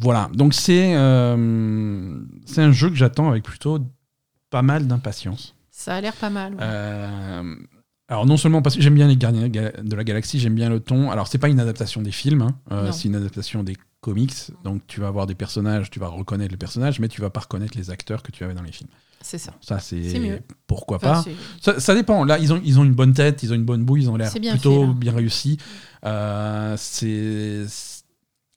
[0.00, 0.92] Voilà, donc c'est
[2.46, 3.78] c'est un jeu que j'attends avec plutôt
[4.50, 5.54] pas mal d'impatience.
[5.78, 6.54] Ça a l'air pas mal.
[6.54, 6.58] ouais.
[6.60, 7.54] Euh,
[8.08, 10.80] alors non seulement parce que j'aime bien les Gardiens de la Galaxie, j'aime bien le
[10.80, 11.10] ton.
[11.12, 14.32] Alors c'est pas une adaptation des films, hein, euh, c'est une adaptation des comics.
[14.64, 17.40] Donc tu vas avoir des personnages, tu vas reconnaître les personnages, mais tu vas pas
[17.40, 18.90] reconnaître les acteurs que tu avais dans les films.
[19.20, 19.52] C'est ça.
[19.60, 20.40] Ça c'est mieux.
[20.66, 21.30] pourquoi Enfin, pas.
[21.60, 22.24] Ça, ça dépend.
[22.24, 24.16] Là ils ont ils ont une bonne tête, ils ont une bonne bouille, ils ont
[24.16, 25.58] l'air plutôt fait, bien réussis.
[26.04, 27.66] Euh, c'est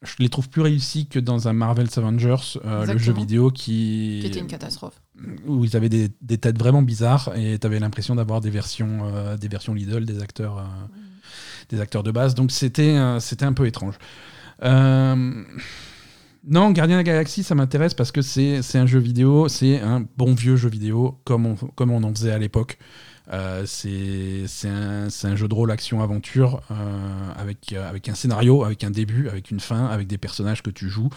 [0.04, 4.20] je les trouve plus réussis que dans un Marvel's Avengers, euh, le jeu vidéo qui,
[4.22, 5.00] Qui était une catastrophe.
[5.46, 9.02] où ils avaient des, des têtes vraiment bizarres et tu avais l'impression d'avoir des versions
[9.14, 10.64] euh, des versions Lidl des acteurs euh,
[11.70, 12.34] des acteurs de base.
[12.34, 13.96] Donc c'était c'était un peu étrange.
[16.44, 19.80] Non Gardien de la Galaxie ça m'intéresse parce que c'est c'est un jeu vidéo c'est
[19.80, 22.80] un bon vieux jeu vidéo comme on, comme on en faisait à l'époque
[23.32, 28.92] Euh, c'est un, jeu de rôle action-aventure euh, avec, euh, avec un scénario, avec un
[28.92, 31.10] début, avec une fin, avec des personnages que tu joues.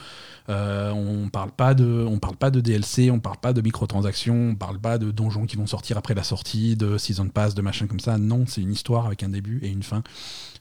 [0.49, 4.79] On parle pas de, parle pas de DLC, on parle pas de microtransactions, on parle
[4.79, 8.01] pas de donjons qui vont sortir après la sortie, de season pass, de machin comme
[8.01, 8.19] ça.
[8.19, 10.03] Non, c'est une histoire avec un début et une fin.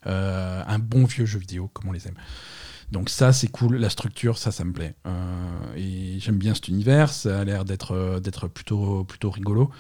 [0.05, 2.15] Un bon vieux jeu vidéo, comme on les aime.
[2.91, 3.77] Donc ça, c'est cool.
[3.77, 4.95] La structure, ça, ça me plaît.
[5.75, 7.09] Et j'aime bien cet univers.
[7.09, 9.71] Ça a l'air d'être plutôt rigolo.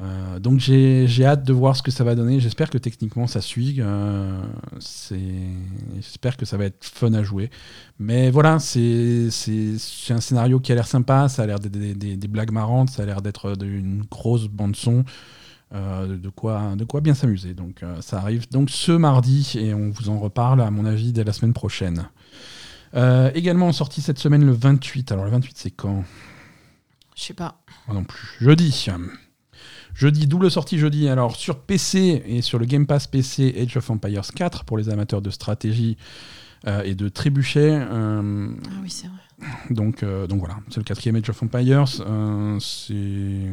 [0.00, 2.38] Euh, donc j'ai hâte de voir ce que ça va donner.
[2.38, 3.76] J'espère que techniquement ça suit.
[3.80, 4.40] Euh,
[5.96, 7.50] J'espère que ça va être fun à jouer.
[7.98, 9.28] Mais voilà, c'est
[10.10, 11.28] un scénario qui a l'air sympa.
[11.28, 12.90] Ça a l'air des, des- des- des blagues marrantes.
[12.90, 15.04] Ça a l'air d'être d'une grosse bande son.
[15.74, 17.52] Euh, de quoi de quoi bien s'amuser.
[17.54, 21.12] Donc euh, ça arrive donc ce mardi et on vous en reparle à mon avis
[21.12, 22.08] dès la semaine prochaine.
[22.94, 25.12] Euh, également sorti cette semaine le 28.
[25.12, 26.04] Alors le 28 c'est quand?
[27.16, 27.60] Je sais pas.
[27.86, 28.28] moi non plus.
[28.40, 28.86] Jeudi.
[29.98, 31.08] Jeudi, double sortie jeudi.
[31.08, 34.88] Alors sur PC et sur le Game Pass PC Age of Empires 4 pour les
[34.90, 35.96] amateurs de stratégie
[36.68, 37.70] euh, et de trébuchet.
[37.72, 39.48] Euh, Ah oui, c'est vrai.
[39.70, 41.88] donc, euh, donc voilà, c'est le quatrième Age of Empires.
[42.60, 43.50] C'est.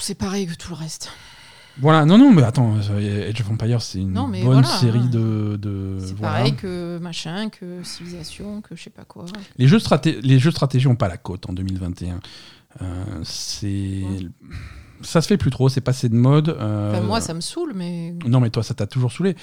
[0.00, 1.10] C'est pareil que tout le reste.
[1.80, 5.06] Voilà, non, non, mais attends, Age of Empires, c'est une Non, bonne voilà, série hein.
[5.10, 5.56] de.
[5.60, 6.34] de C'est voilà.
[6.36, 9.24] pareil que machin, que civilisation, que je sais pas quoi.
[9.58, 12.20] Les jeux, straté- les jeux stratégie n'ont pas la cote en 2021.
[12.82, 13.68] Euh, c'est.
[14.02, 14.28] Ouais.
[15.02, 16.48] Ça se fait plus trop, c'est passé de mode.
[16.48, 19.36] euh, Enfin, moi, ça me saoule, mais Non, mais toi, ça t'a toujours saoulé.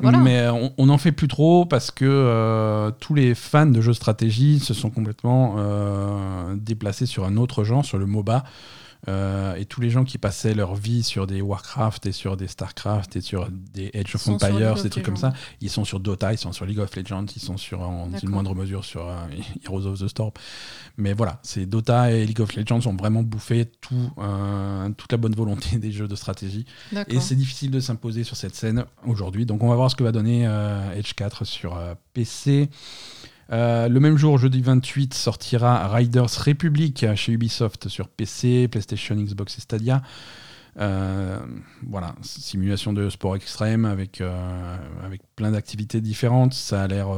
[0.00, 0.16] voilà.
[0.18, 3.90] Mais on- on n'en fait plus trop parce que euh, tous les fans de jeux
[3.90, 8.44] de stratégie se sont complètement euh, déplacés sur un autre genre, sur le MOBA.
[9.08, 12.46] Euh, et tous les gens qui passaient leur vie sur des Warcraft et sur des
[12.46, 16.32] Starcraft et sur des Age of Empires, des trucs comme ça, ils sont sur Dota,
[16.32, 19.26] ils sont sur League of Legends, ils sont sur, en une moindre mesure sur euh,
[19.64, 20.30] Heroes of the Storm.
[20.98, 25.18] Mais voilà, c'est Dota et League of Legends ont vraiment bouffé tout, euh, toute la
[25.18, 26.64] bonne volonté des jeux de stratégie.
[27.08, 29.46] Et c'est difficile de s'imposer sur cette scène aujourd'hui.
[29.46, 30.44] Donc on va voir ce que va donner
[30.94, 31.76] Edge 4 sur
[32.14, 32.68] PC.
[33.52, 39.58] Euh, le même jour, jeudi 28, sortira Riders Republic chez Ubisoft sur PC, PlayStation, Xbox
[39.58, 40.02] et Stadia.
[40.78, 41.38] Euh,
[41.86, 46.54] voilà, simulation de sport extrême avec, euh, avec plein d'activités différentes.
[46.54, 47.08] Ça a l'air.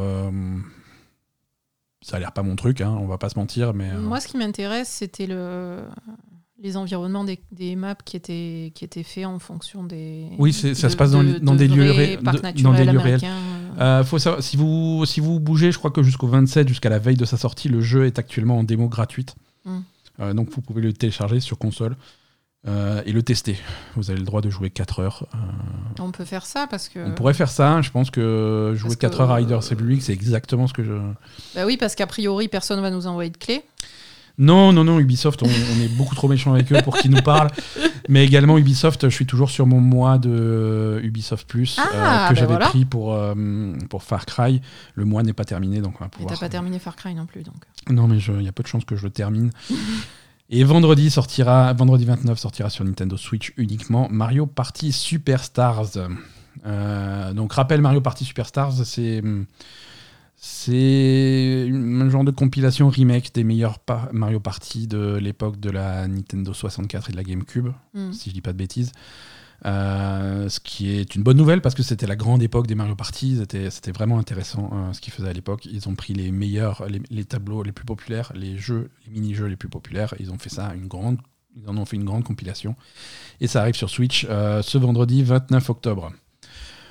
[2.03, 3.95] Ça a l'air pas mon truc, hein, on va pas se mentir, mais.
[3.95, 5.85] Moi, ce qui m'intéresse, c'était le...
[6.65, 10.27] les environnements des, des maps qui étaient, qui étaient faits en fonction des.
[10.39, 12.23] Oui, c'est- ça de- se passe dans de- dans de des lieux ré- de-
[12.63, 13.23] dans des lieux réels.
[13.23, 13.37] américains.
[13.79, 16.99] Euh, faut savoir, si vous, si vous bougez, je crois que jusqu'au 27, jusqu'à la
[16.99, 19.35] veille de sa sortie, le jeu est actuellement en démo gratuite.
[19.67, 19.79] Mm.
[20.21, 21.97] Euh, donc vous pouvez le télécharger sur console
[22.67, 23.59] euh, et le tester.
[23.95, 25.27] Vous avez le droit de jouer 4 heures.
[25.35, 25.39] Euh,
[26.03, 26.99] On peut faire ça parce que.
[27.01, 27.83] On pourrait faire ça.
[27.83, 30.83] Je pense que jouer Parce 4 que- heures à Riders Republic, c'est exactement ce que
[30.83, 30.95] je.
[31.55, 33.65] Bah oui, parce qu'a priori, personne va nous envoyer de clés.
[34.37, 37.23] Non, non, non, Ubisoft, on, on est beaucoup trop méchant avec eux pour qu'ils nous
[37.23, 37.51] parlent.
[38.09, 42.35] Mais également Ubisoft, je suis toujours sur mon mois de Ubisoft Plus Ah, euh, que
[42.35, 42.67] bah j'avais voilà.
[42.69, 43.35] pris pour, euh,
[43.89, 44.61] pour Far Cry.
[44.97, 46.35] Le mois n'est pas terminé, donc on va Et pouvoir.
[46.35, 47.55] t'as pas terminé Far Cry non plus, donc.
[47.91, 49.51] Non, mais il y a peu de chances que je le termine.
[50.51, 55.93] Et vendredi sortira, vendredi 29 sortira sur Nintendo Switch uniquement Mario Party Superstars.
[56.67, 59.23] Euh, donc rappel Mario Party Superstars, c'est
[60.47, 66.07] c'est un genre de compilation remake des meilleurs pa- Mario Party de l'époque de la
[66.07, 68.13] Nintendo 64 et de la GameCube, Hmm.
[68.13, 68.93] si je dis pas de bêtises.
[69.65, 72.95] Euh, ce qui est une bonne nouvelle parce que c'était la grande époque des Mario
[72.95, 73.39] Party,
[73.71, 75.65] c'était vraiment intéressant euh, ce qu'ils faisaient à l'époque.
[75.65, 79.47] Ils ont pris les meilleurs, les, les tableaux les plus populaires, les jeux, les mini-jeux
[79.47, 81.17] les plus populaires, ils ont fait ça une grande,
[81.57, 82.77] ils en ont fait une grande compilation.
[83.41, 86.13] Et ça arrive sur Switch euh, ce vendredi 29 octobre.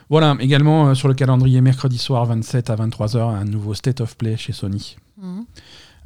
[0.10, 4.18] Voilà, également euh, sur le calendrier mercredi soir 27 à 23h, un nouveau State of
[4.18, 4.98] Play chez Sony.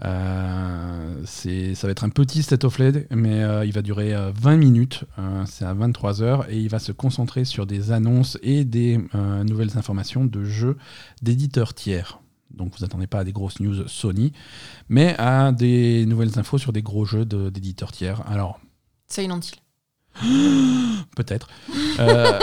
[0.06, 4.14] Euh, c'est- ça va être un petit State of Play, mais euh, il va durer
[4.14, 5.04] euh, 20 minutes.
[5.46, 9.00] C'est à 23h et il va se concentrer sur des annonces et des
[9.46, 10.78] nouvelles informations de jeux
[11.22, 12.20] d'éditeurs tiers.
[12.54, 14.32] Donc vous attendez pas à des grosses news Sony,
[14.90, 18.22] mais à des nouvelles infos sur des gros jeux d'éditeurs tiers.
[18.28, 18.60] Alors
[19.08, 19.60] Silent Hill.
[21.16, 21.48] peut-être.
[22.00, 22.38] Euh,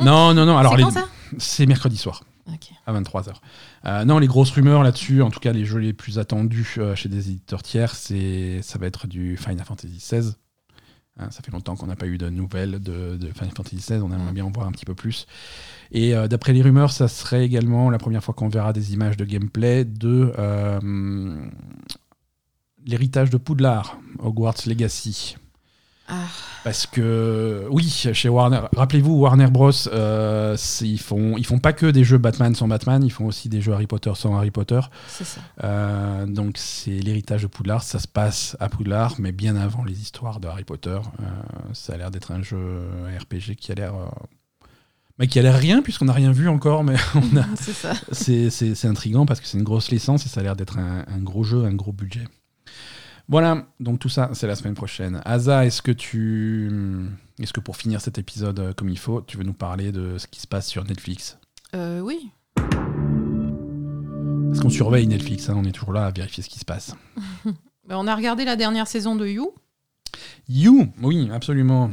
[0.00, 0.56] non, non, non.
[0.58, 1.06] Alors C'est les-
[1.38, 2.22] c'est mercredi soir.
[2.86, 3.34] À 23h.
[3.84, 6.94] Euh, non, les grosses rumeurs là-dessus, en tout cas les jeux les plus attendus euh,
[6.94, 10.32] chez des éditeurs tiers, c'est ça va être du Final Fantasy XVI.
[11.20, 14.00] Hein, ça fait longtemps qu'on n'a pas eu de nouvelles de, de Final Fantasy XVI,
[14.02, 15.26] on aimerait bien en voir un petit peu plus.
[15.92, 19.16] Et euh, d'après les rumeurs, ça serait également la première fois qu'on verra des images
[19.18, 20.32] de gameplay de
[22.86, 25.36] l'héritage de Poudlard, Hogwarts Legacy.
[26.10, 26.24] Ah,
[26.64, 31.86] Parce que oui, chez Warner, rappelez-vous Warner Bros, euh, ils font ils font pas que
[31.86, 34.80] des jeux Batman sans Batman, ils font aussi des jeux Harry Potter sans Harry Potter.
[35.06, 35.40] c'est ça.
[35.64, 40.00] Euh, donc c'est l'héritage de Poudlard, ça se passe à Poudlard, mais bien avant les
[40.00, 40.98] histoires de Harry Potter.
[41.20, 41.24] Euh,
[41.74, 42.88] ça a l'air d'être un jeu
[43.20, 43.92] RPG qui a l'air
[45.18, 47.44] mais qui a l'air rien puisqu'on n'a rien vu encore, mais on a
[48.12, 51.18] c'est intriguant parce que c'est une grosse licence et ça a l'air d'être un, un
[51.18, 52.24] gros jeu, un gros budget.
[53.30, 55.20] Voilà, donc tout ça, c'est la semaine prochaine.
[55.24, 56.70] Asa, est-ce que tu.
[57.38, 60.16] Est-ce que pour finir cet épisode euh, comme il faut, tu veux nous parler de
[60.18, 61.38] ce qui se passe sur Netflix?
[61.74, 62.30] Euh, oui.
[64.48, 66.94] Parce qu'on surveille Netflix, hein, on est toujours là à vérifier ce qui se passe.
[67.86, 69.54] Bah, on a regardé la dernière saison de You.
[70.46, 71.90] You Oui, absolument.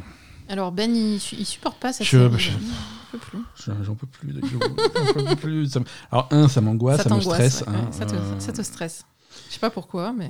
[0.50, 2.52] Alors Ben, il, il supporte pas cette Je- série.
[3.64, 5.78] je- J'en peux plus peux plus.
[6.12, 7.62] Alors, un, ça m'angoisse, ça, me stresse.
[7.62, 9.06] ouais, hein, ouais, ça, te, euh, ça te stresse.
[9.48, 10.30] Je sais pas pourquoi, mais.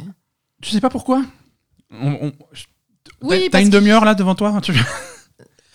[0.62, 1.24] Tu sais pas pourquoi
[1.92, 2.34] on, on-
[3.22, 4.74] Oui, T'as- une demi-heure là devant toi Tu-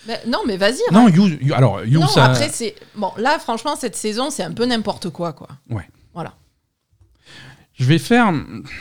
[0.07, 0.79] Bah, non, mais vas-y.
[0.91, 2.25] Non, You, You- alors You, Non, ça.
[2.25, 2.75] après, c'est.
[2.95, 5.47] Bon, là, franchement, cette saison, c'est un peu n'importe quoi, quoi.
[5.69, 5.87] Ouais.
[6.13, 6.33] Voilà.
[7.73, 8.31] Je vais faire.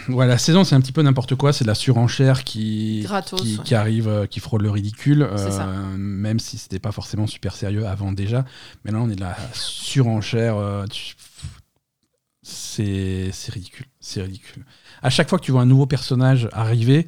[0.08, 1.52] Ouais, la saison, c'est un petit peu n'importe quoi.
[1.54, 3.64] C'est de la surenchère qui, Gratos, qui, ouais.
[3.64, 5.26] qui arrive, euh, qui frôle le ridicule.
[5.36, 5.66] C'est euh, ça.
[5.96, 8.44] même si c'était pas forcément super sérieux avant déjà.
[8.84, 10.56] Mais là, on est de la surenchère.
[10.56, 10.84] euh,
[12.42, 13.86] c'est ridicule.
[14.00, 14.64] C'est ridicule.
[15.02, 17.06] À chaque fois que tu vois un nouveau personnage arriver.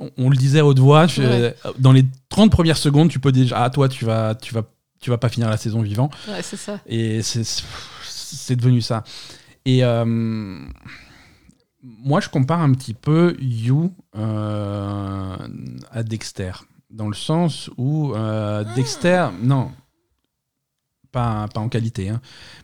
[0.00, 1.26] On, on le disait à haute voix, tu- Ouais.
[1.66, 3.62] euh, dans les 30 premières secondes, tu peux déjà.
[3.64, 4.62] Ah, toi, tu vas, tu vas,
[5.00, 6.10] tu vas pas finir la saison vivant.
[6.28, 6.80] Ouais, c'est ça.
[6.86, 9.04] Et c'est- devenu ça.
[9.64, 10.04] Et euh,
[11.82, 15.36] moi, je compare un petit peu You euh,
[15.92, 16.52] à Dexter.
[16.90, 19.70] Dans le sens où euh, Dexter, non,
[21.14, 22.20] pas, pas en qualité, hein,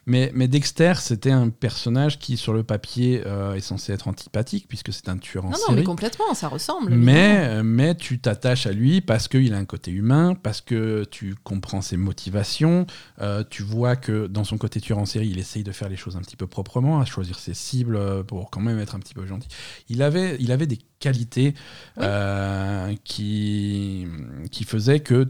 [0.06, 4.66] mais, mais Dexter, c'était un personnage qui, sur le papier, euh, est censé être antipathique,
[4.68, 5.76] puisque c'est un tueur en Non, non, série.
[5.78, 6.90] mais complètement, ça ressemble.
[6.94, 11.80] Mais, tu t'attaches à lui parce qu'il a un côté humain, parce que tu comprends
[11.80, 12.86] ses motivations,
[13.20, 15.96] euh, tu vois que dans son côté tueur en série, il essaye de faire les
[15.96, 18.98] choses un petit peu proprement, à choisir ses cibles euh, pour quand même être un
[18.98, 19.48] petit peu gentil.
[19.88, 21.54] Il avait, il avait des qualités
[21.96, 22.02] Oui.
[22.06, 24.06] euh, qui,
[24.50, 25.28] qui faisaient que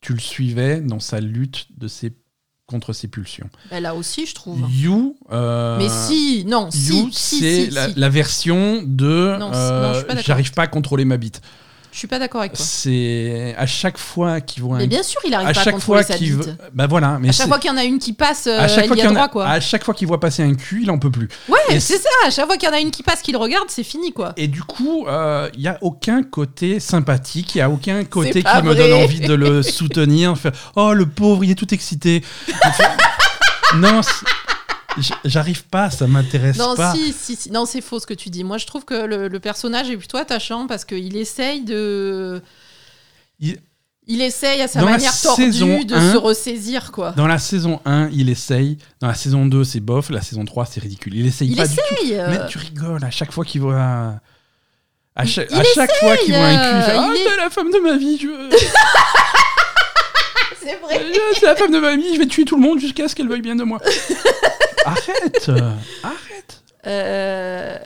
[0.00, 2.12] tu le suivais dans sa lutte de ses,
[2.66, 3.48] contre ses pulsions.
[3.70, 4.60] Bah, là aussi, je trouve.
[4.70, 7.94] You, euh, Mais si, non, You, si, c'est si, la, si.
[7.98, 10.24] la version de Non, euh, non, je suis pas d'accord.
[10.26, 11.40] j'arrive pas à contrôler ma bite.
[11.96, 12.62] Je suis pas d'accord avec toi.
[12.62, 15.74] C'est à chaque fois qu'ils voient Mais bien sûr, il arrive à pas à chaque
[15.76, 16.38] contrôler fois qu'il
[16.74, 18.68] bah voilà mais À chaque fois qu'il y en a une qui passe, euh, à
[18.68, 19.48] chaque fois il y qu'il a droit, quoi.
[19.48, 22.10] à chaque fois qu'il voit passer un cul il en peut plus Ouais, c'est ça.
[22.26, 24.12] À chaque fois qu'il y en a une qui passe, qui le regarde, c'est fini,
[24.12, 24.34] quoi.
[24.36, 28.42] et du coup euh, il y a aucun côté sympathique il y a aucun côté
[28.42, 32.22] qui me donne envie de le soutenir faire oh le pauvre il est tout excité
[33.76, 34.02] non
[35.24, 37.50] j'arrive pas ça m'intéresse Non, pas si, si, si.
[37.50, 38.44] Non, c'est faux ce que tu dis.
[38.44, 42.42] Moi, je trouve que le, le personnage est plutôt attachant parce qu'il essaye de.
[43.40, 43.58] Il-
[44.08, 47.10] Il essaye à sa Dans manière tordue de 1, se ressaisir, quoi.
[47.16, 50.64] dans la saison 1 il essaye dans la saison 2 c'est bof la saison 3
[50.66, 52.22] c'est ridicule il essaye Il pas du tout essaye.
[52.30, 53.74] Mais tu rigoles à chaque fois qu'il voit.
[55.18, 57.36] À, il à chaque fois qu'il voit un cul, il fait Ah, il est- c'est
[57.36, 58.28] la femme de ma vie, je...
[60.62, 61.00] C'est vrai.
[61.38, 63.28] c'est la femme de ma vie, je vais tuer tout le monde jusqu'à ce qu'elle
[63.28, 63.80] veuille bien de moi.
[64.86, 65.72] Arrête euh,
[66.02, 67.78] Arrête Euh,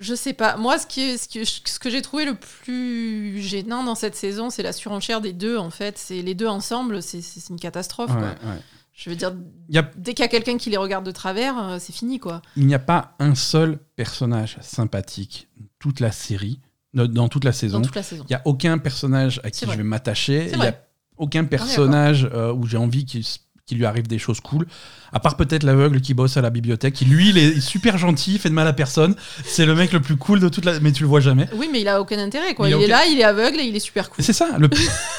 [0.00, 0.56] Je sais pas.
[0.56, 4.16] Moi, ce, qui est- ce, que, ce que j'ai trouvé le plus gênant dans cette
[4.16, 5.96] saison, c'est la surenchère des deux, en fait.
[5.98, 8.50] C'est les deux ensemble, c'est c'est une catastrophe, Ouais, quoi.
[8.50, 8.58] ouais.
[8.92, 9.32] Je veux dire,
[9.68, 11.92] Il y a- dès qu'il y a quelqu'un qui les regarde de travers, euh, c'est
[11.92, 12.42] fini, quoi.
[12.56, 16.60] Il n'y a pas un seul personnage sympathique dans toute la série,
[16.92, 17.78] dans- toute la saison.
[17.80, 18.24] Dans toute la saison.
[18.28, 20.48] Il n'y a aucun personnage à qui je vais m'attacher.
[20.52, 20.74] Il n'y a
[21.16, 24.66] aucun personnage euh, où j'ai envie qu'il s- qu'il lui arrive des choses cool.
[25.12, 28.34] À part peut-être l'aveugle qui bosse à la bibliothèque, qui lui, il est super gentil,
[28.34, 29.14] il fait de mal à personne.
[29.44, 30.80] C'est le mec le plus cool de toute la.
[30.80, 31.48] Mais tu le vois jamais.
[31.54, 32.68] Oui, mais il a aucun intérêt, quoi.
[32.68, 34.22] Il est aucun- là, il est aveugle et il est super cool.
[34.24, 34.68] C'est ça, le,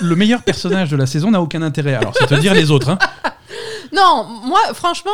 [0.01, 1.95] le meilleur personnage de la saison n'a aucun intérêt.
[1.95, 2.89] Alors, c'est te dire les autres.
[2.89, 2.99] Hein.
[3.93, 5.11] Non, moi, franchement,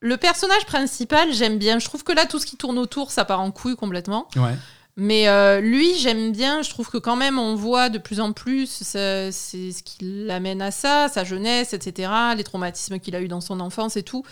[0.00, 1.78] le personnage principal, j'aime bien.
[1.80, 4.28] Je trouve que là, tout ce qui tourne autour, ça part en couille complètement.
[4.36, 4.54] Ouais.
[4.96, 6.62] Mais euh, lui, j'aime bien.
[6.62, 10.70] Je trouve que quand même, on voit de plus en plus, ce qui l'amène à
[10.70, 14.24] ça, sa jeunesse, etc., les traumatismes qu'il a eu dans son enfance et tout.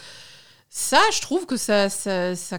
[0.70, 1.88] Ça, je trouve que ça,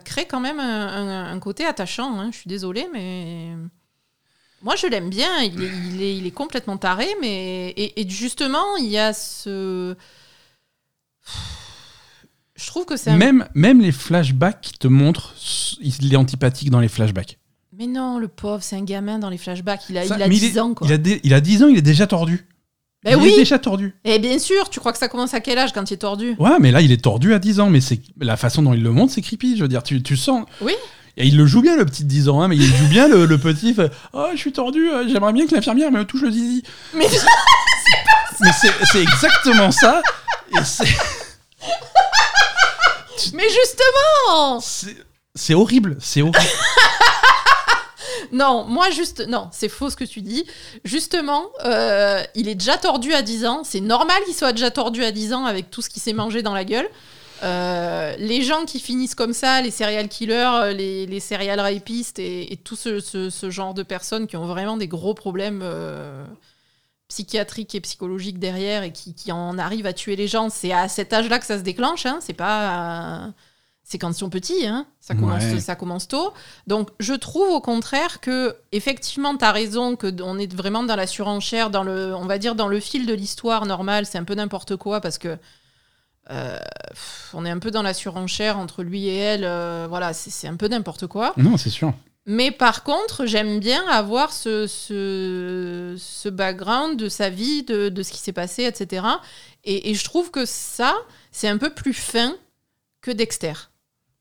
[0.03, 2.19] crée quand même un, côté attachant.
[2.19, 2.29] hein.
[2.31, 3.55] Je suis désolée, mais
[4.61, 5.41] moi, je l'aime bien.
[5.41, 9.95] Il est, complètement taré, mais et, justement, il y a ce.
[12.55, 15.33] Je trouve que c'est même les flashbacks qui te montrent,
[15.79, 17.38] il est antipathique dans les flashbacks.
[17.79, 19.83] Mais non, le pauvre, c'est un gamin dans les flashbacks.
[19.89, 20.85] Il a, Ça, il a mais 10 est- ans, quoi.
[20.85, 22.45] Il a, dé- il a 10 ans, il est déjà tordu.
[23.05, 23.95] Ben il oui est déjà tordu.
[24.03, 26.35] Et bien sûr, tu crois que ça commence à quel âge quand il est tordu?
[26.39, 27.69] Ouais, mais là, il est tordu à 10 ans.
[27.69, 29.55] Mais c'est la façon dont il le montre, c'est creepy.
[29.55, 30.43] Je veux dire, tu, tu sens.
[30.59, 30.73] Oui.
[31.15, 33.07] Et il le joue bien, le petit de 10 ans, hein, mais il joue bien
[33.07, 33.73] le, le petit.
[33.73, 36.63] fait, Oh, je suis tordu, euh, j'aimerais bien que l'infirmière me touche le zizi.
[36.93, 37.07] Mais
[38.41, 40.01] Mais c'est c'est exactement ça.
[40.51, 40.83] Et c'est-
[43.33, 44.95] Mais justement c'est
[45.35, 46.37] c'est horrible, c'est horrible.
[48.31, 49.27] Non, moi juste...
[49.27, 50.45] Non, c'est faux ce que tu dis.
[50.83, 53.63] Justement, euh, il est déjà tordu à 10 ans.
[53.63, 56.41] C'est normal qu'il soit déjà tordu à 10 ans avec tout ce qu'il s'est mangé
[56.41, 56.89] dans la gueule.
[57.43, 62.59] Euh, les gens qui finissent comme ça, les serial killers, les, les serial rapistes et,
[62.63, 66.25] tout ce, genre de personnes qui ont vraiment des gros problèmes euh,
[67.07, 70.87] psychiatriques et psychologiques derrière et qui, qui en arrivent à tuer les gens, c'est à
[70.87, 72.05] cet âge-là que ça se déclenche.
[72.05, 73.25] Hein, c'est pas.
[73.25, 73.27] euh,
[73.91, 75.59] c'est quand ils sont petits, hein, ça, commence, Ouais.
[75.59, 76.31] ça commence tôt.
[76.67, 80.83] Donc je trouve au contraire que effectivement tu as raison que d- on est vraiment
[80.83, 84.19] dans la surenchère, dans le, on va dire dans le fil de l'histoire normale, c'est
[84.19, 85.37] un peu n'importe quoi parce que
[86.29, 86.59] euh,
[86.89, 90.29] pff, on est un peu dans la surenchère entre lui et elle, euh, voilà, c'est
[90.29, 91.33] c'est un peu n'importe quoi.
[91.37, 91.91] Non, c'est sûr.
[92.27, 98.03] Mais par contre, j'aime bien avoir ce, ce, ce background de sa vie, de, de
[98.03, 99.03] ce qui s'est passé, etc.
[99.63, 100.95] Et, et je trouve que ça,
[101.31, 102.35] c'est un peu plus fin
[103.01, 103.53] que Dexter.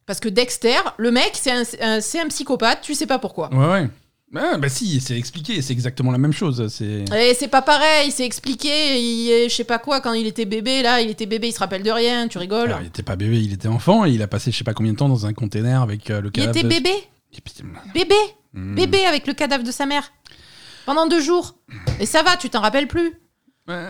[0.08, 3.54] Parce que Dexter, le mec, c'est un, un- c'est un psychopathe, tu sais pas pourquoi.
[3.54, 3.88] Ouais, ouais.
[4.34, 6.66] Ah, bah si, c'est expliqué, c'est exactement la même chose.
[6.68, 7.04] C'est.
[7.14, 10.82] Et c'est pas pareil, c'est expliqué, il, je sais pas quoi, quand il était bébé,
[10.82, 12.68] là, il était bébé, il se rappelle de rien, tu rigoles.
[12.68, 14.74] Alors, il était pas bébé, il était enfant et il a passé je sais pas
[14.74, 16.50] combien de temps dans un container avec euh, le il cadavre.
[16.58, 16.92] était de- bébé,
[17.94, 18.14] bébé,
[18.54, 18.74] hmm.
[18.74, 20.10] bébé avec le cadavre de sa mère.
[20.86, 21.54] Pendant deux jours.
[22.00, 23.12] Et ça va, tu t'en rappelles plus.
[23.68, 23.84] Ouais.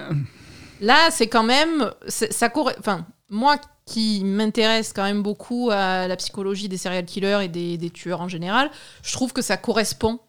[0.81, 1.91] Là, c'est quand même.
[2.09, 3.57] Ça Enfin, moi
[3.89, 8.21] qui m'intéresse quand même beaucoup à la psychologie des serial killers et des, des tueurs
[8.21, 8.71] en général,
[9.03, 10.21] je trouve que ça correspond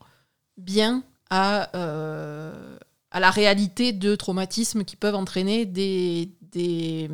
[0.57, 2.77] bien à, euh,
[3.11, 7.09] à la réalité de traumatismes qui peuvent entraîner des, des,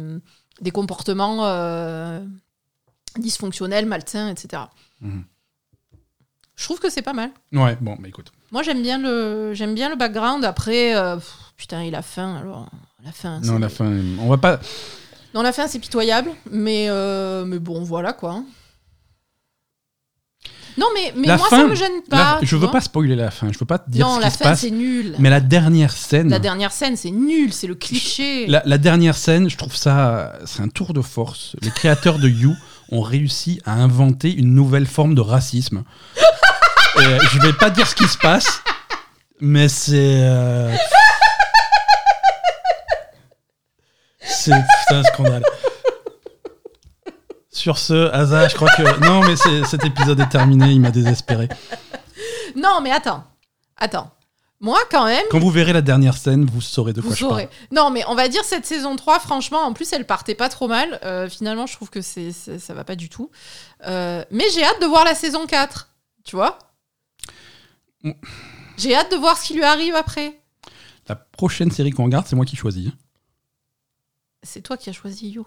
[0.62, 2.24] des comportements euh,
[3.18, 4.64] dysfonctionnels, malsains, etc.
[5.02, 5.24] Mhm.
[6.56, 7.32] Je trouve que c'est pas mal.
[7.52, 8.32] Ouais, bon, bah écoute.
[8.52, 10.46] Moi, j'aime bien le, j'aime bien le background.
[10.46, 12.38] Après, euh, pff, putain, il a faim.
[12.38, 12.70] Alors,
[13.04, 13.42] la fin.
[13.42, 14.60] Non, la fin, on va pas.
[15.36, 18.42] Non, la fin, c'est pitoyable, mais, euh, mais bon, voilà quoi.
[20.78, 22.38] Non, mais, mais La moi, fin, ça me gêne la- pas.
[22.42, 24.30] tu je veux pas spoiler la fin, je veux pas te dire non, ce la
[24.30, 25.16] qui se fin, c'est nul.
[25.20, 26.30] Mais la dernière scène.
[26.30, 28.46] La dernière scène, c'est nul, c'est le cliché.
[28.48, 31.56] La, la dernière scène, je trouve ça, c'est un tour de force.
[31.62, 32.54] Les créateurs de You
[32.92, 35.84] ont réussi à inventer une nouvelle forme de racisme.
[37.00, 38.62] Et, euh, je vais pas dire ce qui se passe,
[39.40, 39.96] Mais c'est.
[40.24, 40.76] euh,
[44.28, 44.52] c'est
[44.90, 45.44] un scandale.
[47.52, 49.00] Sur ce, Asa, je crois que.
[49.06, 49.36] Non, mais
[49.66, 51.48] cet épisode est terminé, il m'a désespéré.
[52.56, 53.24] Non, mais attends.
[53.78, 54.12] Attends.
[54.62, 57.22] Moi, quand même, Quand vous verrez la dernière scène, vous saurez de quoi vous je
[57.22, 57.32] parle.
[57.32, 57.50] saurez.
[57.72, 60.68] Non, mais on va dire cette saison 3, franchement, en plus, elle partait pas trop
[60.68, 61.00] mal.
[61.04, 63.30] Euh, finalement, je trouve que c'est, c'est- ça va pas du tout.
[63.86, 65.90] Euh, mais j'ai hâte de voir la saison 4.
[66.24, 66.58] Tu vois
[68.04, 68.12] Mm.
[68.78, 70.40] J'ai hâte de voir ce qui lui arrive après.
[71.08, 72.90] La prochaine série qu'on regarde, c'est moi qui choisis.
[74.46, 75.46] C'est toi qui as choisi You.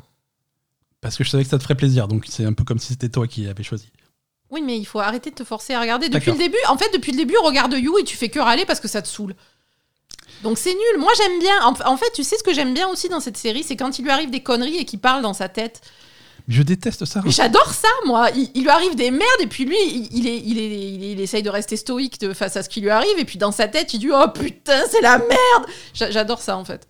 [1.00, 2.88] Parce que je savais que ça te ferait plaisir, donc c'est un peu comme si
[2.88, 3.88] c'était toi qui avais choisi.
[4.50, 6.08] Oui, mais il faut arrêter de te forcer à regarder.
[6.08, 8.64] Depuis le début, en fait, depuis le début, regarde You et tu fais que râler
[8.66, 9.34] parce que ça te saoule.
[10.42, 10.98] Donc c'est nul.
[11.00, 11.62] Moi, j'aime bien.
[11.64, 13.98] En, en fait, tu sais ce que j'aime bien aussi dans cette série, c'est quand
[13.98, 15.80] il lui arrive des conneries et qu'il parle dans sa tête.
[16.48, 17.20] Je déteste ça.
[17.30, 18.30] J'adore ça, moi.
[18.34, 21.04] Il, il lui arrive des merdes et puis lui, il, il est, il, est, il,
[21.04, 23.36] est- il essaye de rester stoïque de, face à ce qui lui arrive et puis
[23.38, 25.66] dans sa tête, il dit Oh putain, c'est la merde.
[25.92, 26.88] J'a- J'adore ça en fait.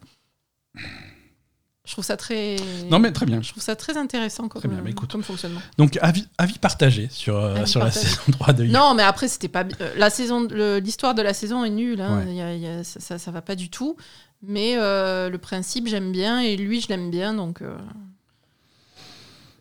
[1.89, 2.57] Je trouve ça très.
[2.91, 3.41] Non, mais très bien.
[3.41, 5.11] Je trouve ça très intéressant comme, Très bien, euh, écoute.
[5.11, 5.63] comme fonctionnement.
[5.79, 8.65] Donc, avis, avis partagé sur, euh, Avis sur la saison 3 de.
[8.67, 9.65] Non, mais après, c'était pas.
[9.81, 10.47] euh, la saison,
[10.83, 12.03] l'histoire de la saison est nulle.
[12.03, 12.19] Hein.
[12.19, 12.25] Ouais.
[12.29, 13.97] Il y a- il y a- ça, ça, va pas du tout.
[14.43, 17.33] Mais euh, le principe, j'aime bien et lui, je l'aime bien.
[17.33, 17.63] Donc.
[17.63, 17.79] euh,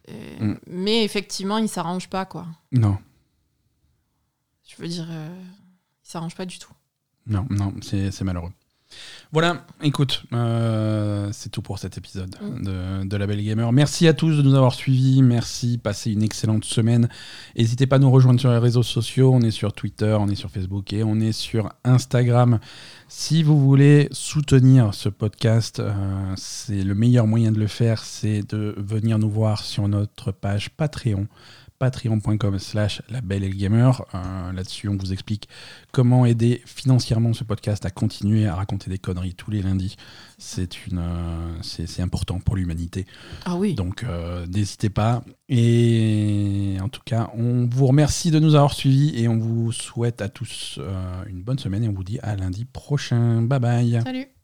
[0.09, 0.59] et- Mm.
[0.67, 2.45] Mais effectivement, il s'arrange pas, quoi.
[2.73, 2.97] Non,
[4.69, 5.29] Je veux dire, euh,
[6.05, 6.71] il s'arrange pas du tout.
[7.25, 8.51] non, non, c'est c'est malheureux.
[9.33, 12.63] Voilà, écoute, euh, c'est tout pour cet épisode Mm.
[12.63, 13.71] de, de La Belle Gamer.
[13.73, 15.21] Merci à tous de nous avoir suivis.
[15.21, 17.09] Merci, passez une excellente semaine.
[17.57, 19.31] N'hésitez pas à nous rejoindre sur les réseaux sociaux.
[19.33, 22.59] On est sur Twitter, on est sur Facebook et on est sur Instagram.
[23.09, 25.93] Si vous voulez soutenir ce podcast, euh,
[26.37, 30.69] c'est le meilleur moyen de le faire, c'est de venir nous voir sur notre page
[30.69, 31.27] Patreon
[31.79, 34.05] patreon.com slash la belle et le gamer.
[34.13, 35.47] Euh, là-dessus on vous explique
[35.91, 39.95] comment aider financièrement ce podcast à continuer à raconter des conneries tous les lundis.
[40.37, 43.05] C'est une euh, c'est important pour l'humanité.
[43.45, 43.75] Ah oui.
[43.75, 45.23] donc euh, n'hésitez pas.
[45.49, 50.21] Et en tout cas on vous remercie de nous avoir suivis et on vous souhaite
[50.21, 50.79] à tous
[51.27, 53.41] une bonne semaine et on vous dit à lundi prochain.
[53.41, 54.01] Bye bye.
[54.03, 54.36] Salut.